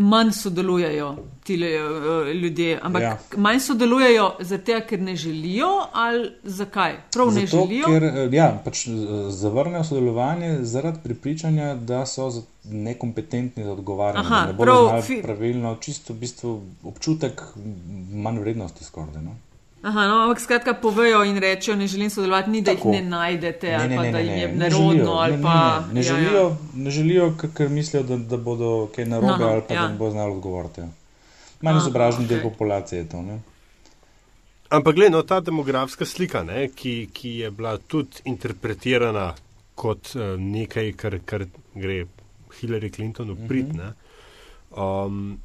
manj 0.00 0.32
sodelujejo 0.32 1.16
ti 1.44 1.54
uh, 1.54 2.28
ljudje. 2.34 2.78
Ampak 2.82 3.02
ja. 3.02 3.18
manj 3.36 3.60
sodelujejo 3.60 4.30
zato, 4.40 4.80
ker 4.88 5.00
ne 5.00 5.16
želijo 5.16 5.68
ali 5.92 6.30
zakaj? 6.42 6.96
Prav 7.12 7.30
zato, 7.30 7.40
ne 7.40 7.46
želijo. 7.46 7.86
Ker 7.86 8.04
eh, 8.04 8.28
ja, 8.32 8.62
pač 8.64 8.86
eh, 8.86 8.90
zavrnejo 9.28 9.84
sodelovanje 9.84 10.58
zaradi 10.62 10.98
pripričanja, 11.04 11.74
da 11.74 12.06
so 12.06 12.30
nekompetentni 12.64 13.64
za 13.64 13.72
odgovarjanje. 13.72 14.26
Aha, 14.26 14.46
ne 14.46 14.52
bodo 14.52 15.02
fi... 15.02 15.22
pravilno, 15.22 15.76
čisto 15.80 16.12
v 16.12 16.16
bistvu 16.16 16.60
občutek 16.84 17.42
manj 18.12 18.40
vrednosti 18.40 18.84
skoraj. 18.84 19.22
No? 19.22 19.36
Aha, 19.82 20.06
no, 20.06 20.16
ampak 20.22 20.40
skratka 20.40 20.74
povejo 20.74 21.22
in 21.24 21.38
rečejo, 21.40 21.76
ne 21.76 21.86
želim 21.86 22.10
sodelovati, 22.10 22.50
ni 22.50 22.60
da 22.60 22.74
Tako. 22.74 22.92
jih 22.92 23.02
ne 23.02 23.08
najdete 23.08 23.66
ne, 23.66 23.74
ali 23.74 23.88
ne, 23.88 24.02
ne, 24.02 24.12
da 24.12 24.18
jim 24.18 24.34
je 24.34 24.48
ne, 24.48 24.56
nerodno. 24.56 25.22
Ne, 25.22 25.36
ne, 25.36 25.42
pa, 25.42 25.80
ne, 25.80 25.86
ne, 25.86 25.94
ne, 25.94 26.00
ja, 26.00 26.14
želijo, 26.14 26.42
ja. 26.42 26.56
ne 26.74 26.90
želijo, 26.90 27.34
ker 27.56 27.68
mislijo, 27.68 28.02
da, 28.02 28.16
da 28.16 28.36
bodo 28.36 28.90
kaj 28.96 29.04
narobe 29.04 29.32
no, 29.32 29.38
no, 29.38 29.48
ali 29.52 29.62
pa 29.68 29.74
ja. 29.74 29.82
da 29.82 29.88
ne 29.88 29.96
bo 29.96 30.10
znalo 30.10 30.34
odgovoriti. 30.34 30.82
Manj 31.60 31.78
izobražen 31.78 32.24
okay. 32.24 32.28
del 32.28 32.42
populacije 32.42 32.98
je 32.98 33.08
to. 33.08 33.22
Ne? 33.22 33.40
Ampak 34.68 34.94
gledaj, 34.94 35.10
no, 35.10 35.22
ta 35.22 35.40
demografska 35.40 36.06
slika, 36.06 36.42
ne, 36.42 36.68
ki, 36.68 37.08
ki 37.12 37.30
je 37.38 37.50
bila 37.50 37.78
tudi 37.78 38.20
interpretirana 38.24 39.32
kot 39.74 40.12
uh, 40.14 40.36
nekaj, 40.38 40.92
kar, 40.92 41.18
kar 41.24 41.46
gre 41.74 42.04
Hillary 42.60 42.92
Clintonu 42.92 43.36
prid. 43.48 43.72
Uh 43.72 43.80
-huh. 43.80 45.06
um, 45.06 45.40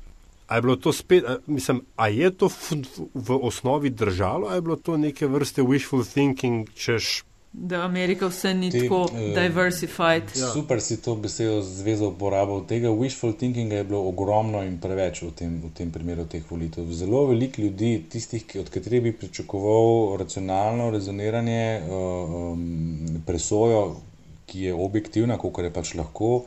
A 0.47 0.55
je 0.55 0.61
bilo 0.61 0.75
to 0.75 0.93
spet, 0.93 1.23
a, 1.27 1.37
mislim, 1.47 1.81
a 1.95 2.07
je 2.07 2.31
to 2.37 2.47
v, 2.47 2.81
v 3.13 3.39
osnovi 3.41 3.89
držalo, 3.89 4.47
ali 4.47 4.57
je 4.57 4.61
bilo 4.61 4.75
to 4.75 4.97
neke 4.97 5.27
vrste 5.27 5.61
wishful 5.61 6.05
thinking, 6.13 6.69
češ. 6.75 7.23
Da 7.55 7.81
Amerika 7.81 8.27
vse 8.27 8.53
ni 8.53 8.69
Te, 8.71 8.81
tako 8.83 9.01
uh, 9.01 9.09
diversified. 9.33 10.23
Ja. 10.35 10.49
Super 10.51 10.81
si 10.81 10.97
to 11.01 11.15
besedo 11.15 11.61
zvezo 11.63 12.09
uporabil. 12.11 12.65
Tega 12.67 12.91
wishful 12.91 13.31
thinkinga 13.39 13.75
je 13.75 13.83
bilo 13.83 14.01
ogromno 14.09 14.63
in 14.63 14.75
preveč 14.83 15.21
v 15.23 15.31
tem, 15.31 15.53
v 15.63 15.71
tem 15.73 15.91
primeru 15.91 16.25
teh 16.27 16.43
volitev. 16.49 16.91
Zelo 16.91 17.25
veliko 17.31 17.61
ljudi, 17.61 17.93
tistih, 18.11 18.43
ki, 18.43 18.59
od 18.59 18.69
katerih 18.69 19.05
bi 19.07 19.13
pričakoval 19.15 20.17
racionalno 20.19 20.89
rezoniranje, 20.91 21.81
uh, 21.87 22.35
um, 22.51 23.23
presojo, 23.25 24.01
ki 24.45 24.67
je 24.67 24.73
objektivna, 24.73 25.39
kot 25.39 25.63
je 25.63 25.71
pač 25.73 25.95
lahko, 25.95 26.43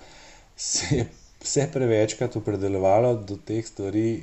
se 0.56 0.96
je 0.96 1.08
vse 1.42 1.68
prevečkrat 1.72 2.36
opredeljevalo 2.36 3.14
do 3.14 3.36
teh 3.36 3.66
stvari 3.66 4.22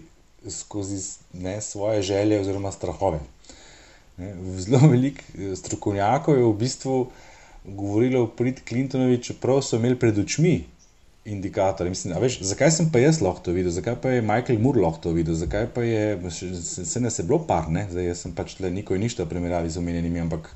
skozi 0.49 0.99
ne, 1.33 1.61
svoje 1.61 2.01
želje 2.01 2.39
oziroma 2.39 2.71
strahove. 2.71 3.19
Ne, 4.17 4.33
zelo 4.57 4.87
veliko 4.87 5.21
eh, 5.37 5.55
strokovnjakov 5.55 6.37
je 6.37 6.43
v 6.43 6.53
bistvu 6.53 6.99
govorilo 7.65 8.23
o 8.23 8.27
prid 8.27 8.61
Clintonovi, 8.67 9.23
čeprav 9.23 9.61
so 9.61 9.79
imeli 9.79 9.99
pred 9.99 10.17
očmi 10.19 10.63
indikatorje. 11.25 11.89
Mislim, 11.89 12.13
veš, 12.21 12.39
zakaj 12.45 12.71
sem 12.71 12.89
pa 12.93 12.99
jaz 13.01 13.21
lahko 13.21 13.47
to 13.47 13.55
videl, 13.55 13.71
zakaj 13.73 13.95
pa 14.01 14.13
je 14.13 14.21
Michael 14.21 14.59
Moore 14.61 14.81
lahko 14.81 15.01
to 15.07 15.15
videl, 15.17 15.33
zakaj 15.33 15.67
pa 15.73 15.83
je, 15.83 16.31
se, 16.31 16.85
se 16.85 16.99
ne 16.99 17.09
se 17.11 17.23
bilo 17.23 17.39
par, 17.47 17.69
ne, 17.69 17.87
zdaj 17.91 18.13
sem 18.15 18.35
pač 18.35 18.59
le 18.59 18.71
nikoli 18.71 19.01
ništa 19.01 19.25
primerjavi 19.25 19.69
z 19.69 19.81
omenjenimi, 19.81 20.21
ampak 20.21 20.51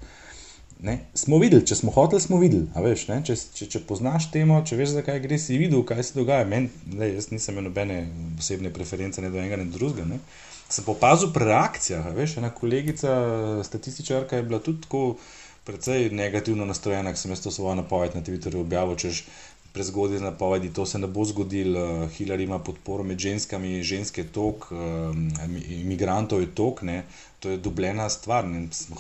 Ne, 0.80 0.94
smo 1.14 1.38
videli, 1.42 1.66
če 1.68 1.76
smo 1.76 1.92
hoteli, 1.92 2.24
smo 2.24 2.38
videli. 2.40 2.70
Veš, 2.72 3.02
če, 3.28 3.36
če, 3.58 3.66
če 3.74 3.82
poznaš 3.88 4.30
temo, 4.32 4.62
če 4.64 4.78
veš, 4.80 4.94
zakaj 4.96 5.20
gre, 5.26 5.36
si 5.42 5.58
videl, 5.60 5.82
kaj 5.84 6.06
se 6.08 6.16
dogaja. 6.16 6.46
Men, 6.48 6.70
ne, 6.88 7.10
jaz 7.18 7.28
nisem 7.34 7.58
imel 7.58 7.68
nobene 7.68 7.98
posebne 8.40 8.72
preference, 8.72 9.20
ne 9.20 9.32
do 9.34 9.42
enega, 9.42 9.60
ne 9.60 9.68
do 9.68 9.76
drugega. 9.76 10.08
Ne. 10.08 10.22
Sem 10.72 10.88
opazil 10.88 11.34
pri 11.36 11.50
reakcijah. 11.52 12.08
Veš, 12.16 12.38
ena 12.40 12.54
kolegica, 12.56 13.12
statističarka, 13.68 14.40
je 14.40 14.48
bila 14.48 14.62
tudi 14.64 14.86
tako 14.86 15.04
precej 15.68 16.14
negativno 16.16 16.64
nastrojena, 16.70 17.12
ker 17.12 17.20
sem 17.20 17.36
jaz 17.36 17.44
to 17.44 17.52
svojo 17.52 17.76
napoved 17.82 18.16
na 18.16 18.24
Twitterju 18.24 18.64
objavil. 18.64 18.96
Češ, 19.04 19.26
prezgodaj 19.76 20.24
napovedi, 20.24 20.72
to 20.74 20.86
se 20.86 21.00
ne 21.00 21.08
bo 21.08 21.26
zgodilo. 21.28 22.08
Hillary 22.16 22.48
ima 22.48 22.60
podporo 22.60 23.04
med 23.04 23.20
ženskami, 23.20 23.84
ženske 23.84 24.24
tok, 24.34 24.72
imigrantov 25.70 26.42
je 26.42 26.54
tok, 26.56 26.82
ne. 26.88 27.04
To 27.40 27.50
je 27.50 27.58
dubljena 27.58 28.10
stvar. 28.10 28.46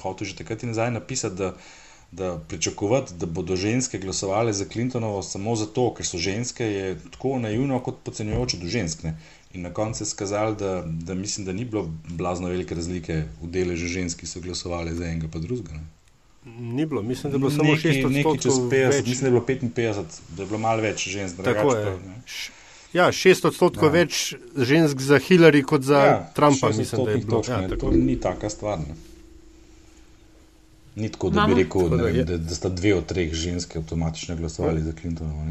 Hotel 0.02 0.28
že 0.28 0.36
takrat 0.36 0.64
in 0.64 0.70
nazaj 0.70 0.92
napisati, 0.92 1.36
da, 1.36 1.54
da 2.12 2.40
pričakovati, 2.48 3.14
da 3.14 3.26
bodo 3.26 3.56
ženske 3.56 4.00
glasovali 4.00 4.54
za 4.54 4.66
Clintonovo 4.66 5.22
samo 5.24 5.56
zato, 5.56 5.94
ker 5.94 6.06
so 6.06 6.18
ženske, 6.18 6.66
je 6.66 6.98
tako 7.12 7.40
naivno 7.40 7.80
kot 7.80 8.02
podcenjujoče 8.04 8.58
do 8.58 8.68
žensk. 8.68 9.04
Ne. 9.04 9.18
In 9.54 9.62
na 9.62 9.74
koncu 9.74 10.04
je 10.04 10.08
skazal, 10.08 10.56
da, 10.56 10.84
da 10.86 11.14
mislim, 11.14 11.46
da 11.46 11.54
ni 11.54 11.66
bilo 11.66 11.90
blazno 12.08 12.48
velike 12.48 12.76
razlike 12.76 13.24
v 13.42 13.48
deležu 13.48 13.88
žensk, 13.88 14.20
ki 14.20 14.28
so 14.28 14.42
glasovali 14.42 14.96
za 14.96 15.06
enega 15.06 15.28
pa 15.32 15.40
drugega. 15.40 15.74
Ne. 15.74 15.88
Ni 16.60 16.86
bilo, 16.86 17.02
mislim, 17.02 17.32
da 17.32 17.36
je 17.36 17.40
bilo 17.40 17.52
samo 17.52 17.76
6 17.76 18.06
odstotkov. 18.06 18.70
50, 18.72 18.90
več. 18.90 19.08
Mislim, 19.08 19.22
da 19.22 19.28
je 19.28 19.32
bilo 19.32 19.46
55, 19.46 20.20
da 20.38 20.44
je 20.44 20.48
bilo 20.48 20.60
malo 20.60 20.82
več 20.82 21.08
žensk. 21.10 21.44
Tako 21.44 21.76
je. 21.76 21.98
Ja, 22.94 23.12
6 23.14 23.46
odstotkov 23.52 23.92
ja. 23.92 24.02
več 24.02 24.34
žensk 24.58 25.02
za 25.06 25.20
Hillary 25.22 25.62
kot 25.62 25.86
za 25.86 26.00
ja, 26.06 26.16
Trumpa, 26.36 26.72
mislim, 26.74 27.06
da 27.06 27.12
je 27.12 27.18
bilo. 27.22 27.42
Točne, 27.42 27.62
ja, 27.70 27.78
to 27.78 27.92
ni 27.94 28.16
taka 28.18 28.50
stvar. 28.50 28.80
Ne. 28.82 28.96
Ni 30.96 31.10
tako, 31.10 31.30
da 31.30 31.42
Mama. 31.42 31.54
bi 31.54 31.64
rekel, 31.64 31.90
da, 31.90 32.10
da, 32.24 32.38
da 32.38 32.56
sta 32.56 32.70
dve 32.70 32.96
od 32.98 33.06
treh 33.06 33.34
ženske 33.34 33.80
avtomatično 33.80 34.36
glasovali 34.36 34.82
ja. 34.82 34.90
za 34.90 34.96
Clintonovo. 35.02 35.46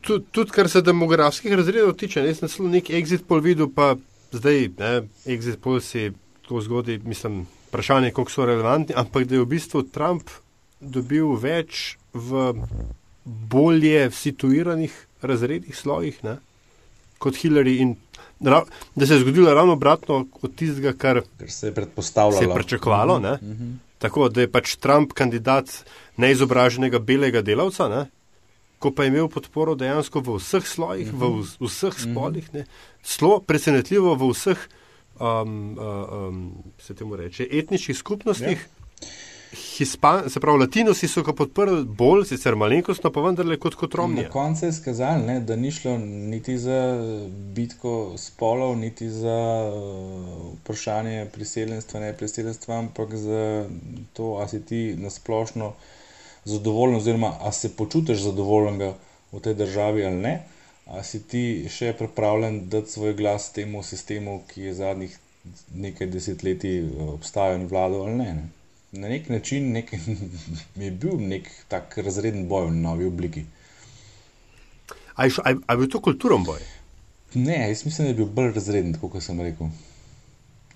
Tudi, 0.00 0.24
tud, 0.32 0.50
kar 0.50 0.68
se 0.68 0.82
demografskih 0.82 1.54
razredov 1.54 1.94
tiče, 2.00 2.24
jaz 2.26 2.42
sem 2.42 2.70
nek 2.72 2.90
exit 2.90 3.22
pol 3.28 3.42
videl, 3.44 3.70
pa 3.74 3.94
zdaj, 4.32 4.68
ne, 4.78 4.92
exit 5.30 5.60
polsi 5.62 6.10
to 6.48 6.60
zgodi, 6.60 6.98
mislim, 7.04 7.44
vprašanje, 7.68 8.10
koliko 8.10 8.32
so 8.32 8.46
relevantni, 8.48 8.96
ampak 8.98 9.28
da 9.30 9.38
je 9.38 9.44
v 9.44 9.50
bistvu 9.54 9.84
Trump 9.94 10.32
dobil 10.80 11.36
več 11.38 11.96
v 12.12 12.50
bolje 13.24 14.08
situiranih 14.16 14.94
razredih 15.22 15.76
slojih, 15.76 16.18
ne, 16.24 16.38
kot 17.20 17.36
Hillary 17.36 17.76
in 17.84 17.96
da 18.40 19.06
se 19.06 19.14
je 19.14 19.20
zgodilo 19.20 19.54
ravno 19.54 19.72
obratno 19.72 20.26
od 20.42 20.54
tistega, 20.54 20.92
kar, 20.92 21.20
kar 21.38 21.50
se 21.50 21.66
je 21.66 21.74
predpostavljalo. 21.74 22.38
Se 22.38 22.44
je 22.44 22.54
pričakovalo, 22.54 23.16
uh 23.16 23.22
-huh. 23.22 23.76
tako 23.98 24.28
da 24.28 24.40
je 24.40 24.52
pač 24.52 24.76
Trump 24.76 25.12
kandidat 25.12 25.84
neizobraženega 26.16 26.98
belega 26.98 27.42
delavca, 27.42 27.88
ne, 27.88 28.06
ko 28.78 28.90
pa 28.90 29.04
je 29.04 29.08
imel 29.08 29.28
podporo 29.28 29.74
dejansko 29.74 30.20
v 30.20 30.36
vseh 30.36 30.66
slojih, 30.66 31.14
uh 31.14 31.20
-huh. 31.20 31.46
v 31.60 31.66
vseh 31.66 31.94
spolih, 32.00 32.52
ne, 32.52 32.64
slo 33.02 33.40
presenetljivo 33.40 34.14
v 34.14 34.30
vseh, 34.32 34.58
um, 35.20 35.78
uh, 35.78 36.28
um, 36.28 36.54
se 36.78 36.94
temu 36.94 37.16
reče, 37.16 37.48
etničnih 37.50 37.96
skupnostih. 37.96 38.68
Ja. 39.02 39.08
Hispan, 39.52 40.30
se 40.30 40.38
pravi, 40.40 40.60
latinosi 40.60 41.08
so 41.10 41.24
ga 41.26 41.32
podprli 41.34 41.82
bolj, 41.98 42.22
sicer 42.28 42.54
malenkostno, 42.54 43.10
pa 43.10 43.22
vendarle 43.24 43.56
kot 43.58 43.74
kot 43.74 43.94
Romi. 43.98 44.20
Na 44.22 44.30
koncu 44.30 44.68
je 44.68 44.74
skazal, 44.76 45.24
ne, 45.26 45.40
da 45.42 45.56
ni 45.58 45.72
šlo 45.74 45.96
niti 45.98 46.54
za 46.58 46.76
bitko 47.56 47.94
spolov, 48.18 48.76
niti 48.78 49.08
za 49.10 49.38
uh, 49.66 50.52
vprašanje 50.60 51.24
priseljenstva, 51.34 52.00
ne 52.00 52.12
priseljenstva, 52.20 52.76
ampak 52.78 53.16
za 53.18 53.40
to, 54.14 54.36
a 54.38 54.46
si 54.48 54.62
ti 54.66 54.80
nasplošno 54.98 55.72
zadovoljen, 56.44 57.00
oziroma 57.02 57.32
a 57.40 57.52
se 57.52 57.72
počutiš 57.74 58.22
zadovoljen 58.28 58.78
v 59.32 59.42
tej 59.42 59.58
državi 59.64 60.06
ali 60.06 60.22
ne, 60.28 60.36
a 60.86 61.02
si 61.02 61.24
ti 61.26 61.42
še 61.70 61.90
pripravljen 61.98 62.68
dati 62.70 62.94
svoj 62.94 63.18
glas 63.18 63.50
temu 63.52 63.82
sistemu, 63.82 64.44
ki 64.54 64.70
je 64.70 64.78
zadnjih 64.78 65.18
nekaj 65.74 66.06
desetletij 66.14 66.80
uh, 66.86 67.12
obstajal 67.18 67.58
in 67.58 67.66
vladal 67.66 68.06
ali 68.06 68.16
ne. 68.22 68.32
ne 68.38 68.48
na 68.92 69.08
nek 69.08 69.28
način 69.28 69.72
nek, 69.72 69.92
je 70.84 70.90
bil 70.90 71.20
nek 71.20 71.50
tak 71.68 71.98
razreden 71.98 72.48
boj 72.48 72.66
v 72.66 72.76
novi 72.80 73.06
obliki. 73.06 73.44
Ali 75.14 75.30
je, 75.30 75.56
je 75.70 75.76
bil 75.76 75.88
to 75.90 76.00
kulturen 76.00 76.44
boj? 76.44 76.60
Ne, 77.34 77.68
jaz 77.68 77.84
mislim, 77.84 78.06
da 78.06 78.10
je 78.10 78.14
bil 78.14 78.26
bolj 78.26 78.52
razreden, 78.54 78.94
kot 79.00 79.22
sem 79.22 79.40
rekel. 79.40 79.70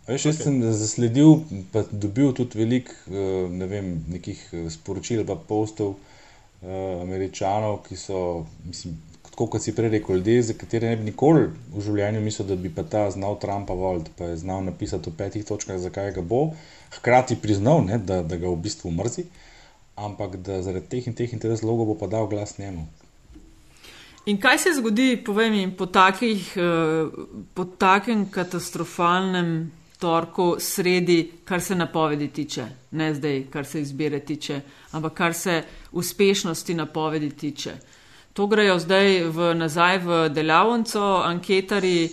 Veš, 0.06 0.26
jaz 0.26 0.36
okay. 0.36 0.44
sem 0.44 0.72
zasledil, 0.76 1.38
pa 1.72 1.82
dobil 1.90 2.34
tudi 2.36 2.58
veliko 2.60 2.92
eh, 3.08 3.48
ne 3.50 3.66
vem, 3.66 3.94
nekih 4.12 4.42
eh, 4.52 4.66
sporočil, 4.70 5.24
pa 5.26 5.34
postov 5.48 5.94
uh, 5.94 7.00
američanov, 7.02 7.78
ki 7.88 7.96
so, 7.96 8.18
mislim, 8.66 8.98
kot, 9.34 9.50
kot 9.50 9.62
si 9.62 9.74
prej 9.74 9.90
rekel, 9.96 10.16
ljudje, 10.16 10.42
za 10.42 10.54
katere 10.58 10.92
ne 10.92 10.96
bi 10.96 11.10
nikoli 11.10 11.48
v 11.74 11.82
življenju 11.82 12.22
mislil, 12.22 12.48
da 12.48 12.56
bi 12.56 12.70
pa 12.72 12.82
ta 12.82 13.08
znal 13.10 13.38
Trumpa 13.42 13.74
voliti, 13.74 14.10
pa 14.18 14.32
je 14.32 14.40
znal 14.42 14.64
napisati 14.64 15.10
v 15.10 15.18
petih 15.18 15.44
točkah, 15.44 15.78
zakaj 15.78 16.12
ga 16.16 16.22
bo. 16.22 16.42
Uh, 16.48 16.54
hkrati 16.96 17.36
priznal, 17.36 17.84
ne, 17.84 17.98
da, 17.98 18.22
da 18.22 18.36
ga 18.36 18.48
v 18.48 18.56
bistvu 18.56 18.90
mrzi, 18.90 19.24
ampak 19.96 20.36
da 20.36 20.62
zaradi 20.62 20.88
teh 20.88 21.06
in 21.06 21.14
teh 21.14 21.32
in 21.32 21.40
teh 21.40 21.50
razlogov 21.50 21.92
bo 21.92 21.98
pa 21.98 22.06
dal 22.06 22.26
glas 22.26 22.58
njemu. 22.58 22.86
In 24.26 24.40
kaj 24.40 24.58
se 24.58 24.70
zgodi, 24.78 25.16
povem 25.24 25.54
jim, 25.54 25.72
po, 25.76 25.86
takih, 25.86 26.52
eh, 26.56 27.08
po 27.54 27.64
takem 27.64 28.24
katastrofalnem 28.30 29.70
torku 29.98 30.56
sredi, 30.58 31.30
kar 31.44 31.60
se 31.60 31.74
napovedi 31.74 32.28
tiče, 32.28 32.64
ne 32.90 33.14
zdaj, 33.14 33.44
kar 33.50 33.66
se 33.66 33.80
izbire 33.80 34.20
tiče, 34.20 34.60
ampak 34.92 35.14
kar 35.14 35.34
se 35.34 35.62
uspešnosti 35.92 36.74
napovedi 36.74 37.30
tiče. 37.30 37.74
To 38.34 38.46
grejo 38.50 38.78
zdaj 38.82 39.30
v, 39.30 39.52
nazaj 39.54 39.98
v 40.02 40.28
delavnico, 40.34 41.22
anketari 41.22 42.10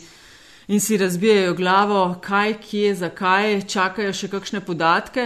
in 0.67 0.79
si 0.79 0.97
razbijajo 0.97 1.55
glavo, 1.57 2.01
kaj, 2.21 2.59
kje, 2.61 2.91
zakaj, 2.95 3.61
čakajo 3.65 4.13
še 4.13 4.29
kakšne 4.29 4.61
podatke. 4.61 5.25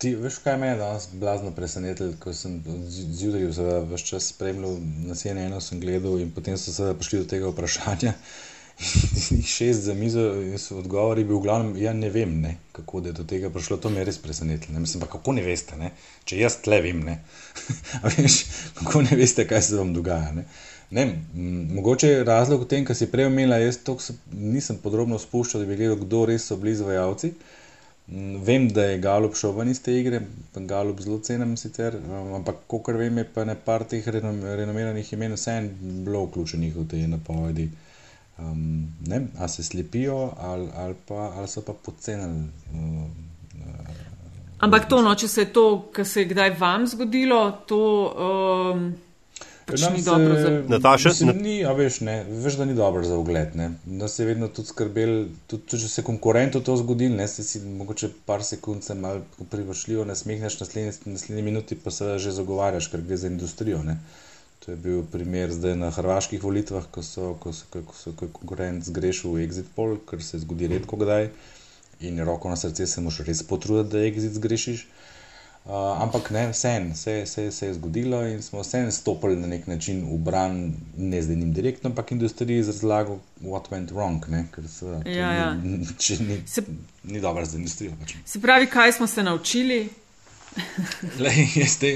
Ti 0.00 0.14
veš, 0.16 0.38
kaj 0.40 0.56
me 0.56 0.70
je 0.70 0.78
danes 0.80 1.08
blazno 1.12 1.52
presenetilo, 1.52 2.14
ko 2.22 2.32
sem 2.32 2.56
zjutraj 2.88 3.50
vse 3.50 4.04
čas 4.08 4.30
spremljal 4.32 4.78
na 5.10 5.14
CNN, 5.14 5.60
sem 5.60 5.80
gledal 5.80 6.16
in 6.22 6.32
potem 6.32 6.56
so 6.56 6.72
se 6.72 6.94
prišli 6.96 7.24
do 7.24 7.28
tega 7.28 7.52
vprašanja. 7.52 8.14
Šest 8.78 9.80
za 9.80 9.94
mizo 9.94 10.20
in 10.42 10.58
so 10.58 10.78
odgovori 10.78 11.24
bil 11.24 11.40
v 11.40 11.42
glavnem, 11.42 11.76
ja 11.82 11.92
ne 11.92 12.10
vem, 12.14 12.36
ne, 12.40 12.54
kako 12.72 13.02
je 13.06 13.12
do 13.12 13.24
tega 13.26 13.50
prišlo, 13.50 13.76
to 13.82 13.90
me 13.90 14.00
je 14.00 14.06
res 14.06 14.18
presenetilo. 14.22 14.74
Ne. 14.74 14.80
Mislim 14.80 15.02
pa, 15.02 15.08
kako 15.10 15.34
ne 15.34 15.42
veste, 15.42 15.76
ne? 15.76 15.90
če 16.24 16.38
jaz 16.38 16.60
tle 16.62 16.78
vem, 16.84 17.00
ne. 17.02 17.18
veš, 18.16 18.38
kako 18.78 19.02
ne 19.08 19.18
veste, 19.18 19.48
kaj 19.50 19.62
se 19.62 19.80
vam 19.80 19.94
dogaja. 19.94 20.30
Ne. 20.36 20.46
Ne, 20.90 21.04
mogoče 21.74 22.08
je 22.08 22.24
razlog 22.24 22.62
v 22.62 22.68
tem, 22.68 22.84
kar 22.84 22.96
si 22.96 23.10
prej 23.12 23.26
omenila. 23.28 23.58
Jaz 23.60 23.82
to 23.84 23.98
nisem 24.32 24.78
podrobno 24.80 25.18
spuščal, 25.20 25.60
da 25.60 25.68
bi 25.68 25.76
gledal, 25.76 25.98
kdo 26.00 26.24
res 26.30 26.46
so 26.48 26.56
bili 26.56 26.72
izvajalci. 26.72 27.34
Vem, 28.46 28.70
da 28.72 28.86
je 28.88 29.02
Galup 29.04 29.34
šel 29.36 29.52
ven 29.58 29.68
iz 29.68 29.82
te 29.84 29.92
igre, 29.98 30.22
Galup 30.54 31.02
zelo 31.04 31.18
cenim 31.20 31.58
sicer, 31.60 31.98
ampak 32.38 32.62
kolikor 32.70 32.96
vem, 32.96 33.20
je 33.20 33.26
pa 33.34 33.44
ne 33.44 33.58
par 33.66 33.84
teh 33.84 34.06
renomiranih 34.08 35.12
imen 35.12 35.36
vseeno 35.36 35.92
bilo 36.06 36.24
vključenih 36.24 36.78
v 36.78 36.86
te 36.88 37.02
napovedi. 37.10 37.68
Um, 38.38 38.86
ne, 39.06 39.26
a 39.38 39.48
se 39.48 39.64
slepijo, 39.64 40.32
ali, 40.38 40.68
ali, 40.76 40.94
pa, 41.08 41.14
ali 41.14 41.48
so 41.48 41.62
pa 41.66 41.72
pocenili. 41.72 42.46
Uh, 42.72 43.08
ampak 44.58 44.88
to, 44.88 45.02
no, 45.02 45.14
če 45.14 45.28
se 45.28 45.40
je 45.40 45.52
to, 45.52 45.66
kar 45.92 46.06
se 46.06 46.22
je 46.22 46.30
kdaj 46.34 46.54
vam 46.60 46.86
zgodilo, 46.86 47.42
to. 47.66 47.82
Um 48.74 48.88
pač 49.68 49.84
ni 49.92 50.02
se, 50.02 50.10
dobro 50.10 50.36
za 50.40 50.50
Nataša. 50.68 51.12
Ni, 51.36 51.56
a 51.64 51.72
veš, 51.76 52.00
ne, 52.06 52.16
veš, 52.44 52.58
da 52.60 52.66
ni 52.68 52.74
dobro 52.74 53.04
za 53.04 53.16
ogled. 53.18 53.56
Ne. 53.58 53.70
Da 53.84 54.08
se 54.08 54.22
je 54.22 54.26
vedno 54.30 54.48
tudi 54.48 54.68
skrbel, 54.68 55.14
tudi, 55.46 55.62
tudi 55.68 55.82
če 55.82 55.90
se 55.92 56.04
konkurentu 56.06 56.62
to 56.64 56.76
zgodi, 56.80 57.10
ne 57.12 57.28
se 57.28 57.44
si 57.44 57.60
mogoče 57.60 58.10
par 58.28 58.44
sekund 58.44 58.84
se 58.84 58.94
malo 58.94 59.44
privošljivo 59.50 60.06
nasmehneš, 60.08 60.60
naslednji, 60.60 61.12
naslednji 61.12 61.44
minuti 61.50 61.78
pa 61.84 61.90
se 61.94 62.16
že 62.18 62.32
zagovarjaš, 62.40 62.88
ker 62.92 63.04
gre 63.04 63.20
za 63.20 63.28
industrijo. 63.28 63.82
Ne. 63.84 63.98
To 64.64 64.70
je 64.70 64.76
bil 64.76 65.02
primer 65.12 65.52
zdaj 65.52 65.76
na 65.76 65.90
hrvaških 65.94 66.42
volitvah, 66.42 66.86
ko 66.90 67.02
so, 67.02 67.34
ko 67.40 67.52
so, 67.52 67.68
ko 67.72 67.94
so 67.94 68.12
ko 68.12 68.28
konkurent 68.32 68.84
zgrešil 68.84 69.38
exit 69.44 69.70
poll, 69.76 69.98
kar 70.06 70.22
se 70.22 70.40
zgodi 70.42 70.68
redko 70.68 70.98
kdaj. 70.98 71.30
In 72.00 72.18
roko 72.24 72.50
na 72.50 72.56
srce 72.56 72.86
se 72.86 73.00
moraš 73.00 73.26
res 73.26 73.42
potruditi, 73.42 73.94
da 73.94 74.04
exit 74.06 74.34
zgrešiš. 74.38 74.86
Uh, 75.68 76.02
ampak 76.02 76.30
ne, 76.30 76.48
vse 76.48 76.90
se, 76.94 77.26
se, 77.26 77.50
se 77.52 77.66
je 77.66 77.74
zgodilo 77.74 78.22
in 78.26 78.42
smo 78.42 78.60
vse 78.60 78.90
stopili 78.90 79.36
na 79.36 79.46
nek 79.46 79.66
način 79.66 80.00
v 80.12 80.16
bran, 80.16 80.72
ne 80.96 81.22
zdaj 81.22 81.36
njim 81.36 81.52
direktno, 81.52 81.90
ampak 81.90 82.12
industriji 82.12 82.62
z 82.62 82.66
razlago, 82.68 83.18
what 83.42 83.68
went 83.70 83.92
wrong, 83.92 84.28
ne? 84.28 84.46
ker 84.54 84.68
se, 84.68 84.86
ja, 85.04 85.32
ja. 85.32 85.54
Ni, 85.54 85.78
ni, 86.28 86.42
se, 86.46 86.62
ni 87.04 87.20
dobro 87.20 87.44
za 87.44 87.58
industrijo. 87.58 87.92
Pač. 88.00 88.14
Se 88.24 88.40
pravi, 88.40 88.66
kaj 88.66 88.92
smo 88.92 89.06
se 89.06 89.22
naučili? 89.22 89.88
Lej, 91.18 91.66
te, 91.80 91.92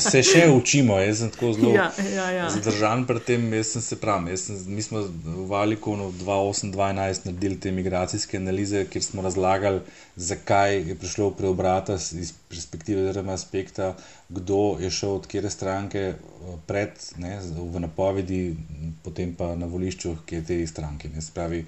se 0.00 0.22
še 0.26 0.42
učimo, 0.52 0.96
jaz 1.00 1.22
sem 1.22 1.30
tako 1.34 1.52
zelo 1.56 1.72
ja, 1.74 1.88
ja, 2.14 2.26
ja. 2.34 2.48
zadržan 2.52 3.04
pri 3.08 3.22
tem. 3.26 3.46
Se 3.62 3.96
pravim, 4.00 4.28
sem, 4.38 4.58
mi 4.70 4.84
smo 4.84 5.02
v 5.06 5.46
Valikonu 5.50 6.10
2008-2012 6.20 7.28
naredili 7.28 7.60
te 7.60 7.72
migracijske 7.74 8.38
analize, 8.38 8.84
kjer 8.90 9.04
smo 9.04 9.24
razlagali, 9.24 9.82
zakaj 10.16 10.76
je 10.92 10.98
prišlo 10.98 11.30
preobrata 11.38 11.96
iz 11.96 12.34
perspektive 12.48 13.06
oziroma 13.06 13.36
aspekta, 13.38 13.94
kdo 14.28 14.76
je 14.80 14.90
šel 14.90 15.16
od 15.20 15.26
kere 15.26 15.50
stranke 15.50 16.04
eh, 16.12 16.52
pred, 16.66 16.98
ne, 17.22 17.38
v 17.56 17.82
napovedi, 17.86 18.42
potem 19.02 19.34
pa 19.38 19.54
na 19.56 19.66
volišču, 19.66 20.16
ki 20.26 20.40
je 20.40 20.46
te 20.50 20.60
stranke. 20.66 21.10
Ne, 21.12 21.24
spravi, 21.24 21.64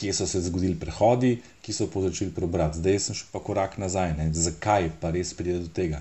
kje 0.00 0.12
so 0.16 0.26
se 0.26 0.40
zgodili 0.40 0.78
prehodi, 0.80 1.34
ki 1.62 1.72
so 1.76 1.86
povzročili 1.92 2.32
preobrat. 2.32 2.78
Zdaj 2.80 2.98
sem 3.06 3.18
šel 3.18 3.28
pa 3.32 3.42
korak 3.44 3.76
nazaj, 3.78 4.14
ne? 4.16 4.30
zakaj 4.32 4.88
pa 5.00 5.10
res 5.12 5.34
pride 5.36 5.58
do 5.60 5.68
tega. 5.76 6.00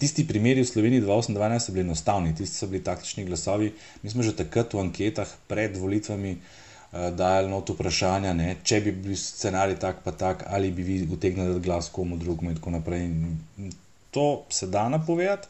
Tisti 0.00 0.26
primeri 0.28 0.64
v 0.64 0.68
Sloveniji 0.68 1.04
2012 1.04 1.66
so 1.66 1.72
bili 1.72 1.84
enostavni, 1.86 2.34
tisti 2.36 2.60
so 2.60 2.68
bili 2.68 2.84
taktični 2.84 3.24
glasovi. 3.24 3.72
Mi 4.02 4.12
smo 4.12 4.22
že 4.22 4.36
takrat 4.36 4.76
v 4.76 4.84
anketah 4.84 5.32
pred 5.48 5.76
volitvami 5.80 6.36
uh, 6.36 7.08
dajali 7.16 7.52
not 7.52 7.72
vprašanja, 7.72 8.32
ne? 8.36 8.56
če 8.62 8.80
bi 8.84 8.96
bil 9.08 9.16
scenarij 9.16 9.80
tak 9.80 10.04
pa 10.04 10.12
tak, 10.12 10.44
ali 10.46 10.72
bi 10.72 10.84
vi 10.84 11.00
utegnili 11.08 11.60
glas 11.64 11.88
komu 11.92 12.20
drugemu 12.20 12.52
in 12.52 12.60
tako 12.60 12.76
naprej. 12.76 13.08
In 13.08 13.72
to 14.10 14.44
se 14.48 14.68
da 14.68 14.88
napovedati. 14.88 15.48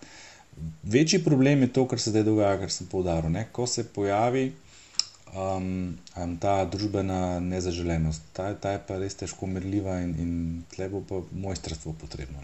Večji 0.82 1.24
problem 1.24 1.62
je 1.62 1.72
to, 1.72 1.88
kar 1.90 1.98
se 1.98 2.10
zdaj 2.10 2.22
dogaja, 2.22 2.58
kar 2.58 2.70
sem 2.70 2.86
povdaril. 2.86 3.34
Ko 3.52 3.66
se 3.66 3.82
pojavi 3.84 4.52
um, 5.34 5.98
um, 6.16 6.36
ta 6.40 6.64
družbena 6.64 7.40
nezaželenost. 7.40 8.22
Ta, 8.32 8.52
ta 8.54 8.76
je 8.76 8.82
pa 8.86 8.98
res 9.02 9.18
težko 9.18 9.48
merljiva 9.50 9.98
in, 10.04 10.12
in 10.18 10.36
tle 10.74 10.88
bo 10.92 11.02
pa 11.06 11.22
mojstrstvo 11.32 11.94
potrebno. 12.00 12.42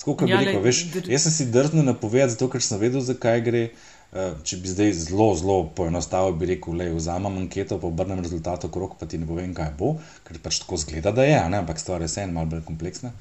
Skoro, 0.00 0.28
ja, 0.28 0.40
rekel, 0.40 0.62
veš, 0.64 0.84
jaz 1.12 1.26
sem 1.26 1.32
si 1.34 1.48
drznil 1.52 1.84
napovedati, 1.84 2.32
zato 2.32 2.48
ker 2.52 2.64
sem 2.64 2.80
vedel, 2.80 3.04
zakaj 3.04 3.42
gre. 3.44 3.64
Uh, 4.10 4.32
če 4.42 4.56
bi 4.58 4.66
zdaj 4.66 4.88
zelo, 5.04 5.28
zelo 5.38 5.56
poenostavil, 5.76 6.32
bi 6.34 6.48
rekel, 6.50 6.80
da 6.80 6.88
vzamem 6.90 7.36
anketo, 7.44 7.76
pa 7.78 7.86
obrnem 7.86 8.18
rezultat 8.24 8.64
okrog, 8.66 8.96
pa 8.98 9.06
ti 9.06 9.20
ne 9.22 9.28
povem, 9.28 9.52
kaj 9.54 9.70
bo, 9.78 9.92
ker 10.26 10.40
pač 10.42 10.58
tako 10.64 10.80
zgleda, 10.82 11.12
da 11.14 11.22
je, 11.28 11.36
ne? 11.52 11.60
ampak 11.62 11.78
stvar 11.78 12.02
je 12.02 12.08
vseeno 12.10 12.34
malo 12.34 12.50
bolj 12.50 12.64
kompleksna. 12.66 13.12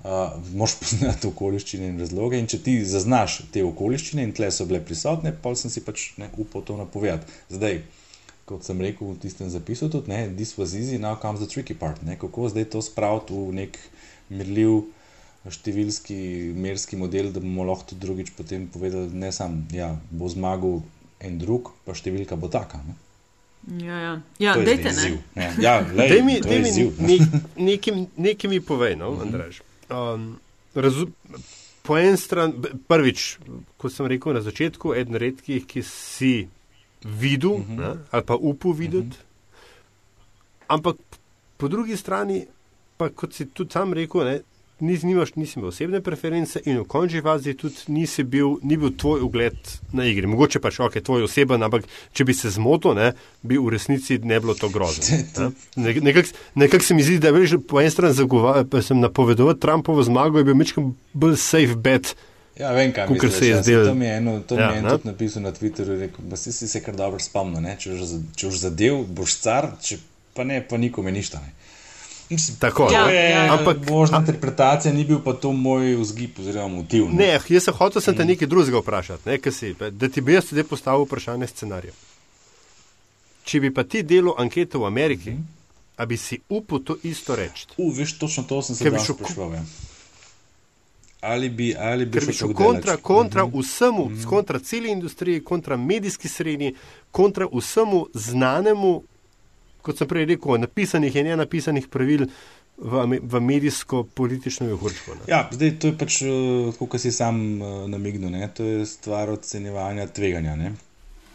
Uh, 0.00 0.38
Moš 0.56 0.78
poznati 0.80 1.28
okoliščine 1.28 1.90
in 1.92 2.00
razloge, 2.00 2.40
in 2.40 2.48
če 2.48 2.62
ti 2.64 2.78
zaznaš 2.88 3.42
te 3.52 3.60
okoliščine 3.66 4.24
in 4.24 4.32
tle 4.32 4.48
so 4.48 4.64
bile 4.70 4.80
prisotne, 4.80 5.34
pa 5.36 5.52
sem 5.52 5.68
si 5.68 5.84
pač 5.84 6.14
ne 6.16 6.30
upal 6.40 6.64
to 6.64 6.78
napovedati. 6.78 7.28
Zdaj, 7.52 7.82
kot 8.50 8.66
sem 8.66 8.80
rekel 8.82 9.12
v 9.12 9.18
tistem 9.22 9.50
zapisu, 9.52 9.88
tudi 9.92 10.10
ne, 10.10 10.24
this 10.34 10.56
was 10.58 10.74
easy, 10.74 10.98
now 10.98 11.14
comes 11.14 11.38
the 11.40 11.46
tricky 11.46 11.76
part. 11.78 12.02
Ne, 12.02 12.18
kako 12.18 12.50
zdaj 12.50 12.66
to 12.74 12.82
spraviti 12.82 13.36
v 13.36 13.54
nek 13.62 13.78
merljiv 14.30 14.82
številski, 15.50 16.16
merski 16.58 16.98
model, 17.00 17.30
da 17.32 17.40
bomo 17.40 17.64
lahko 17.68 17.92
tudi 17.92 18.04
drugič 18.04 18.34
potem 18.36 18.66
povedali, 18.68 19.08
ne 19.16 19.30
samo, 19.32 19.62
ja, 19.72 19.94
bo 20.10 20.28
zmagal 20.28 20.82
en 21.24 21.38
drug, 21.40 21.72
pa 21.86 21.96
številka 21.96 22.36
bo 22.40 22.50
taka. 22.52 22.82
Ne. 22.84 22.98
Ja, 23.84 23.96
ja. 24.00 24.12
ja 24.40 24.56
dajte 24.56 24.92
ne. 24.96 25.08
Ja, 25.36 25.48
ja, 25.60 25.74
lej, 25.84 26.12
Daj 26.14 26.22
mi, 26.24 26.36
daj 26.44 26.60
mi 26.64 26.70
ne, 27.08 27.16
nekaj, 27.70 28.04
nekaj 28.16 28.52
mi 28.52 28.60
povej, 28.64 28.96
no, 29.00 29.12
Andraž. 29.20 29.60
Um, 29.92 30.32
razu, 30.74 31.10
po 31.84 31.98
en 32.00 32.16
stran, 32.20 32.54
prvič, 32.88 33.34
kot 33.80 33.92
sem 33.92 34.08
rekel 34.08 34.36
na 34.36 34.44
začetku, 34.44 34.94
eden 34.96 35.20
redkih, 35.20 35.64
ki 35.68 35.84
si 35.86 36.34
videl 37.04 37.50
uh 37.50 37.60
-huh. 37.60 37.78
ne, 37.78 37.94
ali 38.10 38.24
pa 38.24 38.34
upal 38.34 38.72
videti. 38.72 39.06
Uh 39.06 39.12
-huh. 39.12 39.24
Ampak 40.68 40.96
po 41.56 41.68
drugi 41.68 41.96
strani, 41.96 42.46
pa 42.96 43.08
kot 43.08 43.34
si 43.34 43.46
tudi 43.46 43.72
sam 43.72 43.92
rekel, 43.92 44.24
ne, 44.24 44.40
nis, 44.80 45.02
nimaš, 45.02 45.34
nisi 45.34 45.58
imel 45.58 45.68
osebne 45.68 46.00
preference 46.00 46.60
in 46.64 46.78
v 46.80 46.84
končni 46.88 47.22
fazi 47.22 47.54
tudi 47.54 48.24
bil, 48.24 48.56
ni 48.62 48.76
bil 48.76 48.92
tvoj 48.96 49.20
ugled 49.20 49.56
na 49.92 50.04
igri. 50.04 50.26
Mogoče 50.26 50.60
pač 50.60 50.80
ok, 50.80 51.00
tvoj 51.04 51.26
oseben, 51.28 51.62
ampak 51.62 51.84
če 52.12 52.24
bi 52.24 52.34
se 52.34 52.50
zmotil, 52.50 52.94
ne, 52.94 53.12
bi 53.42 53.58
v 53.58 53.68
resnici 53.70 54.18
ne 54.18 54.40
bilo 54.40 54.54
to 54.54 54.68
grozno. 54.68 55.04
Ne. 55.76 55.92
Nekako 55.94 56.28
nekak 56.54 56.82
se 56.82 56.94
mi 56.94 57.02
zdi, 57.02 57.18
da 57.18 57.28
je 57.28 57.58
po 57.68 57.80
eni 57.80 57.90
strani 57.90 58.14
sem 58.82 59.00
napovedoval 59.00 59.54
Trumpovo 59.54 60.02
zmago, 60.02 60.38
je 60.38 60.44
bil 60.44 60.54
mečkam 60.54 60.96
bolj 61.12 61.36
safe 61.36 61.76
bet. 61.76 62.16
Ja, 62.58 62.72
vem, 62.72 62.92
kaj 62.92 63.08
misliš, 63.08 63.32
se 63.32 63.46
je 63.46 63.50
ja, 63.50 63.62
zdelo. 63.62 63.86
To 63.86 63.94
mi 63.94 64.04
je 64.04 64.16
eno, 64.16 64.40
to 64.40 64.58
ja, 64.58 64.68
mi 64.68 64.74
je 64.74 64.78
eno 64.78 64.90
tudi 64.90 65.08
napisal 65.08 65.42
na 65.42 65.52
Twitterju, 65.52 65.98
rekel, 65.98 66.24
da 66.24 66.36
si 66.36 66.52
se 66.52 66.82
kar 66.82 66.96
dobro 66.96 67.18
spomnil, 67.18 67.76
če, 67.78 67.96
če 68.36 68.48
už 68.48 68.58
zadev, 68.66 69.04
boš 69.06 69.38
car, 69.40 69.70
če 69.82 69.98
pa 70.34 70.44
ne, 70.44 70.60
pa 70.68 70.76
nikome 70.76 71.12
ništa. 71.12 71.40
Ne. 71.40 71.54
Mislim, 72.30 72.56
tako 72.60 72.88
ja, 72.92 73.06
je. 73.10 73.30
Ja, 73.30 73.54
ampak 73.54 73.76
možna 73.88 74.18
interpretacija 74.18 74.92
ni 74.94 75.04
bil 75.04 75.18
pa 75.24 75.32
to 75.32 75.52
moj 75.52 75.96
vzgib 76.02 76.38
oziroma 76.38 76.68
motiv. 76.74 77.08
Ne, 77.10 77.26
ne 77.26 77.38
jaz 77.48 77.64
sem 77.64 77.74
hotel 77.74 78.02
sem 78.02 78.14
te 78.16 78.24
mm. 78.24 78.34
nekaj 78.34 78.48
drugega 78.48 78.82
vprašati, 78.82 79.28
ne, 79.30 79.52
si, 79.52 79.74
da 79.90 80.08
ti 80.08 80.20
bi 80.20 80.36
jaz 80.36 80.52
zdaj 80.52 80.68
postavil 80.70 81.06
vprašanje 81.08 81.48
scenarija. 81.50 81.94
Če 83.44 83.60
bi 83.60 83.72
pa 83.74 83.82
ti 83.82 84.04
delal 84.06 84.36
anketo 84.38 84.84
v 84.84 84.90
Ameriki, 84.90 85.32
mm. 85.34 85.46
a 85.96 86.06
bi 86.06 86.16
si 86.16 86.38
upal 86.48 86.84
to 86.84 86.98
isto 87.02 87.36
reči? 87.36 87.66
U, 87.78 87.90
veš, 87.90 88.18
točno 88.18 88.44
to 88.44 88.62
sem 88.62 88.76
se 88.76 88.92
spraševal. 89.08 89.54
Ja 89.58 89.64
ali 91.20 91.48
bi, 91.48 91.74
ali 91.78 92.06
bi 92.06 92.20
šel 92.20 92.52
kontra, 92.52 92.96
kontra 92.96 93.44
mm 93.44 93.50
-hmm. 93.50 93.60
vsemu, 93.60 94.04
mm 94.04 94.16
-hmm. 94.16 94.26
kontra 94.26 94.58
celi 94.58 94.90
industriji, 94.90 95.44
kontra 95.44 95.76
medijski 95.76 96.28
srednji, 96.28 96.74
kontra 97.10 97.46
vsemu 97.52 98.06
znanemu, 98.14 99.02
kot 99.82 99.98
sem 99.98 100.08
prej 100.08 100.24
rekel, 100.24 100.60
napisanih 100.60 101.16
in 101.16 101.26
nenapisanih 101.26 101.88
pravil. 101.88 102.26
V, 102.82 103.18
v 103.22 103.40
medijsko-politično 103.40 104.66
vihurčko. 104.66 105.12
Ja, 105.28 105.48
zdaj 105.52 105.78
to 105.78 105.86
je 105.86 105.98
pač, 105.98 106.22
eh, 106.22 106.72
kot 106.78 107.00
si 107.00 107.12
sam 107.12 107.62
uh, 107.62 107.88
namignil, 107.88 108.30
ne? 108.30 108.48
to 108.54 108.64
je 108.64 108.86
stvar 108.86 109.30
ocenjevanja 109.30 110.06
tveganja, 110.06 110.72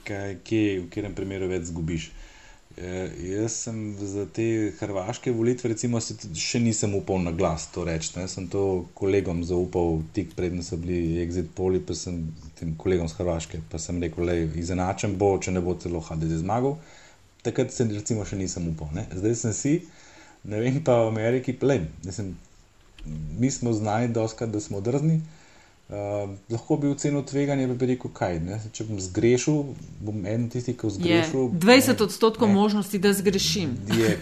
kaj, 0.04 0.38
kje, 0.44 0.80
v 0.80 0.90
katerem 0.90 1.14
primeru 1.16 1.48
več 1.48 1.64
zgubiš. 1.70 2.08
Uh, 2.08 2.25
jaz 2.78 3.54
sem 3.64 3.96
za 4.00 4.26
te 4.26 4.72
hrvaške 4.80 5.32
volitve, 5.32 5.70
recimo, 5.72 6.00
še 6.02 6.60
nisem 6.60 6.96
upal 6.98 7.22
na 7.24 7.32
glas 7.32 7.70
to 7.72 7.86
reči. 7.88 8.12
Jaz 8.20 8.36
sem 8.36 8.50
to 8.52 8.86
kolegom 8.98 9.44
zaupal, 9.48 10.02
tik 10.16 10.34
predtem 10.36 10.64
so 10.64 10.76
bili 10.78 11.22
exit 11.24 11.54
poli, 11.56 11.80
pa 11.80 11.96
sem 11.96 12.34
tem 12.60 12.76
kolegom 12.76 13.08
z 13.08 13.16
Hrvaške, 13.20 13.62
pa 13.72 13.80
sem 13.80 14.02
rekel, 14.04 14.28
da 14.28 14.36
je 14.36 14.50
izenačen 14.60 15.16
bo, 15.20 15.38
če 15.40 15.56
ne 15.56 15.64
bo 15.64 15.78
celo 15.80 16.04
HDD 16.04 16.42
zmagal. 16.44 16.76
Takrat 17.48 17.72
sem 17.72 17.94
recimo 17.96 18.26
še 18.28 18.40
nisem 18.40 18.68
upal. 18.74 18.92
Ne? 18.96 19.08
Zdaj 19.14 19.40
sem 19.46 19.56
si, 19.56 19.74
ne 20.44 20.60
vem 20.60 20.82
pa 20.84 21.00
v 21.06 21.14
Ameriki, 21.14 21.56
plem. 21.56 21.88
Mi 23.40 23.52
smo 23.54 23.72
znani, 23.72 24.12
doskrat, 24.12 24.52
da 24.52 24.60
smo 24.60 24.84
drzni. 24.84 25.22
Lahko 26.50 26.78
bi 26.82 26.88
ocenil 26.88 27.22
tveganje, 27.26 27.68
bi 27.68 27.86
rekel, 27.94 28.12
kaj. 28.14 28.40
Ne? 28.42 28.58
Če 28.74 28.88
bom 28.88 29.00
zgrešil, 29.02 29.62
bom 30.02 30.26
en 30.26 30.48
tisti, 30.50 30.74
ki 30.74 30.88
bo 30.88 30.94
zgrešil. 30.96 31.44
Je 31.54 31.62
20 31.62 32.04
odstotkov 32.08 32.50
ne, 32.50 32.58
možnosti, 32.58 33.00
da 33.00 33.14
zgrešim. 33.14 33.76
Je, 33.94 34.16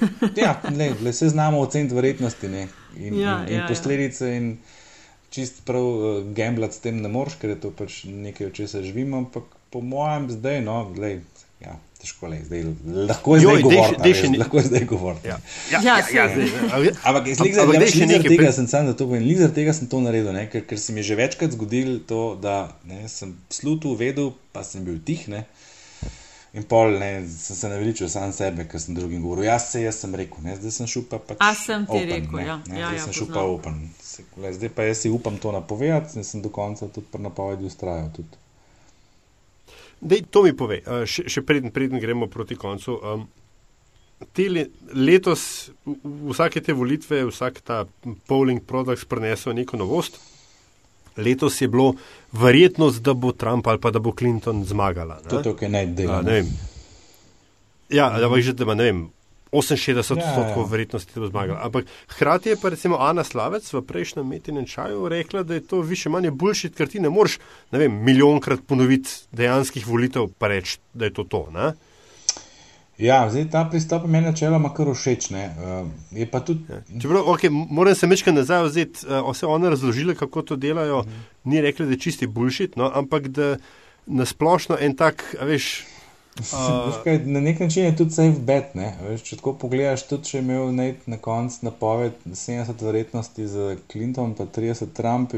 ja, 0.43 0.57
ne, 0.69 0.91
le 1.01 1.13
se 1.13 1.29
znamo 1.31 1.61
oceniti 1.63 1.95
vrednosti 1.95 2.51
ne? 2.51 2.67
in, 2.97 3.19
ja, 3.19 3.39
in, 3.43 3.47
in 3.47 3.55
ja, 3.55 3.61
ja. 3.61 3.67
posledice. 3.69 4.27
Ja. 4.27 4.41
In 4.41 4.57
čist 5.33 5.63
prav 5.65 5.87
uh, 5.87 6.33
gambljati 6.35 6.75
s 6.75 6.83
tem 6.83 6.99
ne 7.01 7.09
moreš, 7.09 7.39
ker 7.41 7.55
je 7.55 7.61
to 7.63 7.71
pač 7.73 8.03
nekaj, 8.05 8.51
o 8.51 8.53
čemer 8.53 8.83
živimo. 8.85 9.23
Ampak 9.23 9.47
po 9.73 9.81
mojem, 9.81 10.29
zdaj, 10.35 10.61
no, 10.61 10.83
lej, 10.99 11.21
ja, 11.63 11.79
težko 12.03 12.29
le, 12.31 12.41
zdaj 12.43 12.65
lahko 13.09 13.37
je 13.37 13.45
zdaj 13.45 13.63
govoriti. 13.63 14.37
Lahko 14.41 14.61
je 14.61 14.63
zdaj 14.67 14.85
govoriti. 14.91 15.31
Ja, 15.31 15.39
ja, 15.71 15.81
ja, 15.87 15.97
ja, 16.11 16.27
ja, 16.27 16.93
ampak 17.03 17.31
lizer, 17.31 17.63
ampak, 17.63 17.79
ja, 17.79 17.81
lizer 17.87 18.27
tega 18.27 18.51
sem 18.55 18.67
sam 18.67 18.91
za 18.91 18.95
to 18.99 19.07
povedal, 19.07 19.27
lizer 19.27 19.53
tega 19.55 19.75
sem 19.75 19.89
to 19.91 20.03
naredil, 20.03 20.33
ne, 20.35 20.45
ker, 20.51 20.65
ker 20.67 20.79
se 20.79 20.95
mi 20.95 21.03
je 21.03 21.13
že 21.13 21.19
večkrat 21.23 21.55
zgodilo 21.55 21.99
to, 22.07 22.23
da 22.43 22.57
ne, 22.89 23.05
sem 23.07 23.31
slutu 23.49 23.95
vedel, 23.99 24.33
pa 24.51 24.67
sem 24.67 24.83
bil 24.83 24.99
tih. 25.07 25.29
Ne, 25.31 25.45
In 26.53 26.67
pol 26.69 26.99
ne, 27.01 27.23
sem 27.25 27.57
se 27.57 27.69
naveličil 27.69 28.09
sam 28.13 28.29
sebe, 28.29 28.67
ker 28.69 28.81
sem 28.81 28.93
drugim 28.93 29.23
govoril. 29.23 29.47
Jaz 29.47 29.71
se 29.71 29.81
jaz 29.81 30.03
sem 30.03 30.13
rekel, 30.13 30.43
ne, 30.45 30.53
zdaj 30.59 30.75
sem 30.75 30.89
šel 30.91 31.07
pa 31.09 31.17
pač. 31.17 31.39
A 31.41 31.49
sem 31.57 31.87
ti 31.89 31.97
open, 31.97 32.11
rekel, 32.11 32.37
ne, 32.37 32.43
ja. 32.45 32.57
Ne, 32.67 32.77
ja, 32.77 32.91
zdaj 32.91 32.99
ja, 32.99 33.05
sem 33.07 33.15
šel 33.17 33.29
pa 33.33 33.45
open. 33.49 33.79
Zdaj 34.59 34.69
pa 34.75 34.85
jaz 34.85 35.01
si 35.01 35.09
upam 35.09 35.39
to 35.41 35.49
napovedati 35.55 36.19
in 36.21 36.27
sem 36.27 36.43
do 36.45 36.53
konca 36.53 36.91
tudi 36.93 37.09
pri 37.09 37.25
napovedi 37.25 37.65
ustrajal. 37.65 38.11
Tudi. 38.13 38.42
Dej, 40.03 40.25
to 40.29 40.43
mi 40.43 40.51
pove, 40.57 40.81
uh, 40.83 41.05
še, 41.07 41.25
še 41.31 41.43
preden, 41.47 41.71
preden 41.71 42.01
gremo 42.03 42.27
proti 42.31 42.57
koncu. 42.59 42.97
Um, 42.99 43.25
le, 44.37 44.67
letos 44.93 45.71
vsake 46.03 46.61
te 46.63 46.75
volitve, 46.75 47.23
vsak 47.29 47.61
ta 47.63 47.83
polling 48.27 48.63
produkt 48.67 49.07
prenesel 49.09 49.55
neko 49.55 49.79
novost. 49.79 50.19
Letos 51.17 51.61
je 51.61 51.67
bilo 51.69 51.93
verjetnost, 52.33 53.03
da 53.05 53.13
bo 53.13 53.31
Trump 53.31 53.67
ali 53.67 53.79
pa 53.79 53.91
da 53.91 53.99
bo 53.99 54.11
Clinton 54.17 54.63
zmagala. 54.65 55.19
Ne? 55.23 55.29
To 55.29 55.41
je 55.41 55.43
to, 55.43 55.55
kar 55.55 55.69
naj 55.69 55.91
dela. 55.93 56.23
Ja, 57.93 58.09
da 58.19 58.29
bo 58.29 58.39
že, 58.41 58.55
da 58.57 58.65
ima, 58.65 58.75
ne 58.75 58.89
vem, 58.89 59.03
68 59.53 60.17
ja, 60.17 60.25
odstotkov 60.25 60.63
ja. 60.63 60.69
verjetnosti, 60.71 61.11
da 61.15 61.21
bo 61.21 61.27
zmagala. 61.27 61.59
Ampak 61.63 61.85
hkrati 62.07 62.49
je 62.49 62.57
pa 62.61 62.69
recimo 62.69 62.97
Ana 62.99 63.23
Slavec 63.23 63.73
v 63.73 63.81
prejšnjem 63.81 64.27
metinem 64.27 64.65
čaju 64.65 65.09
rekla, 65.09 65.43
da 65.43 65.53
je 65.53 65.67
to 65.67 65.81
više 65.81 66.09
manje 66.09 66.31
boljši, 66.31 66.69
ker 66.69 66.89
ti 66.89 66.99
ne 66.99 67.09
moreš, 67.09 67.39
ne 67.71 67.79
vem, 67.79 68.03
milijonkrat 68.03 68.59
ponoviti 68.67 69.09
dejanskih 69.31 69.87
volitev, 69.87 70.27
pa 70.37 70.47
reči, 70.47 70.79
da 70.93 71.05
je 71.05 71.13
to 71.13 71.23
to. 71.23 71.47
Ne? 71.53 71.73
Ja, 72.97 73.29
zdaj 73.29 73.47
ta 73.49 73.63
pristop 73.69 74.05
meni 74.05 74.27
načeloma 74.29 74.69
kar 74.73 74.91
všeč. 74.93 75.31
Uh, 75.33 76.41
tudi... 76.45 76.65
ja. 76.69 76.81
Čeprav, 77.01 77.25
okay, 77.33 77.49
moram 77.49 77.95
se 77.95 78.07
mečkati 78.07 78.37
nazaj, 78.37 78.63
vzeti, 78.67 79.05
uh, 79.07 79.31
vse 79.31 79.45
one 79.45 79.69
razložile, 79.69 80.15
kako 80.15 80.41
to 80.41 80.55
delajo. 80.55 81.01
-huh. 81.01 81.23
ni 81.43 81.61
rekli, 81.61 81.85
da 81.85 81.91
je 81.91 81.99
čisti 81.99 82.27
bullshit, 82.27 82.75
no, 82.75 82.91
ampak 82.93 83.27
da 83.27 83.57
nasplošno 84.05 84.77
en 84.79 84.95
tak, 84.95 85.35
veš. 85.41 85.85
Uh, 86.39 87.03
kaj, 87.03 87.19
na 87.25 87.39
nek 87.39 87.59
način 87.59 87.83
je 87.83 87.95
tudi 87.97 88.11
safe 88.11 88.39
bet. 88.39 88.71
Veš, 89.09 89.21
če 89.21 89.37
tako 89.37 89.51
pogledaš, 89.61 90.07
tudi 90.09 90.31
če 90.31 90.37
je 90.37 90.41
imel 90.41 90.71
na 91.05 91.17
koncu 91.21 91.67
napoved 91.67 92.15
70 92.25 92.81
verjetnosti 92.81 93.45
za 93.47 93.75
Clinton, 93.91 94.33
pa 94.33 94.47
30 94.49 94.95
Trump, 94.97 95.35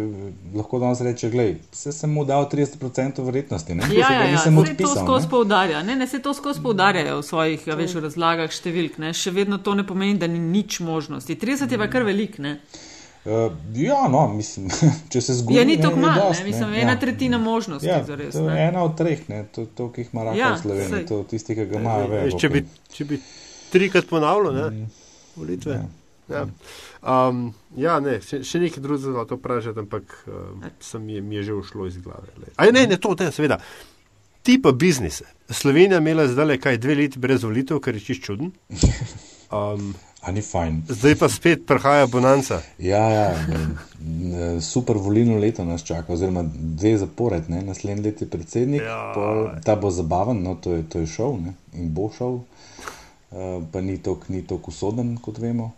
lahko 0.55 0.79
danes 0.79 1.01
reče: 1.03 1.29
Glej, 1.29 1.57
vse 1.73 1.91
sem 1.91 2.15
mu 2.15 2.23
dal 2.25 2.47
30% 2.51 3.25
verjetnosti. 3.27 3.75
Ne? 3.75 3.91
Ja, 3.91 4.13
ja, 4.13 4.23
ja. 4.31 4.37
se 4.37 4.77
to 4.77 4.95
skozi 4.95 5.27
poudarja. 5.29 5.83
Ne, 5.83 5.99
ne, 5.99 6.07
se 6.07 6.21
to 6.21 6.33
skozi 6.33 6.63
poudarjajo 6.63 7.19
v 7.19 7.27
svojih 7.27 7.67
veš, 7.67 7.99
razlagah 8.07 8.51
številk. 8.51 8.99
Ne? 9.03 9.11
Še 9.13 9.35
vedno 9.35 9.59
to 9.59 9.75
ne 9.75 9.83
pomeni, 9.87 10.15
da 10.19 10.31
ni 10.31 10.39
nič 10.39 10.79
možnosti. 10.79 11.35
30 11.35 11.71
je 11.71 11.81
pa 11.81 11.91
kar 11.91 12.07
velik. 12.07 12.39
Ne? 12.39 12.61
Uh, 13.25 13.51
ja, 13.73 14.07
no, 14.11 14.27
mislim, 14.33 14.69
če 15.11 15.21
se 15.21 15.33
zgodi. 15.33 15.57
Ja, 15.57 15.65
ni 15.65 15.79
to 15.81 15.95
malo, 15.95 16.29
mislim, 16.45 16.73
ena 16.73 16.93
ja. 16.93 16.99
tretjina 16.99 17.37
možnosti. 17.41 17.87
Ja, 17.87 18.03
zares, 18.05 18.35
to 18.37 18.49
je 18.49 18.67
ena 18.67 18.83
od 18.85 18.93
treh, 18.97 19.23
ne, 19.29 19.43
to, 19.55 19.65
to 19.65 19.89
ki 19.91 20.05
jih 20.05 20.13
ima 20.13 20.27
raka 20.27 20.37
ja, 20.37 20.51
v 20.53 20.61
Sloveniji, 20.61 21.05
to 21.09 21.23
tisti, 21.29 21.55
ki 21.57 21.65
ga 21.71 21.79
imajo 21.81 22.11
več. 22.11 22.37
Če, 22.41 22.61
če 22.93 23.07
bi 23.09 23.19
trikrat 23.73 24.05
ponavljal, 24.11 24.53
ne, 24.53 24.67
mm. 24.69 25.07
volitve. 25.41 25.79
Ja. 25.81 25.87
Ja. 26.29 26.45
Um, 27.01 27.47
ja, 27.77 27.97
ne, 28.01 28.19
še, 28.21 28.43
še 28.45 28.61
nekaj 28.61 28.81
drugega 28.81 29.17
za 29.17 29.25
to 29.29 29.37
vprašati, 29.37 29.81
ampak 29.81 30.15
uh, 30.29 30.69
sem 30.81 31.09
je, 31.13 31.25
mi 31.25 31.37
je 31.41 31.49
že 31.49 31.57
ušlo 31.57 31.89
iz 31.89 31.97
glave. 32.01 32.29
Aj, 32.55 32.69
ne, 32.73 32.85
ne, 32.89 32.97
to, 33.01 33.13
ne, 33.19 33.31
seveda. 33.33 33.59
Tipa 34.45 34.69
biznise. 34.77 35.25
Slovenija 35.49 35.97
imela 36.01 36.27
zdaj 36.29 36.45
le 36.45 36.57
kaj 36.61 36.77
dve 36.81 37.01
leti 37.01 37.21
brez 37.21 37.45
volitev, 37.45 37.81
kar 37.81 37.97
je 37.97 38.05
čist 38.11 38.29
čuden. 38.29 38.53
Um, 39.55 39.91
Zdaj 40.89 41.15
pa 41.19 41.29
spet 41.29 41.65
prihaja 41.67 42.07
bonanca. 42.07 42.61
Ja, 42.79 43.03
ja, 43.09 43.27
super 44.61 44.97
volilno 44.97 45.37
leto 45.37 45.65
nas 45.65 45.83
čaka, 45.83 46.13
oziroma 46.13 46.43
dve 46.53 46.97
zapored, 46.97 47.49
ne? 47.49 47.61
naslednji 47.61 48.03
let 48.03 48.21
je 48.21 48.29
predsednik, 48.29 48.81
ja. 48.81 49.11
pol, 49.15 49.47
ta 49.65 49.75
bo 49.75 49.91
zabaven, 49.91 50.41
no 50.43 50.55
to 50.55 50.73
je, 50.73 50.83
to 50.89 50.99
je 50.99 51.07
šov 51.07 51.39
ne? 51.41 51.53
in 51.73 51.93
bo 51.93 52.09
šov, 52.17 52.39
uh, 52.41 53.63
pa 53.71 53.81
ni 53.81 53.97
tako 54.01 54.73
usoden, 54.73 55.17
kot 55.21 55.37
vemo, 55.37 55.71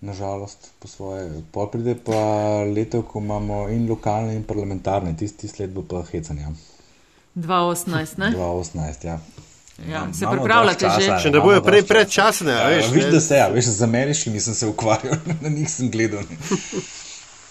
nažalost, 0.00 0.70
po 0.80 0.88
svoje. 0.88 1.42
Pol 1.52 1.70
pride 1.72 1.96
pa 2.04 2.62
leto, 2.64 3.02
ko 3.02 3.20
imamo 3.20 3.66
in 3.68 3.88
lokalne, 3.88 4.36
in 4.36 4.44
parlamentarne, 4.44 5.16
tisti 5.16 5.48
sled 5.48 5.74
bo 5.74 5.84
pa 5.84 6.04
hecanja. 6.12 6.52
2018, 7.36 8.18
ne? 8.18 8.32
2018, 8.36 9.06
ja. 9.06 9.20
Ja, 9.84 10.12
se 10.12 10.24
pripravljate 10.30 10.86
dosti 10.86 11.02
že? 11.02 11.08
časa, 11.08 11.22
Če 11.22 11.30
ne 11.30 11.40
bojo 11.40 11.60
prej 11.62 11.82
časa. 11.82 11.92
predčasne, 11.94 12.52
a 12.52 12.68
veš, 12.68 12.84
Ja, 12.84 12.90
Viš, 12.90 13.04
ne. 13.04 13.10
da 13.10 13.20
se, 13.20 13.34
ja, 13.34 13.48
veš, 13.48 13.64
z 13.66 13.82
ameriškimi 13.82 14.40
sem 14.40 14.54
se 14.54 14.66
ukvarjal, 14.66 15.16
na 15.42 15.48
njih 15.48 15.70
sem 15.70 15.90
gledal. 15.90 16.22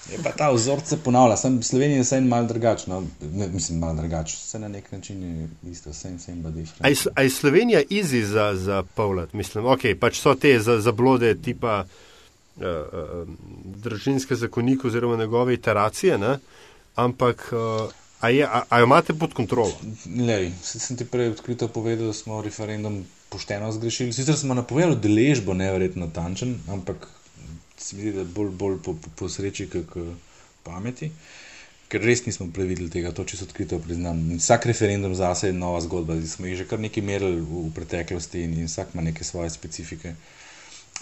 Je 0.06 0.18
pa 0.24 0.32
ta 0.32 0.52
vzorec 0.52 0.86
se 0.86 0.98
ponavlja, 0.98 1.38
sem 1.38 1.64
Slovenija 1.64 1.98
je 1.98 2.04
vse 2.04 2.22
malo 2.22 2.46
drugačen, 2.46 2.94
no, 2.94 3.04
ne, 3.34 3.48
mislim, 3.48 3.80
malo 3.80 3.94
drugačen, 3.96 4.38
vse 4.38 4.60
na 4.60 4.68
nek 4.68 4.92
način 4.92 5.24
je 5.24 5.50
isto, 5.72 5.94
same, 5.94 6.20
same, 6.20 6.38
but 6.38 6.54
different. 6.54 6.86
A 7.14 7.22
je, 7.22 7.30
Slovenija 7.30 7.82
easy 7.90 8.22
za, 8.22 8.56
za 8.56 8.84
povlat? 8.96 9.34
Mislim, 9.34 9.66
ok, 9.66 9.80
pač 10.00 10.20
so 10.20 10.36
te 10.36 10.60
za, 10.60 10.80
zablode 10.82 11.36
tipa 11.36 11.86
uh, 11.86 12.64
uh, 12.64 13.28
družinske 13.76 14.36
zakonik 14.36 14.86
oziroma 14.86 15.18
njegove 15.18 15.54
iteracije, 15.54 16.18
ne? 16.18 16.38
ampak 16.96 17.50
uh, 17.52 17.92
a, 18.20 18.30
je, 18.30 18.46
a, 18.48 18.64
a 18.70 18.80
jo 18.80 18.86
imate 18.86 19.14
pod 19.14 19.34
kontrolo? 19.34 19.74
Lej, 20.06 20.52
saj 20.64 20.82
sem 20.82 20.98
ti 20.98 21.06
prej 21.06 21.34
odkrito 21.34 21.68
povedal, 21.68 22.12
da 22.12 22.14
smo 22.14 22.42
referendum 22.42 23.04
pošteno 23.30 23.72
zgrešili. 23.72 24.14
Sicer 24.14 24.38
smo 24.38 24.54
napovedali 24.54 25.00
deležbo, 25.02 25.54
neverjetno 25.54 26.08
tančen, 26.14 26.56
ampak 26.72 27.08
se 27.78 27.96
mi 27.96 28.02
zdi, 28.02 28.12
da 28.12 28.24
bolj, 28.24 28.50
bolj 28.50 28.78
po, 28.84 28.94
po, 28.94 29.10
po 29.16 29.30
sreči, 29.30 29.68
kot 29.70 29.98
pameti. 30.64 31.12
Ker 31.92 32.02
res 32.02 32.24
nismo 32.26 32.48
prevideli 32.54 32.90
tega, 32.90 33.12
to 33.14 33.24
čisto 33.30 33.46
odkrito 33.46 33.78
priznam. 33.80 34.24
Vsak 34.40 34.66
referendum 34.72 35.14
zase 35.16 35.52
je 35.52 35.58
nova 35.58 35.82
zgodba, 35.86 36.18
zdaj 36.18 36.32
smo 36.32 36.50
jih 36.50 36.58
že 36.64 36.66
kar 36.70 36.82
nekaj 36.82 37.04
merili 37.06 37.44
v, 37.44 37.68
preteklosti 37.76 38.42
in, 38.42 38.58
in 38.64 38.72
vsak 38.72 38.96
ima 38.96 39.06
neke 39.06 39.24
svoje 39.24 39.54
specifike. 39.54 40.16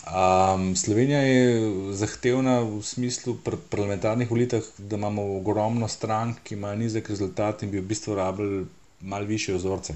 Um, 0.03 0.75
Slovenija 0.75 1.19
je 1.21 1.71
zahtevna 1.95 2.59
v 2.59 2.81
smislu 2.83 3.37
pr 3.43 3.55
parlamentarnih 3.69 4.31
volitev, 4.31 4.65
da 4.77 4.97
imamo 4.99 5.23
ogromno 5.37 5.87
strank, 5.87 6.41
ki 6.43 6.57
imajo 6.57 6.75
nizek 6.75 7.09
rezultat 7.09 7.63
in 7.63 7.71
bi 7.71 7.79
v 7.79 7.87
bistvu 7.87 8.15
rabili 8.15 8.65
malo 8.99 9.25
više 9.25 9.53
vzorce, 9.53 9.95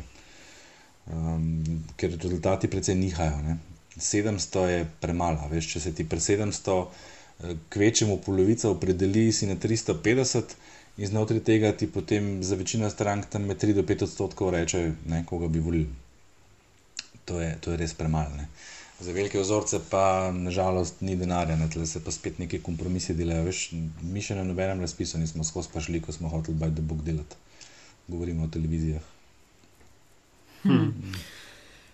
um, 1.12 1.84
ker 1.98 2.16
rezultati 2.24 2.70
precej 2.72 2.96
nihajo. 2.96 3.42
Ne? 3.42 3.58
700 3.98 4.64
je 4.66 4.88
premalo, 5.02 5.50
veš, 5.52 5.74
če 5.74 5.80
se 5.80 5.94
ti 5.94 6.06
pre 6.10 6.20
700 6.20 6.78
eh, 6.86 7.56
kvečemu 7.70 8.18
polovica 8.26 8.70
opredeli, 8.70 9.32
si 9.34 9.48
na 9.48 9.56
350 9.56 10.56
in 10.98 11.08
znotraj 11.08 11.44
tega 11.44 11.72
ti 11.72 11.88
potem 11.92 12.44
za 12.44 12.56
večino 12.56 12.90
strank 12.90 13.26
tam 13.30 13.44
med 13.44 13.60
3 13.64 13.74
do 13.74 13.84
5 13.84 14.04
odstotkov 14.04 14.56
reče, 14.56 14.92
ne, 15.06 15.26
koga 15.26 15.48
bi 15.48 15.60
volili. 15.60 15.90
To 17.26 17.42
je, 17.42 17.58
to 17.62 17.72
je 17.72 17.78
res 17.78 17.94
premalo. 17.94 18.38
Ne? 18.38 18.48
Za 19.00 19.12
velike 19.14 19.40
vzorce 19.40 19.80
pa 19.90 20.32
nažalost 20.32 21.02
ni 21.02 21.16
denarja, 21.16 21.56
ne? 21.56 21.70
tle 21.70 21.86
se 21.86 22.04
pa 22.04 22.12
spet 22.12 22.40
neki 22.40 22.60
kompromisi 22.66 23.14
delajo. 23.14 23.44
Veš, 23.46 23.68
mi 24.02 24.24
še 24.26 24.36
na 24.36 24.46
nobenem 24.48 24.82
razpisu 24.82 25.22
nismo 25.22 25.46
skozi 25.46 25.70
pa 25.74 25.84
šli, 25.86 26.02
ko 26.02 26.16
smo 26.16 26.32
hoteli 26.34 26.58
by 26.58 26.74
the 26.74 26.82
book 26.82 27.04
delati. 27.06 27.38
Govorimo 28.08 28.48
o 28.48 28.50
televizijah. 28.50 29.06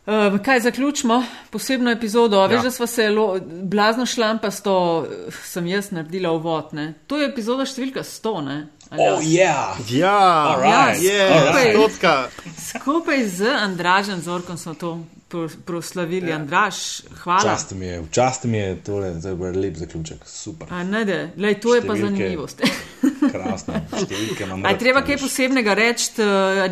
Uh, 0.05 0.39
kaj 0.43 0.59
zaključimo? 0.59 1.23
Posebno 1.51 1.91
epizodo. 1.91 2.39
Ja. 2.41 2.47
Veš, 2.47 2.61
da 2.63 2.71
smo 2.71 2.87
se 2.87 3.09
lo, 3.09 3.39
blazno 3.63 4.05
šlampasto, 4.05 5.07
eh, 5.11 5.31
sem 5.43 5.67
jaz 5.67 5.91
naredila 5.91 6.31
uvod. 6.31 6.73
Ne? 6.73 6.93
To 7.07 7.19
je 7.19 7.29
epizoda 7.29 7.63
številka 7.65 8.03
100. 8.03 8.41
Ne? 8.43 8.57
Oh, 8.95 9.19
yeah! 9.19 9.73
Ja, 9.89 10.17
Alright, 10.47 11.01
je, 11.01 11.17
alright. 11.23 11.73
stotka. 11.73 12.29
Skupaj 12.69 13.27
z 13.27 13.41
Andražem 13.49 14.21
Zorkom 14.21 14.57
smo 14.57 14.73
to 14.73 14.99
pro- 15.27 15.49
proslavili. 15.65 16.29
Ja. 16.29 16.35
Andraž, 16.35 16.75
hvala. 17.15 17.41
Čast 17.41 17.71
mi 17.71 17.85
je, 17.85 18.03
čast 18.11 18.43
mi 18.43 18.57
je 18.57 18.75
tole, 18.77 19.21
to 19.21 19.27
je 19.27 19.35
bil 19.35 19.59
lep 19.59 19.75
zaključek, 19.75 20.17
super, 20.25 20.67
A, 20.69 20.83
ne, 20.83 21.05
de, 21.05 21.31
lej, 21.37 21.55
to 21.55 21.75
je 21.75 21.81
pa 21.81 21.93
Številke. 21.93 22.05
zanimivost. 22.05 22.61
krasno, 23.33 23.73
številke 23.97 24.43
imam. 24.43 24.65
A 24.65 24.69
je 24.69 24.77
treba 24.77 25.01
kaj 25.01 25.17
posebnega 25.17 25.73
reči? 25.73 26.11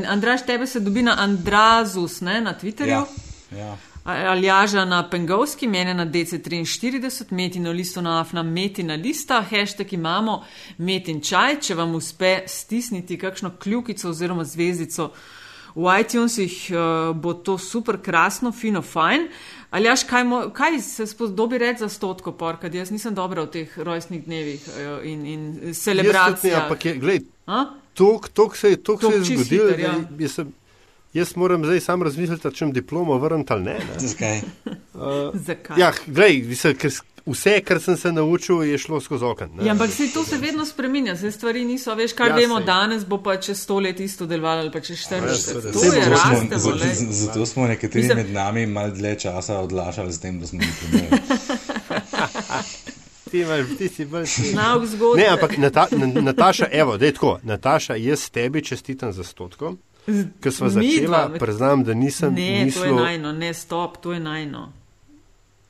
Andraž, 0.06 0.42
tebe 0.42 0.68
se 0.68 0.80
dobi 0.80 1.02
na 1.02 1.18
Andrazus 1.18 2.22
ne, 2.22 2.42
na 2.42 2.54
Twitterju. 2.54 2.92
Ja, 2.92 3.06
ja. 3.58 3.78
Aljaža 4.04 4.86
na 4.86 5.10
Pengovski, 5.10 5.68
mene 5.68 5.94
na 5.94 6.06
DC43, 6.06 7.02
Metino 7.32 7.72
listo 7.72 8.02
na 8.02 8.22
Afna, 8.22 8.44
Metina 8.44 8.96
lista, 8.96 9.42
hashtag 9.44 9.94
imamo 9.94 10.44
Metin 10.78 11.22
čaj, 11.22 11.60
če 11.62 11.76
vam 11.76 11.96
uspe 11.96 12.40
stisniti 12.48 13.18
kakšno 13.18 13.52
kljukico 13.60 14.10
oziroma 14.10 14.44
zvezdico 14.44 15.12
v 15.76 16.00
iTunesih, 16.02 16.72
eh, 16.72 16.76
bo 17.14 17.34
to 17.34 17.58
super, 17.58 17.98
krasno, 17.98 18.52
fino, 18.52 18.82
fajn. 18.82 19.28
Aljaš, 19.72 20.04
kaj, 20.04 20.24
mo, 20.24 20.50
kaj 20.50 20.80
se 20.80 21.06
spodobi 21.08 21.58
reči 21.58 21.80
za 21.80 21.90
stotko 21.90 22.32
porka, 22.32 22.68
jaz 22.70 22.92
nisem 22.92 23.14
dobra 23.16 23.44
v 23.44 23.48
teh 23.50 23.78
rojstnih 23.78 24.26
dnevih 24.26 24.66
eh, 24.70 24.82
in, 25.06 25.26
in 25.26 25.46
celebracijah. 25.74 26.64
ampak 26.64 26.86
je, 26.86 26.96
glej, 26.96 27.20
A? 27.48 27.66
tok, 27.94 28.30
tok 28.30 28.56
se, 28.56 28.70
je- 28.70 28.78
tok 28.78 29.00
se 29.00 29.08
Tok 29.08 29.14
je 29.14 29.20
čisto 29.22 29.44
zgodilo, 29.46 29.68
hiter, 29.68 29.80
ja. 29.80 29.94
da 30.10 30.24
jaz, 30.24 30.32
sem- 30.32 30.52
jaz 31.14 31.36
moram 31.36 31.66
zdaj 31.66 31.80
sam 31.80 32.04
razmisliti, 32.04 32.52
če 32.52 32.66
bom 32.66 32.74
diplomo 32.74 33.18
vrniti 33.18 33.54
ali 33.54 33.64
ne. 33.64 33.74
ne. 33.74 34.00
Zakaj? 34.00 34.42
Zakaj? 35.36 35.80
Ja, 35.80 35.92
glej, 36.08 36.44
mislim, 36.44 36.76
ker 36.76 36.92
vse, 37.26 37.62
kar 37.62 37.80
sem 37.80 37.98
se 37.98 38.12
naučil, 38.12 38.64
je 38.64 38.78
šlo 38.78 39.02
skozi 39.02 39.26
okno. 39.26 39.64
Ja, 39.64 39.72
ampak 39.72 39.92
se 39.92 40.08
to 40.14 40.24
se 40.24 40.38
vedno 40.38 40.66
spremenja, 40.66 41.16
se 41.18 41.32
stvari 41.32 41.66
niso, 41.66 41.96
veš, 41.96 42.14
kar 42.14 42.28
Ja, 42.28 42.32
ja, 42.32 42.36
vemo 42.38 42.58
sej. 42.58 42.66
danes, 42.66 43.06
bo 43.06 43.18
pa 43.20 43.38
čez 43.38 43.62
sto 43.62 43.80
let 43.80 44.00
isto 44.00 44.26
delovalo 44.26 44.60
ali 44.60 44.72
pa 44.72 44.80
čez 44.80 44.98
40 45.00 45.12
Ja, 45.14 45.22
let. 45.24 45.38
seveda. 45.38 45.72
To 45.72 45.84
je 45.86 46.10
raste, 46.10 46.58
zato, 46.58 46.70
vole. 46.70 46.94
zato 46.96 47.46
smo 47.46 47.68
nekateri 47.68 48.02
Mislim- 48.02 48.18
med 48.18 48.32
nami 48.32 48.66
malo 48.66 48.92
dlje 48.92 49.20
časa 49.20 49.60
odlašali 49.60 50.14
s 50.14 50.20
tem, 50.20 50.40
da 50.40 50.48
smo 50.48 50.60
jih. 50.62 50.72
Ti, 53.32 53.40
imaš, 53.40 53.66
ti 53.78 53.88
si 53.88 54.06
bolj. 54.06 54.26
Nauk 54.54 54.86
zgodbe. 54.86 55.22
Ne, 55.22 55.28
ampak 55.28 55.58
Nata, 55.58 55.88
Nataša, 56.22 56.68
evo, 56.72 56.98
da 56.98 57.06
je 57.06 57.14
tako. 57.14 57.40
Nataša, 57.44 57.96
jaz 57.96 58.30
tebi 58.30 58.64
čestitam 58.64 59.14
za 59.14 59.24
stotko. 59.24 59.76
Ker 60.40 60.52
smo 60.52 60.70
začela, 60.70 61.30
med- 61.30 61.40
priznam, 61.40 61.84
da 61.84 61.94
nisem 61.94 62.34
Ne, 62.34 62.42
to 62.42 62.52
je 62.52 62.66
mislil. 62.66 62.96
najno, 62.96 63.32
ne 63.34 63.54
stop, 63.54 63.98
to 63.98 64.14
je 64.14 64.20
najno. 64.20 64.72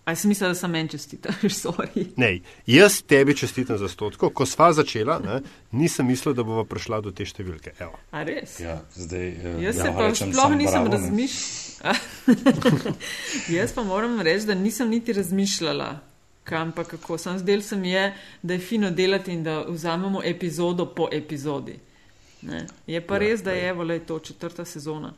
A 0.06 0.16
si 0.16 0.28
mislila, 0.28 0.48
da 0.48 0.56
sem 0.56 0.72
meni 0.72 0.90
čestitaš, 0.90 1.36
sorry. 1.64 2.08
Ne, 2.18 2.40
jaz 2.66 3.02
tebi 3.02 3.38
čestitam 3.38 3.78
za 3.78 3.88
stotko. 3.88 4.30
Ko 4.30 4.46
sva 4.46 4.74
začela, 4.74 5.20
ne, 5.20 5.42
nisem 5.72 6.08
mislil, 6.08 6.34
da 6.34 6.44
bova 6.44 6.64
prišla 6.66 7.02
do 7.02 7.12
te 7.12 7.24
številke. 7.24 7.72
Evo. 7.80 8.00
A 8.12 8.24
res? 8.24 8.60
Ja, 8.60 8.82
zdaj, 8.96 9.28
eh, 9.28 9.62
Jaz 9.62 9.78
ja, 9.78 9.84
se 9.84 9.92
pa 9.92 10.10
sploh 10.16 10.56
nisem 10.56 10.88
razmišljala. 10.88 11.96
Jaz 13.50 13.74
pa 13.74 13.84
moram 13.84 14.22
reči, 14.22 14.46
da 14.46 14.54
nisem 14.56 14.90
niti 14.90 15.14
razmišljala, 15.14 16.00
kam 16.44 16.72
pa 16.72 16.84
kako. 16.84 17.18
Sam 17.18 17.40
zdel 17.40 17.62
se 17.62 17.76
mi 17.76 17.92
je, 17.92 18.08
da 18.42 18.54
je 18.54 18.60
fino 18.60 18.92
delati 18.92 19.32
in 19.32 19.44
da 19.44 19.62
vzamemo 19.62 20.22
epizodo 20.24 20.86
po 20.88 21.08
epizodi. 21.12 21.76
Ne. 22.42 22.66
Je 22.88 23.02
pa 23.02 23.14
Ja, 23.14 23.20
res, 23.20 23.42
da 23.42 23.52
lej. 23.52 23.60
je 23.60 23.74
vole 23.74 24.00
to 24.02 24.20
četrta 24.20 24.66
sezona. 24.66 25.14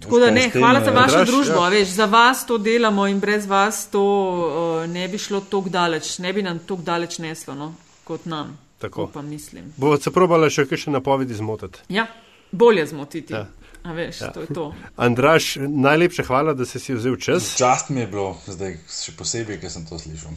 Tako 0.00 0.18
da 0.18 0.30
ne, 0.30 0.50
hvala 0.50 0.80
za 0.80 0.90
vašo 0.90 1.02
Andraž, 1.14 1.28
družbo. 1.28 1.62
ja. 1.62 1.68
Veš, 1.68 1.88
za 1.90 2.04
vas 2.06 2.46
to 2.46 2.58
delamo 2.58 3.06
in 3.06 3.20
brez 3.20 3.46
vas 3.46 3.86
to 3.86 4.02
uh, 4.02 4.90
ne 4.90 5.08
bi 5.08 5.18
šlo 5.18 5.40
tako 5.42 5.68
daleč, 5.68 6.18
ne 6.18 6.32
bi 6.32 6.42
nam 6.42 6.58
tako 6.58 6.82
daleč 6.82 7.18
neslo 7.18 7.54
no, 7.54 7.74
kot 8.04 8.24
nam. 8.26 8.58
Tako. 8.78 9.06
pa 9.06 9.22
mislim. 9.22 9.72
Bova 9.76 9.96
se 9.96 10.10
probala 10.10 10.50
še 10.50 10.64
kakšne 10.66 10.92
napovedi 10.92 11.34
zmotiti. 11.34 11.78
Ja, 11.88 12.06
bolje 12.52 12.86
zmotiti. 12.86 13.32
Ja. 13.32 13.46
A 13.84 13.92
veš, 13.92 14.20
Ja. 14.20 14.30
to 14.30 14.40
je 14.40 14.46
to. 14.48 14.74
Andraš, 14.98 15.52
najlepša 15.60 16.22
hvala, 16.24 16.54
da 16.54 16.64
si 16.64 16.78
si 16.78 16.94
vzel 16.94 17.16
čas. 17.16 17.54
Čast 17.56 17.88
mi 17.90 18.00
je 18.00 18.06
bilo, 18.08 18.36
zdaj 18.46 18.78
še 18.88 19.12
posebej, 19.12 19.60
ker 19.60 19.70
sem 19.70 19.86
to 19.86 19.98
slišal. 19.98 20.30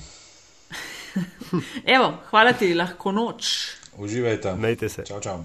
Evo, 1.86 2.14
hvala 2.30 2.54
ti, 2.54 2.74
lahko 2.74 3.12
noč. 3.12 3.52
Uživajte. 3.98 4.56
Mejte 4.56 4.90
se. 4.90 5.06
Čau, 5.06 5.20
čau. 5.22 5.40